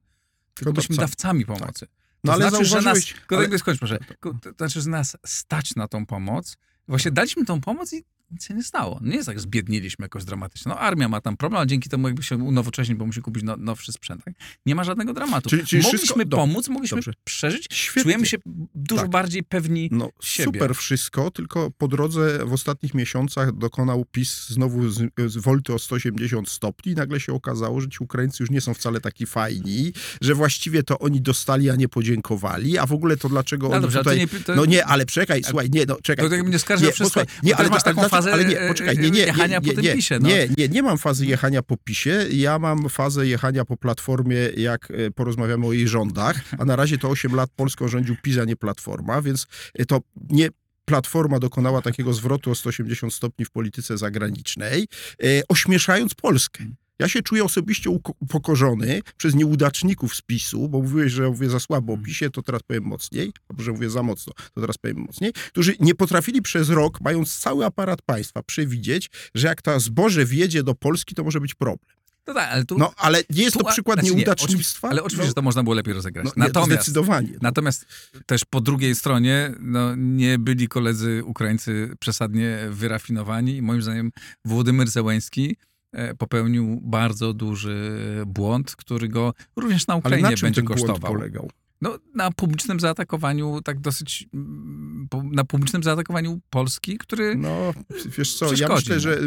tylko 0.54 0.74
byliśmy 0.74 0.96
dawcami 0.96 1.46
pomocy. 1.46 1.88
Tak. 1.88 2.03
No 2.24 2.34
ale 2.34 2.50
znaczy, 2.50 2.66
zauważyłeś... 2.66 3.10
Że 3.10 3.38
nas, 3.38 3.48
ale... 3.50 3.60
skończ 3.60 3.80
proszę. 3.80 4.00
To 4.22 4.52
znaczy, 4.58 4.82
że 4.82 4.90
nas 4.90 5.18
stać 5.26 5.76
na 5.76 5.88
tą 5.88 6.06
pomoc. 6.06 6.58
Właśnie 6.88 7.12
daliśmy 7.12 7.46
tą 7.46 7.62
pomoc 7.62 7.94
i 7.94 8.04
nic 8.34 8.46
się 8.46 8.54
nie 8.54 8.64
stało. 8.64 9.00
Nie 9.02 9.16
jest 9.16 9.28
tak, 9.28 9.40
zbiedniliśmy 9.40 10.06
jakoś 10.06 10.26
dramatycznie. 10.26 10.70
No 10.70 10.80
armia 10.80 11.10
ma 11.10 11.22
tam 11.22 11.38
problem, 11.38 11.62
a 11.62 11.66
dzięki 11.66 11.90
temu 11.90 12.08
jakby 12.08 12.24
się 12.24 12.36
unowocześnić, 12.36 12.98
bo 12.98 13.06
musi 13.06 13.22
kupić 13.22 13.44
no, 13.44 13.58
nowszy 13.58 13.92
sprzęt. 13.92 14.24
Tak? 14.26 14.34
Nie 14.66 14.76
ma 14.76 14.84
żadnego 14.84 15.14
dramatu. 15.14 15.50
Czyli, 15.50 15.66
czyli 15.66 15.84
mogliśmy 15.84 16.08
wszystko... 16.08 16.38
pomóc, 16.38 16.70
mogliśmy 16.70 16.96
Dobrze. 16.96 17.14
przeżyć. 17.24 17.68
Świetnie. 17.72 18.04
Czujemy 18.04 18.26
się 18.26 18.38
dużo 18.76 19.02
tak. 19.02 19.12
bardziej 19.12 19.44
pewni 19.44 19.90
no, 19.92 20.10
siebie. 20.22 20.46
Super 20.46 20.76
wszystko, 20.76 21.32
tylko 21.32 21.72
po 21.72 21.88
drodze 21.88 22.46
w 22.46 22.54
ostatnich 22.54 22.94
miesiącach 22.94 23.58
dokonał 23.58 24.06
PiS 24.12 24.50
znowu 24.50 24.90
z, 24.90 25.12
z 25.28 25.38
wolty 25.38 25.74
o 25.74 25.80
180 25.80 26.50
stopni 26.50 26.92
i 26.92 26.96
nagle 26.96 27.20
się 27.20 27.34
okazało, 27.34 27.82
że 27.82 27.90
ci 27.90 27.98
Ukraińcy 28.02 28.44
już 28.44 28.50
nie 28.50 28.62
są 28.62 28.74
wcale 28.74 29.02
taki 29.02 29.26
fajni, 29.26 29.94
że 30.22 30.36
właściwie 30.36 30.84
to 30.84 31.00
oni 31.00 31.22
dostali, 31.22 31.70
a 31.70 31.76
nie 31.76 31.90
podziękowali, 31.90 32.78
a 32.78 32.86
w 32.86 32.94
ogóle 32.94 33.18
to 33.18 33.30
dlaczego 33.30 33.68
no, 33.68 33.74
oni 33.74 33.82
dobrze, 33.82 34.00
tutaj... 34.00 34.18
Nie, 34.18 34.28
to... 34.28 34.56
No 34.56 34.66
nie, 34.66 34.86
ale 34.86 35.06
czekaj, 35.06 35.44
słuchaj, 35.44 35.70
nie, 35.70 35.86
no 35.88 35.98
czekaj. 36.04 36.26
To 36.26 36.30
tak 36.30 36.46
mnie 36.46 36.58
o 36.90 36.92
wszystko. 36.92 37.22
Nie, 37.44 37.56
ale 37.56 37.70
masz 37.70 37.84
taką 37.84 38.10
fazę 38.10 38.23
ale 38.32 38.46
nie, 38.46 38.60
e, 38.60 38.68
poczekaj, 38.68 38.98
nie, 38.98 39.12
nie, 39.12 39.20
jechania 39.20 39.60
nie, 39.60 39.68
nie, 39.68 39.76
po 39.76 39.82
tym 39.82 39.96
pisie. 39.96 40.20
No. 40.22 40.30
Nie, 40.30 40.48
nie, 40.58 40.68
nie 40.68 40.84
mam 40.84 40.98
fazy 40.98 41.26
jechania 41.26 41.62
po 41.62 41.78
pisie, 41.78 42.26
ja 42.32 42.60
mam 42.60 42.90
fazę 42.90 43.28
jechania 43.28 43.66
po 43.66 43.78
platformie, 43.78 44.38
jak 44.58 44.92
e, 44.92 45.12
porozmawiamy 45.12 45.68
o 45.68 45.74
jej 45.74 45.88
rządach, 45.88 46.42
a 46.60 46.66
na 46.66 46.76
razie 46.76 46.98
to 46.98 47.10
8 47.10 47.36
lat 47.36 47.50
Polską 47.56 47.88
rządził 47.88 48.16
PiS, 48.24 48.38
a 48.38 48.46
nie 48.46 48.56
Platforma, 48.56 49.22
więc 49.22 49.48
e, 49.74 49.86
to 49.86 50.02
nie 50.30 50.50
Platforma 50.86 51.40
dokonała 51.40 51.82
takiego 51.82 52.14
zwrotu 52.14 52.52
o 52.52 52.56
180 52.56 53.14
stopni 53.14 53.46
w 53.46 53.52
polityce 53.52 53.98
zagranicznej, 53.98 54.88
ośmieszając 55.50 56.14
Polskę. 56.14 56.64
Ja 57.04 57.10
się 57.10 57.22
czuję 57.22 57.43
osobiście 57.43 57.89
upokorzony 58.20 59.01
przez 59.18 59.36
nieudaczników 59.36 60.16
z 60.16 60.22
PiSu, 60.22 60.70
bo 60.70 60.82
mówiłeś, 60.82 61.12
że 61.12 61.30
mówię 61.30 61.49
za 61.49 61.60
słabo 61.60 61.93
o 61.93 61.97
PiSie, 61.97 62.30
to 62.30 62.41
teraz 62.41 62.64
powiem 62.64 62.84
mocniej, 62.84 63.32
albo 63.49 63.64
że 63.64 63.72
mówię 63.72 63.89
za 63.89 64.04
mocno, 64.04 64.34
to 64.54 64.62
teraz 64.62 64.78
powiem 64.78 64.97
mocniej, 64.97 65.34
którzy 65.34 65.76
nie 65.80 65.95
potrafili 65.95 66.41
przez 66.41 66.70
rok, 66.70 67.01
mając 67.01 67.39
cały 67.39 67.66
aparat 67.66 68.01
państwa, 68.01 68.43
przewidzieć, 68.43 69.10
że 69.36 69.47
jak 69.47 69.62
to 69.62 69.80
zboże 69.80 70.26
wjedzie 70.26 70.64
do 70.64 70.76
Polski, 70.76 71.16
to 71.16 71.24
może 71.24 71.39
być 71.41 71.56
problem. 71.56 71.95
No 72.28 72.34
tak, 72.34 72.49
ale 72.51 72.66
tu... 72.66 72.78
No, 72.78 72.93
ale 72.97 73.24
nie 73.30 73.43
jest 73.43 73.58
to 73.58 73.64
przykład 73.64 73.99
znaczy 73.99 74.16
nieudacznictwa. 74.16 74.88
Nie, 74.88 74.91
ale 74.91 75.04
oczywiście, 75.04 75.24
no, 75.24 75.28
że 75.28 75.34
to 75.34 75.41
można 75.41 75.64
było 75.64 75.76
lepiej 75.76 75.93
rozegrać. 75.93 76.26
No, 76.26 76.32
natomiast, 76.36 76.72
zdecydowanie. 76.72 77.30
No. 77.32 77.39
Natomiast 77.41 77.86
też 78.26 78.45
po 78.45 78.62
drugiej 78.62 78.95
stronie 78.95 79.54
no, 79.60 79.95
nie 79.95 80.39
byli 80.39 80.68
koledzy 80.68 81.24
Ukraińcy 81.26 81.95
przesadnie 81.99 82.58
wyrafinowani 82.70 83.56
i 83.56 83.62
moim 83.62 83.82
zdaniem 83.82 84.12
Włodymyr 84.45 84.89
Zełęński 84.89 85.56
E, 85.56 85.73
popełnił 86.18 86.80
bardzo 86.84 87.34
duży 87.34 88.00
błąd, 88.28 88.76
który 88.76 89.10
go 89.10 89.34
również 89.56 89.88
na 89.88 89.96
Ukrainie 89.96 90.30
na 90.30 90.36
będzie 90.41 90.64
kosztował. 90.64 91.12
polegał? 91.12 91.50
No, 91.84 91.98
na 92.16 92.32
publicznym 92.32 92.80
zaatakowaniu, 92.80 93.62
tak 93.62 93.80
dosyć, 93.80 94.28
mm, 94.34 95.08
na 95.32 95.44
publicznym 95.44 95.84
zaatakowaniu 95.84 96.40
Polski, 96.50 96.98
który 96.98 97.36
No, 97.36 97.74
wiesz 98.18 98.36
co, 98.36 98.54
ja 98.54 98.68
myślę, 98.68 99.00
że, 99.00 99.18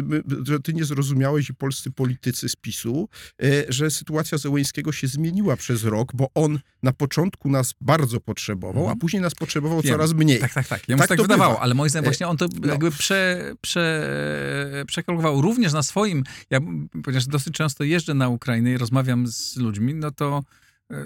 że 0.43 0.59
ty 0.59 0.73
nie 0.73 0.85
zrozumiałeś 0.85 1.49
i 1.49 1.53
polscy 1.53 1.91
politycy 1.91 2.49
z 2.49 2.55
PiSu, 2.55 3.09
e, 3.43 3.45
że 3.69 3.91
sytuacja 3.91 4.37
Zełęńskiego 4.37 4.91
się 4.91 5.07
zmieniła 5.07 5.55
przez 5.55 5.83
rok, 5.83 6.11
bo 6.15 6.27
on 6.35 6.59
na 6.83 6.93
początku 6.93 7.49
nas 7.49 7.73
bardzo 7.81 8.19
potrzebował, 8.19 8.83
a 8.83 8.85
mhm. 8.85 8.99
później 8.99 9.21
nas 9.21 9.35
potrzebował 9.35 9.81
Wiem. 9.81 9.93
coraz 9.93 10.13
mniej. 10.13 10.39
Tak, 10.39 10.53
tak, 10.53 10.67
tak. 10.67 10.89
Ja 10.89 10.95
mu 10.95 10.99
tak, 10.99 11.09
tak 11.09 11.21
wydawało, 11.21 11.53
bywa. 11.53 11.63
ale 11.63 11.73
moim 11.73 11.89
zdaniem 11.89 12.05
e, 12.05 12.07
właśnie 12.07 12.27
on 12.27 12.37
to 12.37 12.47
no. 12.61 12.67
jakby 12.67 12.91
prze, 12.91 13.53
prze, 13.61 14.09
przekalkulował 14.87 15.41
również 15.41 15.73
na 15.73 15.83
swoim, 15.83 16.23
ja 16.49 16.59
ponieważ 17.03 17.27
dosyć 17.27 17.53
często 17.53 17.83
jeżdżę 17.83 18.13
na 18.13 18.29
Ukrainę 18.29 18.71
i 18.71 18.77
rozmawiam 18.77 19.27
z 19.27 19.55
ludźmi, 19.55 19.93
no 19.93 20.11
to 20.11 20.43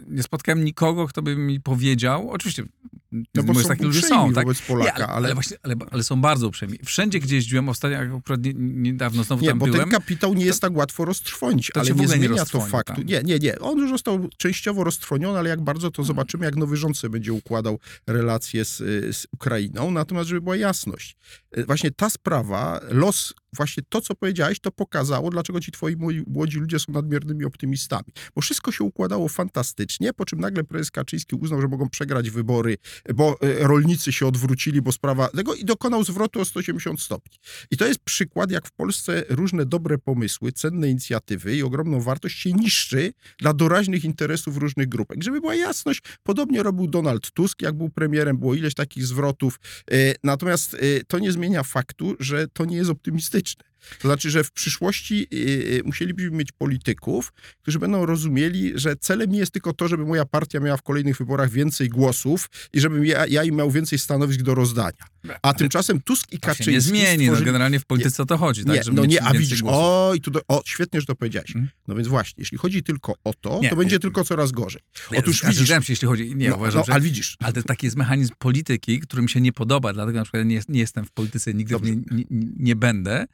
nie 0.08 0.24
spotkałem 0.24 0.64
nikogo, 0.64 1.08
kto 1.08 1.22
by 1.22 1.36
mi 1.36 1.60
powiedział, 1.60 2.30
oczywiście 2.30 2.64
no 3.12 3.44
bo 3.44 3.54
są 3.54 3.68
takie 3.68 3.84
ludzie 3.84 4.02
są, 4.02 4.34
tak? 4.34 4.46
wobec 4.46 4.62
Polaka, 4.62 5.00
nie, 5.00 5.08
ale, 5.08 5.16
ale... 5.28 5.34
Właśnie, 5.34 5.58
ale, 5.64 5.76
ale, 5.92 6.04
są 6.04 6.22
bardzo 6.22 6.48
uprzejmi. 6.48 6.80
Wszędzie, 6.86 7.20
gdzie 7.20 7.36
jeździłem, 7.36 7.70
ostatnio 7.70 8.18
akurat 8.18 8.44
nie, 8.44 8.54
niedawno 8.56 9.24
znowu 9.24 9.44
nie, 9.44 9.50
tam 9.50 9.60
bo 9.60 9.66
byłem. 9.66 9.82
ten 9.82 9.90
kapitał 9.90 10.34
nie 10.34 10.46
jest 10.46 10.62
tak 10.62 10.76
łatwo 10.76 11.06
roztrwonić, 11.06 11.72
ale 11.76 11.92
nie 11.92 12.08
zmienia 12.08 12.30
nie 12.30 12.46
to 12.46 12.62
faktu. 12.62 12.94
Tam. 12.94 13.06
Nie, 13.06 13.22
nie, 13.24 13.40
nie. 13.40 13.60
On 13.60 13.78
już 13.78 13.90
został 13.90 14.28
częściowo 14.38 14.84
roztrwoniony, 14.84 15.40
ale 15.40 15.50
jak 15.50 15.62
bardzo 15.62 15.92
to 15.92 16.04
zobaczymy, 16.04 16.46
jak 16.46 16.56
nowy 16.56 16.78
rząd 16.78 16.98
sobie 16.98 17.12
będzie 17.12 17.34
układał 17.34 17.80
relacje 18.08 18.66
z, 18.66 18.78
z 19.16 19.28
Ukrainą. 19.32 19.92
Natomiast, 19.92 20.30
żeby 20.30 20.42
była 20.42 20.56
jasność, 20.56 21.18
e, 21.52 21.64
właśnie 21.64 21.92
ta 21.92 22.10
sprawa, 22.10 22.80
los 22.90 23.34
właśnie 23.56 23.84
to, 23.90 24.02
co 24.02 24.16
powiedziałeś, 24.16 24.60
to 24.60 24.72
pokazało, 24.72 25.30
dlaczego 25.30 25.60
ci 25.60 25.72
twoi 25.72 25.96
młodzi 26.28 26.60
ludzie 26.60 26.80
są 26.80 26.92
nadmiernymi 26.92 27.46
optymistami. 27.46 28.14
Bo 28.36 28.42
wszystko 28.42 28.72
się 28.72 28.84
układało 28.84 29.30
fantastycznie, 29.30 30.14
po 30.14 30.26
czym 30.26 30.40
nagle 30.40 30.64
prezes 30.64 30.92
Kaczyński 30.92 31.36
uznał, 31.36 31.62
że 31.62 31.68
mogą 31.68 31.90
przegrać 31.90 32.30
wybory 32.30 32.78
bo 33.16 33.42
e, 33.42 33.68
rolnicy 33.68 34.12
się 34.12 34.28
odwrócili, 34.28 34.82
bo 34.82 34.92
sprawa 34.92 35.28
tego 35.28 35.56
i 35.56 35.66
dokonał 35.66 36.04
zwrotu 36.04 36.40
o 36.40 36.46
180 36.46 37.02
stopni. 37.02 37.38
I 37.72 37.78
to 37.78 37.88
jest 37.88 38.00
przykład, 38.00 38.52
jak 38.52 38.68
w 38.68 38.72
Polsce 38.72 39.24
różne 39.30 39.66
dobre 39.66 39.98
pomysły, 39.98 40.52
cenne 40.52 40.90
inicjatywy 40.90 41.56
i 41.56 41.64
ogromną 41.64 42.02
wartość 42.02 42.40
się 42.40 42.52
niszczy 42.54 43.14
dla 43.40 43.54
doraźnych 43.54 44.04
interesów 44.06 44.58
różnych 44.58 44.90
grupek. 44.90 45.24
Żeby 45.24 45.42
była 45.42 45.56
jasność, 45.56 46.02
podobnie 46.24 46.64
robił 46.64 46.88
Donald 46.88 47.32
Tusk, 47.32 47.62
jak 47.62 47.78
był 47.78 47.90
premierem, 47.90 48.38
było 48.38 48.56
ileś 48.56 48.74
takich 48.74 49.06
zwrotów. 49.06 49.60
E, 49.92 49.96
natomiast 50.24 50.74
e, 50.74 50.78
to 51.08 51.20
nie 51.20 51.32
zmienia 51.32 51.64
faktu, 51.64 52.16
że 52.20 52.48
to 52.48 52.66
nie 52.66 52.78
jest 52.78 52.90
optymistyczne. 52.90 53.41
отлично. 53.42 53.71
To 54.00 54.08
znaczy, 54.08 54.32
że 54.32 54.44
w 54.44 54.52
przyszłości 54.52 55.28
yy, 55.32 55.82
musielibyśmy 55.86 56.32
mieć 56.32 56.52
polityków, 56.52 57.34
którzy 57.62 57.80
będą 57.80 58.06
rozumieli, 58.06 58.72
że 58.76 58.96
celem 58.96 59.32
nie 59.32 59.40
jest 59.40 59.52
tylko 59.52 59.74
to, 59.74 59.88
żeby 59.88 60.06
moja 60.06 60.26
partia 60.26 60.60
miała 60.60 60.78
w 60.78 60.82
kolejnych 60.82 61.18
wyborach 61.18 61.50
więcej 61.50 61.90
głosów 61.90 62.50
i 62.74 62.80
żebym 62.80 63.06
ja, 63.06 63.28
ja 63.28 63.44
im 63.44 63.56
miał 63.56 63.72
więcej 63.72 64.00
stanowisk 64.00 64.42
do 64.42 64.56
rozdania. 64.56 65.06
A 65.42 65.54
tymczasem 65.54 66.02
Tusk 66.02 66.34
i 66.34 66.40
Kaczyński... 66.40 66.64
To 66.64 66.70
się 66.72 66.72
nie 66.72 66.82
zmieni, 66.82 67.06
no, 67.06 67.24
stworzyli... 67.24 67.46
no 67.46 67.46
generalnie 67.46 67.80
w 67.80 67.86
polityce 67.86 68.16
nie, 68.20 68.24
o 68.24 68.26
to 68.26 68.38
chodzi. 68.38 68.66
Tak, 68.66 68.76
nie, 68.88 68.94
no 68.94 69.06
nie, 69.06 69.24
a 69.24 69.34
widzisz, 69.34 69.64
o, 69.66 70.14
i 70.16 70.22
tu 70.22 70.32
do, 70.32 70.42
o, 70.48 70.62
świetnie, 70.66 71.00
że 71.02 71.06
to 71.06 71.16
powiedziałeś. 71.16 71.54
Hmm? 71.54 71.70
No 71.88 71.96
więc 71.96 72.08
właśnie, 72.08 72.42
jeśli 72.42 72.58
chodzi 72.58 72.84
tylko 72.84 73.16
o 73.24 73.34
to, 73.34 73.60
nie, 73.62 73.70
to 73.70 73.76
będzie 73.76 74.00
tylko 74.00 74.24
coraz 74.24 74.52
gorzej. 74.52 74.82
Otóż 75.18 75.44
widzisz... 75.46 75.68
się, 75.68 75.80
jeśli 75.90 76.08
chodzi... 76.08 76.36
Nie, 76.36 76.50
no, 76.50 76.56
uważam, 76.56 76.80
no, 76.80 76.86
że, 76.86 76.94
ale 76.94 77.02
widzisz... 77.02 77.38
Ale 77.40 77.54
to 77.54 77.64
taki 77.64 77.88
jest 77.88 77.98
mechanizm 77.98 78.34
polityki, 78.38 79.00
który 79.00 79.22
mi 79.22 79.30
się 79.30 79.42
nie 79.42 79.54
podoba, 79.54 79.94
dlatego 79.94 80.18
na 80.18 80.24
przykład 80.24 80.46
nie, 80.46 80.62
nie 80.70 80.80
jestem 80.80 81.06
w 81.06 81.12
polityce, 81.12 81.54
nigdy 81.54 81.76
nie, 81.82 81.96
nie, 81.96 82.26
nie 82.58 82.76
będę, 82.76 83.26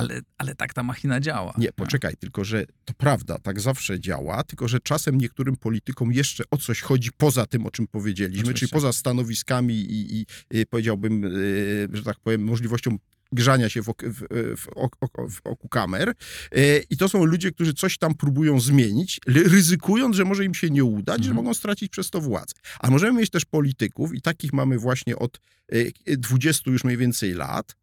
ale, 0.00 0.20
ale 0.38 0.54
tak 0.54 0.74
ta 0.74 0.82
machina 0.82 1.20
działa. 1.20 1.54
Nie, 1.58 1.72
poczekaj, 1.72 2.14
tylko 2.16 2.44
że 2.44 2.64
to 2.84 2.94
prawda, 2.94 3.38
tak 3.38 3.60
zawsze 3.60 4.00
działa, 4.00 4.42
tylko 4.42 4.68
że 4.68 4.80
czasem 4.80 5.18
niektórym 5.18 5.56
politykom 5.56 6.12
jeszcze 6.12 6.44
o 6.50 6.56
coś 6.56 6.80
chodzi 6.80 7.10
poza 7.16 7.46
tym, 7.46 7.66
o 7.66 7.70
czym 7.70 7.86
powiedzieliśmy, 7.86 8.42
Oczywiście. 8.42 8.66
czyli 8.68 8.70
poza 8.70 8.92
stanowiskami 8.92 9.74
i, 9.74 10.20
i, 10.20 10.26
i 10.50 10.66
powiedziałbym, 10.66 11.22
yy, 11.22 11.88
że 11.92 12.02
tak 12.02 12.20
powiem, 12.20 12.44
możliwością 12.44 12.98
grzania 13.32 13.68
się 13.68 13.82
w, 13.82 13.88
ok, 13.88 14.02
w, 14.04 14.22
w, 14.56 14.66
w, 15.30 15.40
oku 15.44 15.68
kamer. 15.68 16.14
E, 16.52 16.78
I 16.78 16.96
to 16.96 17.08
są 17.08 17.24
ludzie, 17.24 17.52
którzy 17.52 17.74
coś 17.74 17.98
tam 17.98 18.14
próbują 18.14 18.60
zmienić, 18.60 19.20
ryzykując, 19.26 20.16
że 20.16 20.24
może 20.24 20.44
im 20.44 20.54
się 20.54 20.70
nie 20.70 20.84
udać, 20.84 21.16
mhm. 21.16 21.28
że 21.28 21.34
mogą 21.34 21.54
stracić 21.54 21.88
przez 21.88 22.10
to 22.10 22.20
władzę. 22.20 22.54
A 22.80 22.90
możemy 22.90 23.20
mieć 23.20 23.30
też 23.30 23.44
polityków, 23.44 24.14
i 24.14 24.22
takich 24.22 24.52
mamy 24.52 24.78
właśnie 24.78 25.16
od 25.16 25.40
20 26.06 26.62
e, 26.66 26.72
już 26.72 26.84
mniej 26.84 26.96
więcej 26.96 27.34
lat, 27.34 27.76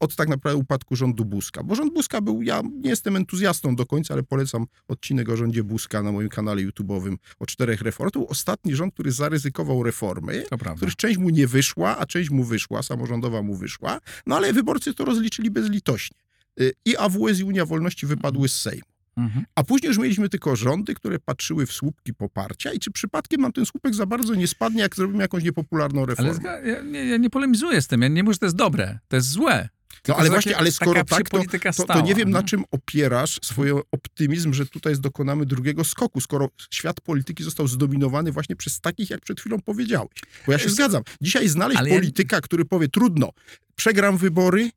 od 0.00 0.16
tak 0.16 0.28
naprawdę 0.28 0.56
upadku 0.56 0.96
rządu 0.96 1.24
Buzka. 1.24 1.62
Bo 1.62 1.74
rząd 1.74 1.94
Buzka 1.94 2.20
był, 2.20 2.42
ja 2.42 2.62
nie 2.82 2.90
jestem 2.90 3.16
entuzjastą 3.16 3.76
do 3.76 3.86
końca, 3.86 4.14
ale 4.14 4.22
polecam 4.22 4.66
odcinek 4.88 5.28
o 5.28 5.36
rządzie 5.36 5.64
Buzka 5.64 6.02
na 6.02 6.12
moim 6.12 6.28
kanale 6.28 6.62
YouTube'owym 6.62 7.16
o 7.38 7.46
czterech 7.46 7.80
reformach. 7.80 8.12
To 8.12 8.18
był 8.18 8.28
ostatni 8.28 8.76
rząd, 8.76 8.94
który 8.94 9.12
zaryzykował 9.12 9.82
reformy, 9.82 10.44
których 10.76 10.96
część 10.96 11.18
mu 11.18 11.30
nie 11.30 11.46
wyszła, 11.46 11.98
a 11.98 12.06
część 12.06 12.30
mu 12.30 12.44
wyszła, 12.44 12.82
samorządowa 12.82 13.42
mu 13.42 13.54
wyszła, 13.54 14.00
no 14.26 14.36
ale 14.36 14.52
wyborcy 14.52 14.94
to 14.94 15.04
rozliczyli 15.04 15.50
bezlitośnie. 15.50 16.16
E, 16.60 16.64
I 16.84 16.96
AWS 16.96 17.38
i 17.40 17.44
Unia 17.44 17.66
Wolności 17.66 18.06
wypadły 18.06 18.48
z 18.48 18.60
Sejmu. 18.60 18.95
Mhm. 19.16 19.44
A 19.54 19.64
później 19.64 19.88
już 19.88 19.98
mieliśmy 19.98 20.28
tylko 20.28 20.56
rządy, 20.56 20.94
które 20.94 21.18
patrzyły 21.18 21.66
w 21.66 21.72
słupki 21.72 22.14
poparcia 22.14 22.72
i 22.72 22.78
czy 22.78 22.90
przypadkiem 22.90 23.40
nam 23.40 23.52
ten 23.52 23.66
słupek 23.66 23.94
za 23.94 24.06
bardzo 24.06 24.34
nie 24.34 24.46
spadnie, 24.46 24.80
jak 24.80 24.96
zrobimy 24.96 25.22
jakąś 25.22 25.44
niepopularną 25.44 26.06
reformę. 26.06 26.50
Ale 26.50 26.68
ja, 26.68 26.82
nie, 26.82 27.04
ja 27.04 27.16
nie 27.16 27.30
polemizuję 27.30 27.82
z 27.82 27.86
tym, 27.86 28.02
ja 28.02 28.08
nie 28.08 28.22
mówię, 28.22 28.34
że 28.34 28.38
to 28.38 28.46
jest 28.46 28.56
dobre, 28.56 28.98
to 29.08 29.16
jest 29.16 29.28
złe. 29.28 29.68
No 30.08 30.16
ale 30.16 30.30
właśnie, 30.30 30.56
ale 30.56 30.72
skoro 30.72 31.04
tak, 31.04 31.30
to, 31.30 31.40
to, 31.76 31.84
to, 31.84 32.00
nie 32.00 32.14
wiem, 32.14 32.30
na 32.30 32.42
czym 32.42 32.64
opierasz 32.70 33.38
swój 33.42 33.70
optymizm, 33.70 34.52
że 34.52 34.66
tutaj 34.66 34.94
dokonamy 34.98 35.46
drugiego 35.46 35.84
skoku, 35.84 36.20
skoro 36.20 36.48
świat 36.70 37.00
polityki 37.00 37.44
został 37.44 37.68
zdominowany 37.68 38.32
właśnie 38.32 38.56
przez 38.56 38.80
takich, 38.80 39.10
jak 39.10 39.20
przed 39.20 39.40
chwilą 39.40 39.60
powiedziałeś. 39.60 40.18
Bo 40.46 40.52
ja 40.52 40.58
się 40.58 40.68
zgadzam. 40.68 41.02
Dzisiaj 41.20 41.48
znaleźć 41.48 41.80
ale 41.80 41.90
polityka, 41.90 42.40
który 42.40 42.64
powie, 42.64 42.88
trudno, 42.88 43.30
przegram 43.76 44.16
wybory, 44.16 44.70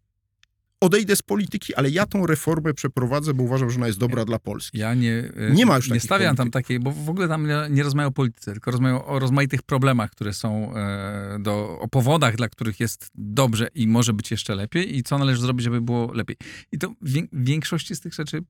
odejdę 0.82 1.16
z 1.16 1.22
polityki, 1.22 1.76
ale 1.76 1.90
ja 1.90 2.06
tą 2.06 2.26
reformę 2.26 2.74
przeprowadzę, 2.74 3.34
bo 3.34 3.44
uważam, 3.44 3.70
że 3.70 3.78
ona 3.78 3.88
jest 3.88 4.00
dobra 4.00 4.26
dla 4.26 4.40
Polski. 4.40 4.78
Ja 4.78 4.94
nie, 4.94 5.32
e, 5.36 5.52
nie, 5.52 5.66
ma 5.66 5.76
już 5.76 5.90
nie 5.90 6.00
stawiam 6.00 6.36
tam 6.36 6.52
takiej, 6.52 6.80
bo 6.80 6.92
w 6.92 7.10
ogóle 7.10 7.28
tam 7.28 7.48
nie, 7.70 7.84
rozmawiam 7.84 8.10
o 8.10 8.12
polityce, 8.12 8.52
tylko 8.52 8.72
rozmawiam 8.72 9.02
o 9.06 9.20
rozmaitych 9.20 9.62
problemach, 9.62 10.12
które 10.12 10.34
są, 10.34 10.76
e, 10.76 11.38
do, 11.40 11.80
o 11.80 11.88
powodach, 11.88 12.36
dla 12.36 12.50
których 12.50 12.80
jest 12.80 13.10
dobrze 13.16 13.68
i 13.76 13.88
może 13.88 14.14
być 14.14 14.32
jeszcze 14.32 14.56
lepiej 14.56 14.98
i 14.98 15.04
co 15.04 15.18
należy 15.18 15.42
zrobić, 15.42 15.64
żeby 15.64 15.82
było 15.82 16.14
lepiej. 16.14 16.38
I 16.72 16.78
to 16.78 16.94
w 17.02 17.28
większości 17.34 17.96
z 17.96 18.00
tych 18.00 18.14
rzeczy, 18.14 18.44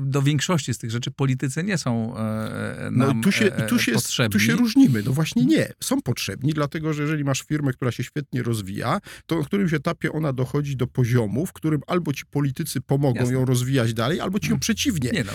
do, 0.00 0.22
większości 0.22 0.74
z 0.74 0.78
tych 0.78 0.90
rzeczy 0.90 1.10
politycy 1.10 1.64
nie 1.64 1.78
są 1.78 2.16
e, 2.16 2.90
nam 2.90 3.16
no, 3.16 3.22
tu 3.22 3.32
się, 3.32 3.50
tu 3.50 3.78
się, 3.78 3.92
potrzebni. 3.92 4.32
Tu 4.32 4.40
się 4.40 4.52
różnimy. 4.52 5.02
No 5.06 5.12
właśnie 5.12 5.44
nie. 5.44 5.72
Są 5.80 6.02
potrzebni, 6.02 6.52
dlatego 6.52 6.92
że 6.92 7.02
jeżeli 7.02 7.24
masz 7.24 7.42
firmę, 7.42 7.72
która 7.72 7.92
się 7.92 8.04
świetnie 8.04 8.42
rozwija, 8.42 9.00
to 9.26 9.42
w 9.42 9.46
którymś 9.46 9.74
etapie 9.74 10.12
ona 10.12 10.32
dochodzi 10.32 10.76
do 10.76 10.86
poziomu, 10.86 11.39
w 11.46 11.52
którym 11.52 11.80
albo 11.86 12.12
ci 12.12 12.26
politycy 12.26 12.80
pomogą 12.80 13.20
Jasne. 13.20 13.34
ją 13.34 13.44
rozwijać 13.44 13.94
dalej, 13.94 14.20
albo 14.20 14.38
ci 14.38 14.46
ją 14.46 14.48
hmm. 14.48 14.60
przeciwnie 14.60 15.10
nie, 15.10 15.24
no, 15.24 15.32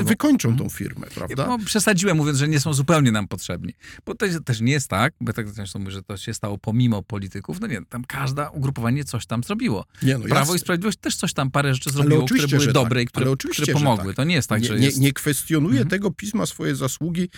e, 0.00 0.04
wykończą 0.04 0.56
tą 0.56 0.68
firmę, 0.68 1.06
prawda? 1.14 1.46
No, 1.46 1.58
przesadziłem 1.64 2.16
mówiąc, 2.16 2.38
że 2.38 2.48
nie 2.48 2.60
są 2.60 2.72
zupełnie 2.72 3.12
nam 3.12 3.28
potrzebni. 3.28 3.74
Bo 4.06 4.14
to 4.14 4.26
też 4.44 4.60
nie 4.60 4.72
jest 4.72 4.88
tak, 4.88 5.14
bo 5.20 5.32
tak 5.32 5.54
często 5.54 5.78
mówię, 5.78 5.90
że 5.90 6.02
to 6.02 6.16
się 6.16 6.34
stało 6.34 6.58
pomimo 6.58 7.02
polityków. 7.02 7.60
No 7.60 7.66
nie, 7.66 7.80
tam 7.88 8.04
każda 8.04 8.50
ugrupowanie 8.50 9.04
coś 9.04 9.26
tam 9.26 9.44
zrobiło. 9.44 9.84
Nie, 10.02 10.18
no, 10.18 10.24
Prawo 10.24 10.40
jasne. 10.40 10.56
i 10.56 10.58
Sprawiedliwość 10.58 10.98
też 10.98 11.16
coś 11.16 11.32
tam, 11.32 11.50
parę 11.50 11.74
rzeczy 11.74 11.90
zrobiło, 11.90 12.24
które 12.24 12.48
były 12.48 12.64
tak. 12.64 12.74
dobre 12.74 13.00
tak. 13.00 13.04
i 13.04 13.06
które, 13.06 13.36
które 13.52 13.72
pomogły. 13.72 14.06
Tak. 14.06 14.16
To 14.16 14.24
nie 14.24 14.34
jest 14.34 14.48
tak, 14.48 14.62
nie, 14.62 14.68
że 14.68 14.78
nie, 14.78 14.86
jest... 14.86 15.00
nie 15.00 15.12
kwestionuje 15.12 15.80
mhm. 15.80 15.88
tego 15.88 16.10
pisma 16.10 16.46
swoje 16.46 16.76
zasługi, 16.76 17.28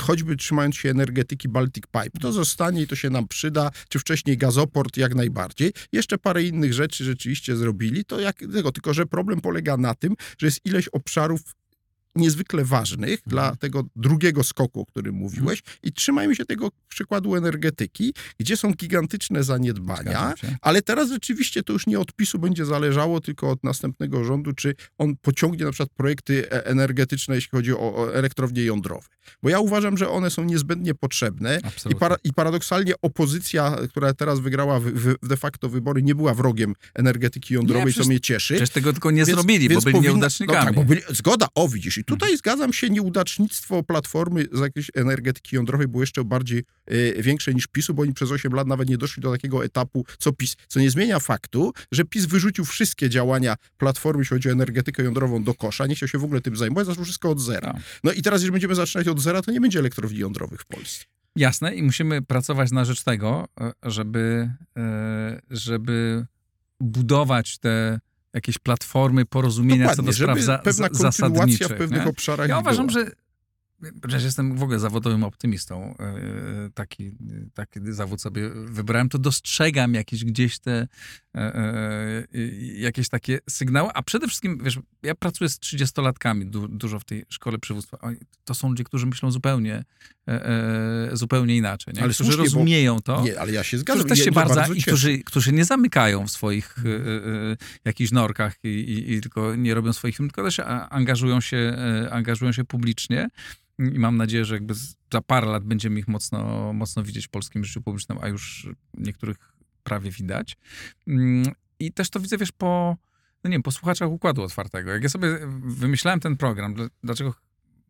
choćby 0.00 0.36
trzymając 0.36 0.76
się 0.76 0.90
energetyki 0.90 1.48
Baltic 1.48 1.84
Pipe. 1.84 2.20
To 2.20 2.32
zostanie 2.32 2.82
i 2.82 2.86
to 2.86 2.96
się 2.96 3.10
nam 3.10 3.28
przyda, 3.28 3.70
czy 3.88 3.98
wcześniej 3.98 4.36
gazoport 4.36 4.96
jak 4.96 5.14
najbardziej. 5.14 5.72
Jeszcze 5.92 6.18
parę 6.18 6.42
innych 6.42 6.74
rzeczy 6.74 7.04
rzeczywiście 7.04 7.56
zrobili, 7.56 8.04
to 8.04 8.20
jak 8.20 8.38
tego, 8.38 8.72
tylko 8.72 8.94
że 8.94 9.06
problem 9.06 9.40
polega 9.40 9.76
na 9.76 9.94
tym, 9.94 10.14
że 10.38 10.46
jest 10.46 10.66
ileś 10.66 10.88
obszarów 10.88 11.40
niezwykle 12.16 12.64
ważnych 12.64 13.12
mhm. 13.12 13.30
dla 13.30 13.56
tego 13.56 13.84
drugiego 13.96 14.44
skoku, 14.44 14.80
o 14.80 14.86
którym 14.86 15.14
mówiłeś 15.14 15.62
i 15.82 15.92
trzymajmy 15.92 16.36
się 16.36 16.44
tego 16.44 16.70
przykładu 16.88 17.36
energetyki, 17.36 18.14
gdzie 18.40 18.56
są 18.56 18.72
gigantyczne 18.72 19.44
zaniedbania, 19.44 20.34
ale 20.60 20.82
teraz 20.82 21.08
rzeczywiście 21.08 21.62
to 21.62 21.72
już 21.72 21.86
nie 21.86 22.00
od 22.00 22.12
PiSu 22.12 22.38
będzie 22.38 22.64
zależało, 22.64 23.20
tylko 23.20 23.50
od 23.50 23.64
następnego 23.64 24.24
rządu, 24.24 24.52
czy 24.52 24.74
on 24.98 25.16
pociągnie 25.16 25.64
na 25.64 25.70
przykład 25.70 25.90
projekty 25.90 26.50
e, 26.50 26.66
energetyczne, 26.66 27.34
jeśli 27.34 27.50
chodzi 27.50 27.72
o 27.72 28.14
elektrownie 28.14 28.64
jądrowe. 28.64 29.06
Bo 29.42 29.48
ja 29.48 29.60
uważam, 29.60 29.98
że 29.98 30.08
one 30.08 30.30
są 30.30 30.44
niezbędnie 30.44 30.94
potrzebne 30.94 31.60
i, 31.90 31.94
para, 31.94 32.16
i, 32.24 32.32
paradoksalnie 32.32 32.94
opozycja, 33.02 33.76
która 33.90 34.14
teraz 34.14 34.40
wygrała 34.40 34.80
w, 34.80 35.14
de 35.22 35.36
facto 35.36 35.68
wybory, 35.68 36.02
nie 36.02 36.14
była 36.14 36.34
wrogiem 36.34 36.74
energetyki 36.94 37.54
jądrowej, 37.54 37.86
nie, 37.86 37.92
co 37.92 38.04
mnie 38.04 38.20
cieszy. 38.20 38.54
Przecież 38.54 38.70
tego 38.70 38.92
tylko 38.92 39.10
nie 39.10 39.16
więc, 39.24 39.28
zrobili, 39.28 39.68
więc 39.68 39.84
bo 39.84 39.84
byli 39.84 39.94
powinna, 39.94 40.12
nieudacznikami. 40.12 40.66
No 40.66 40.74
tak, 40.74 40.86
byli, 40.86 41.02
zgoda, 41.08 41.46
o 41.54 41.68
widzisz, 41.68 41.98
i 41.98 42.04
tutaj 42.06 42.28
hmm. 42.28 42.38
zgadzam 42.38 42.72
się, 42.72 42.90
nieudacznictwo 42.90 43.82
Platformy 43.82 44.46
z 44.52 44.60
jakiejś 44.60 44.90
energetyki 44.94 45.56
jądrowej 45.56 45.88
było 45.88 46.02
jeszcze 46.02 46.24
bardziej 46.24 46.64
y, 46.92 47.16
większe 47.18 47.54
niż 47.54 47.66
PiSu, 47.66 47.94
bo 47.94 48.02
oni 48.02 48.12
przez 48.12 48.30
8 48.30 48.52
lat 48.52 48.66
nawet 48.66 48.88
nie 48.88 48.98
doszli 48.98 49.22
do 49.22 49.32
takiego 49.32 49.64
etapu, 49.64 50.04
co 50.18 50.32
PiS. 50.32 50.56
Co 50.68 50.80
nie 50.80 50.90
zmienia 50.90 51.20
faktu, 51.20 51.72
że 51.92 52.04
PiS 52.04 52.26
wyrzucił 52.26 52.64
wszystkie 52.64 53.10
działania 53.10 53.56
Platformy, 53.78 54.20
jeśli 54.20 54.34
chodzi 54.34 54.48
o 54.48 54.52
energetykę 54.52 55.02
jądrową, 55.02 55.44
do 55.44 55.54
kosza, 55.54 55.86
nie 55.86 55.94
chciał 55.94 56.08
się 56.08 56.18
w 56.18 56.24
ogóle 56.24 56.40
tym 56.40 56.56
zajmować, 56.56 56.86
zaczął 56.86 57.04
wszystko 57.04 57.30
od 57.30 57.40
zera. 57.40 57.72
Tak. 57.72 57.82
No 58.04 58.12
i 58.12 58.22
teraz, 58.22 58.40
jeżeli 58.40 58.52
będziemy 58.52 58.74
zaczynać 58.74 59.08
od 59.08 59.20
zera, 59.20 59.42
to 59.42 59.52
nie 59.52 59.60
będzie 59.60 59.78
elektrowni 59.78 60.18
jądrowych 60.18 60.60
w 60.60 60.66
Polsce. 60.66 61.04
Jasne 61.36 61.74
i 61.74 61.82
musimy 61.82 62.22
pracować 62.22 62.72
na 62.72 62.84
rzecz 62.84 63.02
tego, 63.02 63.48
e, 63.60 63.72
żeby, 63.82 64.50
e, 64.76 65.40
żeby 65.50 66.26
budować 66.80 67.58
te 67.58 68.00
jakieś 68.36 68.58
platformy 68.58 69.24
porozumienia 69.24 69.88
Dokładnie, 69.88 69.96
co 69.96 70.02
do 70.02 70.12
spraw 70.12 70.40
za, 70.40 70.58
pewna 70.58 70.88
kontynuacja 70.88 71.68
w 71.68 71.74
pewnych 71.74 72.04
nie? 72.04 72.10
obszarach. 72.10 72.48
Ja 72.48 72.58
uważam, 72.58 72.86
była. 72.86 73.04
że 73.04 73.10
Przecież 74.02 74.24
jestem 74.24 74.56
w 74.56 74.62
ogóle 74.62 74.78
zawodowym 74.78 75.24
optymistą. 75.24 75.94
E, 76.00 76.70
taki, 76.74 77.12
taki 77.54 77.80
zawód 77.82 78.20
sobie 78.20 78.50
wybrałem, 78.50 79.08
to 79.08 79.18
dostrzegam 79.18 79.94
jakieś 79.94 80.24
gdzieś 80.24 80.58
te 80.58 80.88
e, 81.34 81.54
e, 81.54 82.26
jakieś 82.74 83.08
takie 83.08 83.38
sygnały, 83.50 83.90
a 83.94 84.02
przede 84.02 84.26
wszystkim, 84.26 84.58
wiesz, 84.64 84.78
ja 85.02 85.14
pracuję 85.14 85.50
z 85.50 85.58
30-latkami 85.58 86.50
du, 86.50 86.68
dużo 86.68 86.98
w 86.98 87.04
tej 87.04 87.24
szkole 87.28 87.58
przywództwa. 87.58 87.98
To 88.44 88.54
są 88.54 88.68
ludzie, 88.68 88.84
którzy 88.84 89.06
myślą 89.06 89.30
zupełnie, 89.30 89.84
zupełnie 91.12 91.56
inaczej, 91.56 91.94
nie? 91.94 92.02
Ale 92.02 92.14
którzy 92.14 92.32
słusznie, 92.32 92.44
rozumieją 92.44 93.00
to. 93.00 93.22
Nie, 93.22 93.40
ale 93.40 93.52
ja 93.52 93.64
się 93.64 93.78
zgadzam. 93.78 94.00
Którzy 94.00 94.14
też 94.14 94.24
się 94.24 94.32
bardzo, 94.32 94.54
bardzo 94.54 94.74
i 94.74 94.82
którzy, 94.82 95.18
którzy 95.18 95.52
nie 95.52 95.64
zamykają 95.64 96.26
w 96.26 96.30
swoich 96.30 96.74
hmm. 96.74 97.56
jakichś 97.84 98.12
norkach 98.12 98.54
i, 98.64 98.68
i, 98.68 99.12
i, 99.12 99.20
tylko 99.20 99.54
nie 99.54 99.74
robią 99.74 99.92
swoich 99.92 100.16
film, 100.16 100.28
tylko 100.28 100.42
też 100.42 100.60
angażują 100.90 101.40
się, 101.40 101.76
angażują 102.10 102.52
się 102.52 102.64
publicznie. 102.64 103.28
I 103.78 103.98
mam 103.98 104.16
nadzieję, 104.16 104.44
że 104.44 104.54
jakby 104.54 104.74
za 105.12 105.20
parę 105.26 105.46
lat 105.46 105.64
będziemy 105.64 106.00
ich 106.00 106.08
mocno, 106.08 106.72
mocno 106.72 107.02
widzieć 107.02 107.26
w 107.26 107.30
polskim 107.30 107.64
życiu 107.64 107.82
publicznym, 107.82 108.18
a 108.20 108.28
już 108.28 108.68
niektórych 108.94 109.36
prawie 109.82 110.10
widać. 110.10 110.56
Mm, 111.06 111.52
I 111.78 111.92
też 111.92 112.10
to 112.10 112.20
widzę, 112.20 112.38
wiesz, 112.38 112.52
po, 112.52 112.96
no 113.44 113.50
nie 113.50 113.54
wiem, 113.54 113.62
po 113.62 113.72
słuchaczach 113.72 114.10
Układu 114.10 114.42
Otwartego. 114.42 114.90
Jak 114.90 115.02
ja 115.02 115.08
sobie 115.08 115.38
wymyślałem 115.64 116.20
ten 116.20 116.36
program, 116.36 116.74
dlaczego 117.02 117.34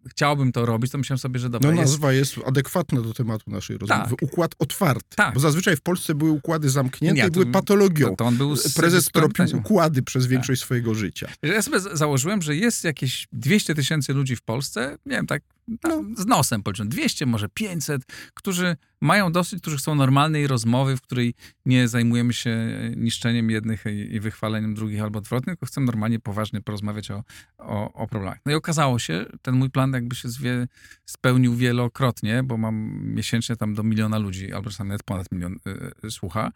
chciałbym 0.09 0.53
to 0.53 0.67
robić, 0.67 0.93
to 0.93 0.99
myślałem 0.99 1.19
sobie, 1.19 1.41
że 1.41 1.51
dobra. 1.51 1.71
No 1.71 1.77
nazwa 1.77 2.13
jest, 2.13 2.37
jest 2.37 2.49
adekwatna 2.49 3.01
do 3.01 3.15
tematu 3.15 3.51
naszej 3.51 3.79
rozmowy. 3.79 4.11
Tak. 4.11 4.23
Układ 4.23 4.55
otwarty. 4.59 5.17
Tak. 5.17 5.35
Bo 5.35 5.41
zazwyczaj 5.41 5.77
w 5.77 5.81
Polsce 5.81 6.15
były 6.15 6.31
układy 6.31 6.71
zamknięte 6.71 7.23
Nie, 7.23 7.29
i 7.29 7.31
były 7.31 7.47
patologią. 7.47 8.09
To, 8.09 8.17
to 8.17 8.25
on 8.25 8.37
był 8.37 8.55
Prezes 8.77 9.11
tropił 9.11 9.45
układy 9.59 10.03
przez 10.03 10.25
tak. 10.25 10.31
większość 10.31 10.61
tak. 10.61 10.67
swojego 10.67 10.95
życia. 10.95 11.29
Ja 11.43 11.63
sobie 11.63 11.81
założyłem, 11.81 12.43
że 12.43 12.57
jest 12.57 12.85
jakieś 12.85 13.29
200 13.33 13.75
tysięcy 13.75 14.13
ludzi 14.13 14.37
w 14.37 14.43
Polsce, 14.43 14.99
nie 15.07 15.17
wiem, 15.17 15.27
tak 15.27 15.43
no, 15.69 16.05
z 16.17 16.27
nosem 16.27 16.63
policzę, 16.63 16.85
200, 16.85 17.27
może 17.27 17.49
500, 17.49 18.03
którzy 18.35 18.77
mają 19.01 19.33
dosyć, 19.33 19.61
którzy 19.61 19.77
chcą 19.77 19.95
normalnej 19.95 20.47
rozmowy, 20.47 20.97
w 20.97 21.01
której 21.01 21.35
nie 21.67 21.89
zajmujemy 21.89 22.33
się 22.33 22.57
niszczeniem 22.97 23.51
jednych 23.51 23.85
i 24.11 24.21
wychwaleniem 24.21 24.75
drugich 24.75 25.03
albo 25.03 25.19
odwrotnie, 25.19 25.53
tylko 25.53 25.67
chcemy 25.67 25.87
normalnie, 25.87 26.21
poważnie 26.21 26.61
porozmawiać 26.61 27.11
o, 27.11 27.25
o, 27.59 27.93
o 27.93 28.07
problemach. 28.07 28.39
No 28.47 28.53
i 28.53 28.55
okazało 28.55 28.99
się, 28.99 29.27
ten 29.43 29.55
mój 29.55 29.71
plan 29.71 29.93
jakby 29.93 30.17
się 30.17 30.29
zwie, 30.29 30.69
spełnił 31.07 31.57
wielokrotnie, 31.57 32.43
bo 32.43 32.57
mam 32.57 33.01
miesięcznie 33.15 33.57
tam 33.57 33.75
do 33.75 33.83
miliona 33.83 34.19
ludzi, 34.19 34.53
albo 34.53 34.71
czasami 34.71 34.89
nawet 34.89 35.03
ponad 35.03 35.33
milion 35.33 35.57
y 36.05 36.11
słucha, 36.11 36.53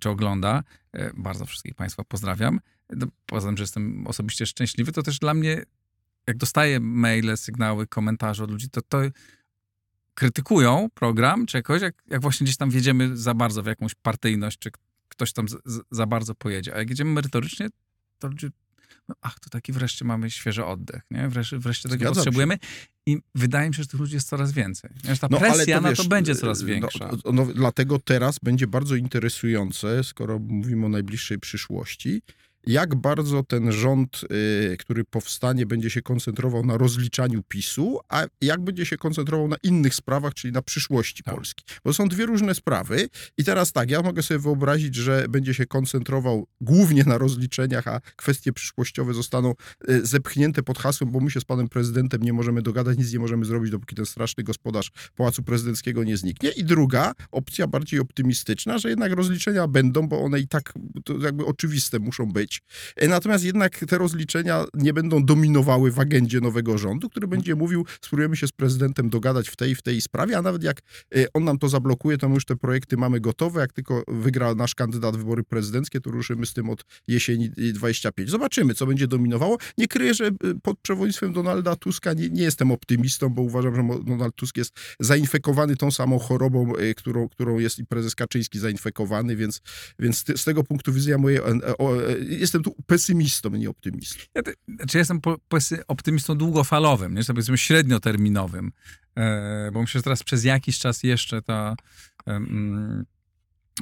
czy 0.00 0.10
ogląda. 0.10 0.62
Y, 0.96 1.10
bardzo 1.16 1.46
wszystkich 1.46 1.74
Państwa 1.74 2.04
pozdrawiam. 2.04 2.60
No, 2.90 3.06
poza 3.26 3.48
tym, 3.48 3.56
że 3.56 3.62
jestem 3.62 4.06
osobiście 4.06 4.46
szczęśliwy, 4.46 4.92
to 4.92 5.02
też 5.02 5.18
dla 5.18 5.34
mnie 5.34 5.62
jak 6.26 6.36
dostaję 6.36 6.80
maile, 6.80 7.36
sygnały, 7.36 7.86
komentarze 7.86 8.44
od 8.44 8.50
ludzi, 8.50 8.70
to 8.70 8.82
to 8.82 8.98
krytykują 10.14 10.88
program 10.94 11.46
czy 11.46 11.56
jakoś, 11.56 11.82
jak, 11.82 11.94
jak 12.06 12.22
właśnie 12.22 12.44
gdzieś 12.44 12.56
tam 12.56 12.70
wjedziemy 12.70 13.16
za 13.16 13.34
bardzo 13.34 13.62
w 13.62 13.66
jakąś 13.66 13.94
partyjność, 13.94 14.58
czy 14.58 14.70
ktoś 15.08 15.32
tam 15.32 15.48
z, 15.48 15.56
z, 15.64 15.80
za 15.90 16.06
bardzo 16.06 16.34
pojedzie. 16.34 16.74
A 16.74 16.78
jak 16.78 16.90
jedziemy 16.90 17.10
merytorycznie, 17.10 17.68
to 18.18 18.28
ludzie 18.28 18.50
no, 19.08 19.14
ach, 19.20 19.40
to 19.40 19.50
taki 19.50 19.72
wreszcie 19.72 20.04
mamy 20.04 20.30
świeży 20.30 20.64
oddech, 20.64 21.02
nie? 21.10 21.28
Wreszcie, 21.28 21.58
wreszcie 21.58 21.88
tego 21.88 22.00
Zgadzam 22.00 22.14
potrzebujemy. 22.14 22.54
Się. 22.54 22.88
I 23.06 23.18
wydaje 23.34 23.68
mi 23.68 23.74
się, 23.74 23.82
że 23.82 23.88
tych 23.88 24.00
ludzi 24.00 24.14
jest 24.14 24.28
coraz 24.28 24.52
więcej. 24.52 24.90
Wiesz, 25.04 25.18
ta 25.18 25.28
no, 25.30 25.38
presja 25.38 25.76
to, 25.76 25.82
na 25.82 25.88
wiesz, 25.88 25.98
to 25.98 26.04
będzie 26.04 26.34
coraz 26.34 26.60
no, 26.60 26.66
większa. 26.66 27.10
No, 27.24 27.32
no, 27.32 27.46
dlatego 27.46 27.98
teraz 27.98 28.38
będzie 28.42 28.66
bardzo 28.66 28.94
interesujące, 28.94 30.04
skoro 30.04 30.38
mówimy 30.38 30.86
o 30.86 30.88
najbliższej 30.88 31.38
przyszłości, 31.38 32.22
jak 32.66 32.94
bardzo 32.94 33.42
ten 33.42 33.72
rząd, 33.72 34.20
y, 34.72 34.76
który 34.76 35.04
powstanie, 35.04 35.66
będzie 35.66 35.90
się 35.90 36.02
koncentrował 36.02 36.66
na 36.66 36.78
rozliczaniu 36.78 37.42
PiSu, 37.48 37.98
a 38.08 38.24
jak 38.40 38.60
będzie 38.60 38.86
się 38.86 38.96
koncentrował 38.96 39.48
na 39.48 39.56
innych 39.62 39.94
sprawach, 39.94 40.34
czyli 40.34 40.52
na 40.52 40.62
przyszłości 40.62 41.22
tak. 41.22 41.34
Polski. 41.34 41.64
Bo 41.84 41.92
są 41.92 42.08
dwie 42.08 42.26
różne 42.26 42.54
sprawy 42.54 43.08
i 43.38 43.44
teraz 43.44 43.72
tak, 43.72 43.90
ja 43.90 44.02
mogę 44.02 44.22
sobie 44.22 44.40
wyobrazić, 44.40 44.94
że 44.94 45.26
będzie 45.28 45.54
się 45.54 45.66
koncentrował 45.66 46.46
głównie 46.60 47.04
na 47.04 47.18
rozliczeniach, 47.18 47.88
a 47.88 48.00
kwestie 48.16 48.52
przyszłościowe 48.52 49.14
zostaną 49.14 49.54
y, 49.88 50.06
zepchnięte 50.06 50.62
pod 50.62 50.78
hasłem, 50.78 51.10
bo 51.10 51.20
my 51.20 51.30
się 51.30 51.40
z 51.40 51.44
panem 51.44 51.68
prezydentem 51.68 52.22
nie 52.22 52.32
możemy 52.32 52.62
dogadać, 52.62 52.98
nic 52.98 53.12
nie 53.12 53.18
możemy 53.18 53.44
zrobić, 53.44 53.70
dopóki 53.70 53.96
ten 53.96 54.06
straszny 54.06 54.44
gospodarz 54.44 54.90
Pałacu 55.16 55.42
Prezydenckiego 55.42 56.04
nie 56.04 56.16
zniknie. 56.16 56.50
I 56.50 56.64
druga 56.64 57.12
opcja, 57.30 57.66
bardziej 57.66 58.00
optymistyczna, 58.00 58.78
że 58.78 58.88
jednak 58.88 59.12
rozliczenia 59.12 59.68
będą, 59.68 60.08
bo 60.08 60.22
one 60.22 60.40
i 60.40 60.48
tak 60.48 60.72
jakby 61.20 61.46
oczywiste 61.46 61.98
muszą 61.98 62.32
być, 62.32 62.53
E, 62.96 63.08
natomiast 63.08 63.44
jednak 63.44 63.78
te 63.88 63.98
rozliczenia 63.98 64.64
nie 64.74 64.92
będą 64.92 65.24
dominowały 65.24 65.90
w 65.90 65.98
agendzie 66.00 66.40
nowego 66.40 66.78
rządu, 66.78 67.10
który 67.10 67.28
będzie 67.28 67.54
mówił, 67.54 67.86
spróbujemy 68.00 68.36
się 68.36 68.46
z 68.46 68.52
prezydentem 68.52 69.10
dogadać 69.10 69.48
w 69.48 69.56
tej 69.56 69.74
w 69.74 69.82
tej 69.82 70.00
sprawie, 70.00 70.38
a 70.38 70.42
nawet 70.42 70.62
jak 70.62 70.80
e, 71.16 71.26
on 71.34 71.44
nam 71.44 71.58
to 71.58 71.68
zablokuje, 71.68 72.18
to 72.18 72.28
my 72.28 72.34
już 72.34 72.44
te 72.44 72.56
projekty 72.56 72.96
mamy 72.96 73.20
gotowe. 73.20 73.60
Jak 73.60 73.72
tylko 73.72 74.04
wygra 74.08 74.54
nasz 74.54 74.74
kandydat 74.74 75.16
wybory 75.16 75.42
prezydenckie, 75.42 76.00
to 76.00 76.10
ruszymy 76.10 76.46
z 76.46 76.52
tym 76.52 76.70
od 76.70 76.84
jesieni 77.08 77.50
25. 77.50 78.30
Zobaczymy, 78.30 78.74
co 78.74 78.86
będzie 78.86 79.08
dominowało. 79.08 79.58
Nie 79.78 79.88
kryję, 79.88 80.14
że 80.14 80.26
e, 80.26 80.32
pod 80.62 80.78
przewodnictwem 80.80 81.32
Donalda 81.32 81.76
Tuska 81.76 82.12
nie, 82.12 82.30
nie 82.30 82.42
jestem 82.42 82.70
optymistą, 82.70 83.28
bo 83.28 83.42
uważam, 83.42 83.74
że 83.74 83.82
Donald 84.04 84.34
Tusk 84.34 84.56
jest 84.56 84.76
zainfekowany 85.00 85.76
tą 85.76 85.90
samą 85.90 86.18
chorobą, 86.18 86.72
którą, 86.96 87.28
którą 87.28 87.58
jest 87.58 87.78
i 87.78 87.86
prezes 87.86 88.14
Kaczyński 88.14 88.58
zainfekowany, 88.58 89.36
więc, 89.36 89.60
więc 89.98 90.24
z 90.36 90.44
tego 90.44 90.64
punktu 90.64 90.92
widzenia 90.92 91.18
moje, 91.18 91.40
jestem 92.44 92.62
tu 92.62 92.76
pesymistą, 92.86 93.50
nie 93.50 93.70
optymistą. 93.70 94.22
Ja 94.34 94.42
te, 94.42 94.52
znaczy 94.68 94.98
jestem 94.98 95.20
po, 95.20 95.36
optymistą 95.88 96.38
długofalowym, 96.38 97.14
nie 97.14 97.24
powiedzmy 97.24 97.58
średnioterminowym, 97.58 98.72
e, 99.16 99.70
bo 99.72 99.80
myślę, 99.80 99.98
że 99.98 100.02
teraz 100.02 100.22
przez 100.22 100.44
jakiś 100.44 100.78
czas 100.78 101.02
jeszcze 101.02 101.42
ta, 101.42 101.76
e, 102.26 102.40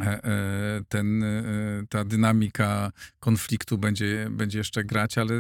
e, 0.01 0.85
ten, 0.89 1.23
e, 1.23 1.43
ta 1.89 2.05
dynamika 2.05 2.93
konfliktu 3.21 3.79
będzie, 3.79 4.29
będzie 4.31 4.59
jeszcze 4.59 4.85
grać, 4.85 5.19
ale, 5.19 5.35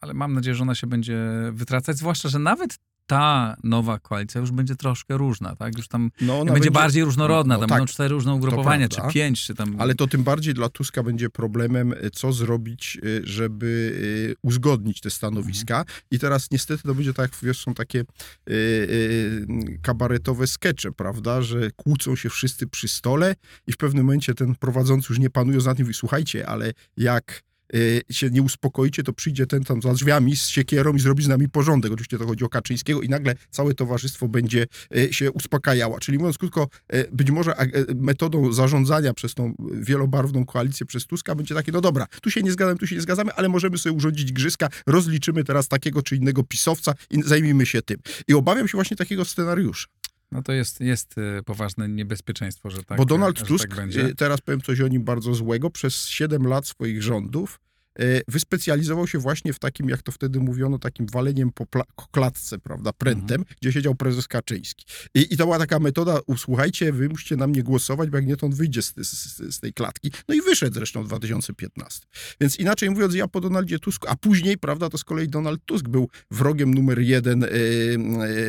ale 0.00 0.14
mam 0.14 0.32
nadzieję, 0.32 0.54
że 0.54 0.62
ona 0.62 0.74
się 0.74 0.86
będzie 0.86 1.18
wytracać, 1.52 1.96
zwłaszcza, 1.96 2.28
że 2.28 2.38
nawet 2.38 2.78
ta 3.06 3.56
nowa 3.64 3.98
koalicja 3.98 4.40
już 4.40 4.50
będzie 4.50 4.76
troszkę 4.76 5.16
różna, 5.16 5.56
tak? 5.56 5.76
Już 5.76 5.88
tam 5.88 6.10
no 6.20 6.38
będzie, 6.38 6.52
będzie, 6.52 6.70
bardziej 6.70 7.04
różnorodna, 7.04 7.54
no, 7.54 7.60
tam 7.60 7.68
tak, 7.68 7.78
będą 7.78 7.92
cztery 7.92 8.08
różne 8.08 8.34
ugrupowania, 8.34 8.88
czy 8.88 9.00
pięć, 9.12 9.44
czy 9.44 9.54
tam... 9.54 9.76
Ale 9.78 9.94
to 9.94 10.06
tym 10.06 10.24
bardziej 10.24 10.54
dla 10.54 10.68
Tuska 10.68 11.02
będzie 11.02 11.30
problemem, 11.30 11.92
e, 11.92 12.10
co 12.10 12.32
zrobić, 12.32 12.98
e, 13.02 13.26
żeby 13.26 13.94
e, 14.30 14.34
uzgodnić 14.42 15.00
te 15.00 15.10
stanowiska. 15.10 15.78
Mhm. 15.78 15.98
I 16.10 16.18
teraz 16.18 16.50
niestety 16.50 16.82
to 16.82 16.94
będzie 16.94 17.14
tak, 17.14 17.30
wiesz, 17.42 17.60
są 17.60 17.74
takie 17.74 18.04
kabaretowe 19.82 20.46
skecze, 20.46 20.92
prawda, 20.92 21.42
że 21.42 21.70
kłócą 21.70 22.16
się 22.16 22.30
wszyscy 22.30 22.66
przy 22.66 22.88
stole 22.88 23.34
i 23.66 23.72
w 23.72 23.76
pewnym 23.76 24.04
momencie 24.04 24.34
ten 24.34 24.54
prowadzący 24.54 25.06
już 25.10 25.18
nie 25.18 25.30
panuje 25.30 25.60
za 25.60 25.74
tym 25.74 25.90
i 25.90 25.94
słuchajcie, 25.94 26.48
ale 26.48 26.72
jak 26.96 27.42
Y, 27.42 27.51
się 28.10 28.30
nie 28.30 28.42
uspokoicie, 28.42 29.02
to 29.02 29.12
przyjdzie 29.12 29.46
ten 29.46 29.64
tam 29.64 29.82
za 29.82 29.92
drzwiami 29.92 30.36
z 30.36 30.46
siekierą 30.46 30.94
i 30.94 31.00
zrobi 31.00 31.22
z 31.22 31.28
nami 31.28 31.48
porządek. 31.48 31.92
Oczywiście 31.92 32.18
to 32.18 32.26
chodzi 32.26 32.44
o 32.44 32.48
Kaczyńskiego 32.48 33.02
i 33.02 33.08
nagle 33.08 33.34
całe 33.50 33.74
towarzystwo 33.74 34.28
będzie 34.28 34.66
y, 34.96 35.12
się 35.12 35.32
uspokajało. 35.32 36.00
Czyli 36.00 36.18
mówiąc 36.18 36.38
krótko, 36.38 36.68
y, 36.94 37.08
być 37.12 37.30
może 37.30 37.54
metodą 37.94 38.52
zarządzania 38.52 39.14
przez 39.14 39.34
tą 39.34 39.54
wielobarwną 39.72 40.44
koalicję 40.44 40.86
przez 40.86 41.06
Tuska 41.06 41.34
będzie 41.34 41.54
takie, 41.54 41.72
no 41.72 41.80
dobra, 41.80 42.06
tu 42.22 42.30
się 42.30 42.42
nie 42.42 42.52
zgadzamy, 42.52 42.78
tu 42.78 42.86
się 42.86 42.94
nie 42.94 43.02
zgadzamy, 43.02 43.32
ale 43.32 43.48
możemy 43.48 43.78
sobie 43.78 43.92
urządzić 43.92 44.32
grzyska, 44.32 44.68
rozliczymy 44.86 45.44
teraz 45.44 45.68
takiego 45.68 46.02
czy 46.02 46.16
innego 46.16 46.44
pisowca 46.44 46.94
i 47.10 47.22
zajmijmy 47.22 47.66
się 47.66 47.82
tym. 47.82 47.96
I 48.28 48.34
obawiam 48.34 48.68
się 48.68 48.78
właśnie 48.78 48.96
takiego 48.96 49.24
scenariusza. 49.24 49.86
No 50.32 50.42
to 50.42 50.52
jest, 50.52 50.80
jest 50.80 51.14
poważne 51.44 51.88
niebezpieczeństwo, 51.88 52.70
że 52.70 52.84
tak 52.84 52.98
Bo 52.98 53.04
Donald 53.04 53.38
tak 53.38 53.48
Tusk, 53.48 53.68
tak 53.68 53.76
będzie. 53.76 54.14
teraz 54.14 54.40
powiem 54.40 54.60
coś 54.60 54.80
o 54.80 54.88
nim 54.88 55.04
bardzo 55.04 55.34
złego, 55.34 55.70
przez 55.70 56.06
7 56.06 56.46
lat 56.46 56.66
swoich 56.66 57.02
rządów 57.02 57.60
wyspecjalizował 58.28 59.06
się 59.06 59.18
właśnie 59.18 59.52
w 59.52 59.58
takim, 59.58 59.88
jak 59.88 60.02
to 60.02 60.12
wtedy 60.12 60.40
mówiono, 60.40 60.78
takim 60.78 61.06
waleniem 61.06 61.50
po 61.52 61.66
klatce, 62.10 62.58
prawda, 62.58 62.92
prętem, 62.92 63.40
mhm. 63.40 63.56
gdzie 63.60 63.72
siedział 63.72 63.94
prezes 63.94 64.28
Kaczyński. 64.28 64.84
I, 65.14 65.34
I, 65.34 65.36
to 65.36 65.44
była 65.44 65.58
taka 65.58 65.78
metoda, 65.78 66.20
usłuchajcie, 66.26 66.92
wy 66.92 67.08
musicie 67.08 67.36
na 67.36 67.46
mnie 67.46 67.62
głosować, 67.62 68.10
bo 68.10 68.16
jak 68.16 68.26
nie, 68.26 68.36
to 68.36 68.46
on 68.46 68.52
wyjdzie 68.52 68.82
z, 68.82 68.94
z, 68.96 69.54
z, 69.54 69.60
tej 69.60 69.72
klatki. 69.72 70.10
No 70.28 70.34
i 70.34 70.42
wyszedł 70.42 70.74
zresztą 70.74 71.04
w 71.04 71.06
2015. 71.06 72.06
Więc 72.40 72.58
inaczej 72.58 72.90
mówiąc, 72.90 73.14
ja 73.14 73.28
po 73.28 73.40
Donaldzie 73.40 73.78
Tusku, 73.78 74.06
a 74.10 74.16
później, 74.16 74.58
prawda, 74.58 74.88
to 74.88 74.98
z 74.98 75.04
kolei 75.04 75.28
Donald 75.28 75.60
Tusk 75.64 75.88
był 75.88 76.08
wrogiem 76.30 76.74
numer 76.74 76.98
jeden 77.00 77.44
y, 77.44 77.48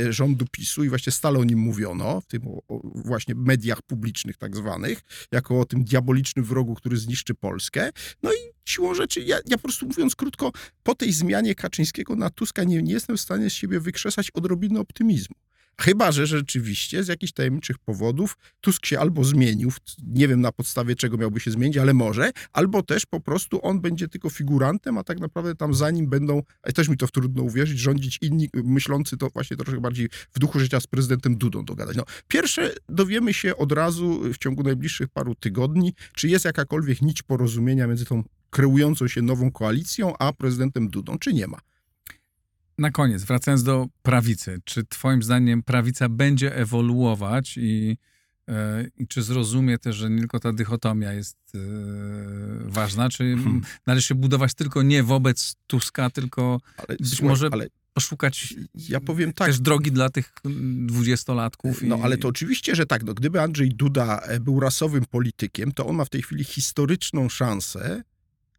y, 0.08 0.14
rządu 0.14 0.46
PiSu 0.52 0.84
i 0.84 0.90
właśnie 0.90 1.12
stale 1.12 1.40
o 1.40 1.44
nim 1.44 1.60
mówiono, 1.60 2.22
w 2.22 2.26
tym 2.26 2.48
o, 2.48 2.62
o 2.68 2.82
właśnie 2.96 3.36
mediach 3.36 3.82
publicznych 3.82 4.38
tak 4.38 4.56
zwanych, 4.56 5.02
jako 5.32 5.60
o 5.60 5.66
tym 5.66 5.84
diabolicznym 5.84 6.46
wrogu, 6.46 6.76
który 6.76 6.98
zniszczy 6.98 7.36
Polskę. 7.36 7.90
No 8.24 8.34
i 8.34 8.53
siłą 8.66 8.94
rzeczy, 8.94 9.22
ja, 9.22 9.38
ja 9.46 9.58
po 9.58 9.64
prostu 9.64 9.86
mówiąc 9.86 10.16
krótko, 10.16 10.52
po 10.84 10.96
tej 10.96 11.14
zmianie 11.14 11.56
Kaczyńskiego 11.56 12.16
na 12.16 12.30
Tuska 12.30 12.64
nie, 12.64 12.84
nie 12.84 12.94
jestem 12.94 13.18
w 13.18 13.22
stanie 13.22 13.50
z 13.50 13.54
siebie 13.54 13.80
wykrzesać 13.80 14.32
odrobiny 14.32 14.80
optymizmu. 14.80 15.36
Chyba, 15.82 16.12
że 16.12 16.28
rzeczywiście 16.28 17.04
z 17.04 17.08
jakichś 17.08 17.34
tajemniczych 17.34 17.80
powodów 17.80 18.38
Tusk 18.62 18.86
się 18.86 19.00
albo 19.00 19.24
zmienił, 19.24 19.72
nie 20.08 20.28
wiem 20.28 20.42
na 20.42 20.52
podstawie 20.52 20.96
czego 20.96 21.18
miałby 21.18 21.40
się 21.40 21.52
zmienić, 21.52 21.78
ale 21.78 21.94
może, 21.94 22.32
albo 22.52 22.84
też 22.84 23.06
po 23.06 23.20
prostu 23.20 23.66
on 23.66 23.82
będzie 23.82 24.08
tylko 24.08 24.30
figurantem, 24.30 24.98
a 24.98 25.04
tak 25.04 25.20
naprawdę 25.20 25.56
tam 25.56 25.74
za 25.74 25.92
nim 25.92 26.08
będą, 26.08 26.42
też 26.76 26.90
mi 26.90 26.98
to 26.98 27.08
trudno 27.08 27.44
uwierzyć, 27.44 27.80
rządzić 27.80 28.20
inni 28.22 28.50
myślący 28.54 29.18
to 29.18 29.30
właśnie 29.30 29.58
troszkę 29.58 29.82
bardziej 29.82 30.10
w 30.36 30.40
duchu 30.40 30.60
życia 30.60 30.80
z 30.80 30.88
prezydentem 30.88 31.38
Dudą 31.38 31.66
dogadać. 31.66 31.98
No, 31.98 32.04
pierwsze 32.28 32.76
dowiemy 32.90 33.34
się 33.34 33.58
od 33.58 33.72
razu 33.72 34.34
w 34.34 34.38
ciągu 34.38 34.64
najbliższych 34.64 35.10
paru 35.10 35.36
tygodni, 35.36 35.94
czy 36.16 36.28
jest 36.28 36.46
jakakolwiek 36.46 37.02
nić 37.02 37.24
porozumienia 37.24 37.88
między 37.88 38.06
tą 38.06 38.24
kreującą 38.54 39.08
się 39.08 39.22
nową 39.22 39.52
koalicją, 39.52 40.18
a 40.18 40.34
prezydentem 40.34 40.90
Dudą, 40.90 41.18
czy 41.20 41.34
nie 41.34 41.48
ma. 41.48 41.58
Na 42.78 42.92
koniec, 42.92 43.24
wracając 43.24 43.64
do 43.64 43.88
prawicy, 44.02 44.62
czy 44.66 44.86
Twoim 44.86 45.24
zdaniem 45.24 45.64
prawica 45.64 46.10
będzie 46.10 46.56
ewoluować 46.56 47.58
i, 47.58 47.98
e, 48.48 48.88
i 48.98 49.08
czy 49.08 49.24
zrozumie 49.24 49.78
też, 49.78 49.96
że 49.96 50.10
nie 50.10 50.20
tylko 50.20 50.40
ta 50.40 50.54
dychotomia 50.54 51.14
jest 51.14 51.38
e, 51.56 51.60
ważna, 52.66 53.10
czy 53.10 53.24
hmm. 53.24 53.62
należy 53.88 54.08
się 54.08 54.16
budować 54.16 54.54
tylko 54.54 54.84
nie 54.84 55.04
wobec 55.04 55.56
Tuska, 55.68 56.10
tylko 56.10 56.60
ale, 56.78 56.98
być 56.98 57.10
słuchaj, 57.10 57.30
może 57.30 57.50
ale 57.52 57.68
poszukać 57.94 58.54
ja 58.76 59.00
powiem 59.00 59.34
tak, 59.34 59.48
też 59.48 59.60
drogi 59.60 59.92
dla 59.92 60.10
tych 60.10 60.34
dwudziestolatków. 60.86 61.84
I... 61.84 61.88
No 61.88 62.00
ale 62.04 62.18
to 62.18 62.28
oczywiście, 62.28 62.76
że 62.76 62.86
tak. 62.86 63.04
No, 63.04 63.14
gdyby 63.14 63.42
Andrzej 63.42 63.70
Duda 63.70 64.20
e, 64.20 64.40
był 64.40 64.60
rasowym 64.60 65.06
politykiem, 65.06 65.72
to 65.72 65.88
on 65.88 65.96
ma 65.96 66.06
w 66.06 66.10
tej 66.10 66.22
chwili 66.22 66.44
historyczną 66.44 67.30
szansę 67.30 68.04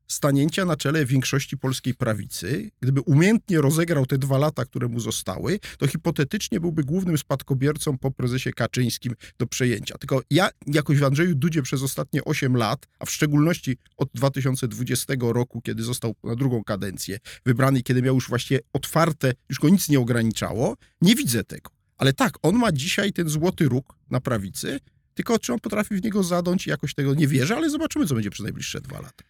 stanięcia 0.09 0.65
na 0.65 0.77
czele 0.77 1.07
większości 1.07 1.59
polskiej 1.59 1.95
prawicy, 1.95 2.71
gdyby 2.81 3.01
umiejętnie 3.01 3.61
rozegrał 3.61 4.07
te 4.07 4.19
dwa 4.19 4.39
lata, 4.39 4.65
które 4.65 4.89
mu 4.89 5.01
zostały, 5.01 5.59
to 5.79 5.87
hipotetycznie 5.87 6.61
byłby 6.61 6.85
głównym 6.85 7.19
spadkobiercą 7.19 7.99
po 7.99 8.11
prezesie 8.11 8.53
Kaczyńskim 8.53 9.15
do 9.39 9.47
przejęcia. 9.47 9.99
Tylko 9.99 10.23
ja 10.31 10.49
jakoś 10.67 10.99
w 10.99 11.05
Andrzeju 11.05 11.35
Dudzie 11.35 11.63
przez 11.63 11.83
ostatnie 11.83 12.25
8 12.25 12.57
lat, 12.57 12.87
a 12.99 13.07
w 13.07 13.11
szczególności 13.11 13.77
od 13.97 14.09
2020 14.15 15.15
roku, 15.21 15.61
kiedy 15.61 15.83
został 15.83 16.15
na 16.25 16.37
drugą 16.37 16.65
kadencję 16.65 17.19
wybrany, 17.47 17.83
kiedy 17.83 18.03
miał 18.03 18.15
już 18.15 18.29
właściwie 18.29 18.61
otwarte, 18.73 19.33
już 19.49 19.59
go 19.59 19.69
nic 19.69 19.89
nie 19.89 20.01
ograniczało, 20.01 20.77
nie 21.01 21.15
widzę 21.15 21.45
tego. 21.45 21.71
Ale 21.97 22.13
tak, 22.13 22.35
on 22.43 22.55
ma 22.55 22.73
dzisiaj 22.73 23.13
ten 23.13 23.29
złoty 23.29 23.69
róg 23.69 23.95
na 24.11 24.21
prawicy, 24.21 24.81
tylko 25.15 25.39
czy 25.39 25.53
on 25.53 25.61
potrafi 25.61 25.97
w 25.97 26.05
niego 26.05 26.23
zadąć, 26.23 26.67
jakoś 26.67 26.95
tego 26.95 27.15
nie 27.15 27.29
wierzę, 27.29 27.57
ale 27.57 27.71
zobaczymy, 27.71 28.07
co 28.07 28.15
będzie 28.15 28.31
przez 28.31 28.45
najbliższe 28.45 28.81
dwa 28.81 29.01
lata. 29.01 29.25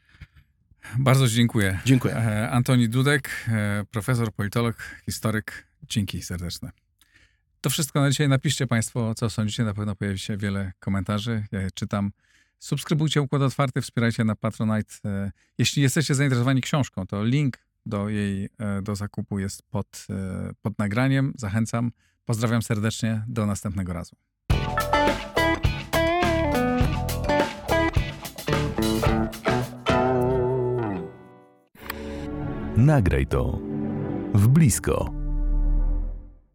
Bardzo 0.98 1.28
dziękuję. 1.28 1.80
Dziękuję. 1.84 2.14
E, 2.16 2.50
Antoni 2.50 2.88
Dudek, 2.88 3.30
e, 3.48 3.84
profesor, 3.90 4.32
politolog, 4.32 4.76
historyk. 5.04 5.66
Dzięki 5.88 6.22
serdeczne. 6.22 6.70
To 7.60 7.70
wszystko 7.70 8.00
na 8.00 8.10
dzisiaj. 8.10 8.28
Napiszcie 8.28 8.66
Państwo, 8.66 9.14
co 9.14 9.30
sądzicie. 9.30 9.64
Na 9.64 9.74
pewno 9.74 9.96
pojawi 9.96 10.18
się 10.18 10.36
wiele 10.36 10.72
komentarzy. 10.80 11.44
Ja 11.52 11.60
je 11.60 11.70
czytam. 11.70 12.12
Subskrybujcie 12.58 13.22
Układ 13.22 13.42
Otwarty, 13.42 13.80
wspierajcie 13.80 14.24
na 14.24 14.36
Patronite. 14.36 14.94
E, 15.04 15.32
jeśli 15.58 15.82
jesteście 15.82 16.14
zainteresowani 16.14 16.60
książką, 16.60 17.06
to 17.06 17.24
link 17.24 17.58
do 17.86 18.08
jej 18.08 18.48
do 18.82 18.96
zakupu 18.96 19.38
jest 19.38 19.62
pod, 19.62 20.06
pod 20.62 20.78
nagraniem. 20.78 21.32
Zachęcam. 21.36 21.92
Pozdrawiam 22.24 22.62
serdecznie. 22.62 23.24
Do 23.28 23.46
następnego 23.46 23.92
razu. 23.92 24.16
Nagraj 32.76 33.26
to 33.26 33.58
w 34.34 34.48
blisko. 34.48 35.23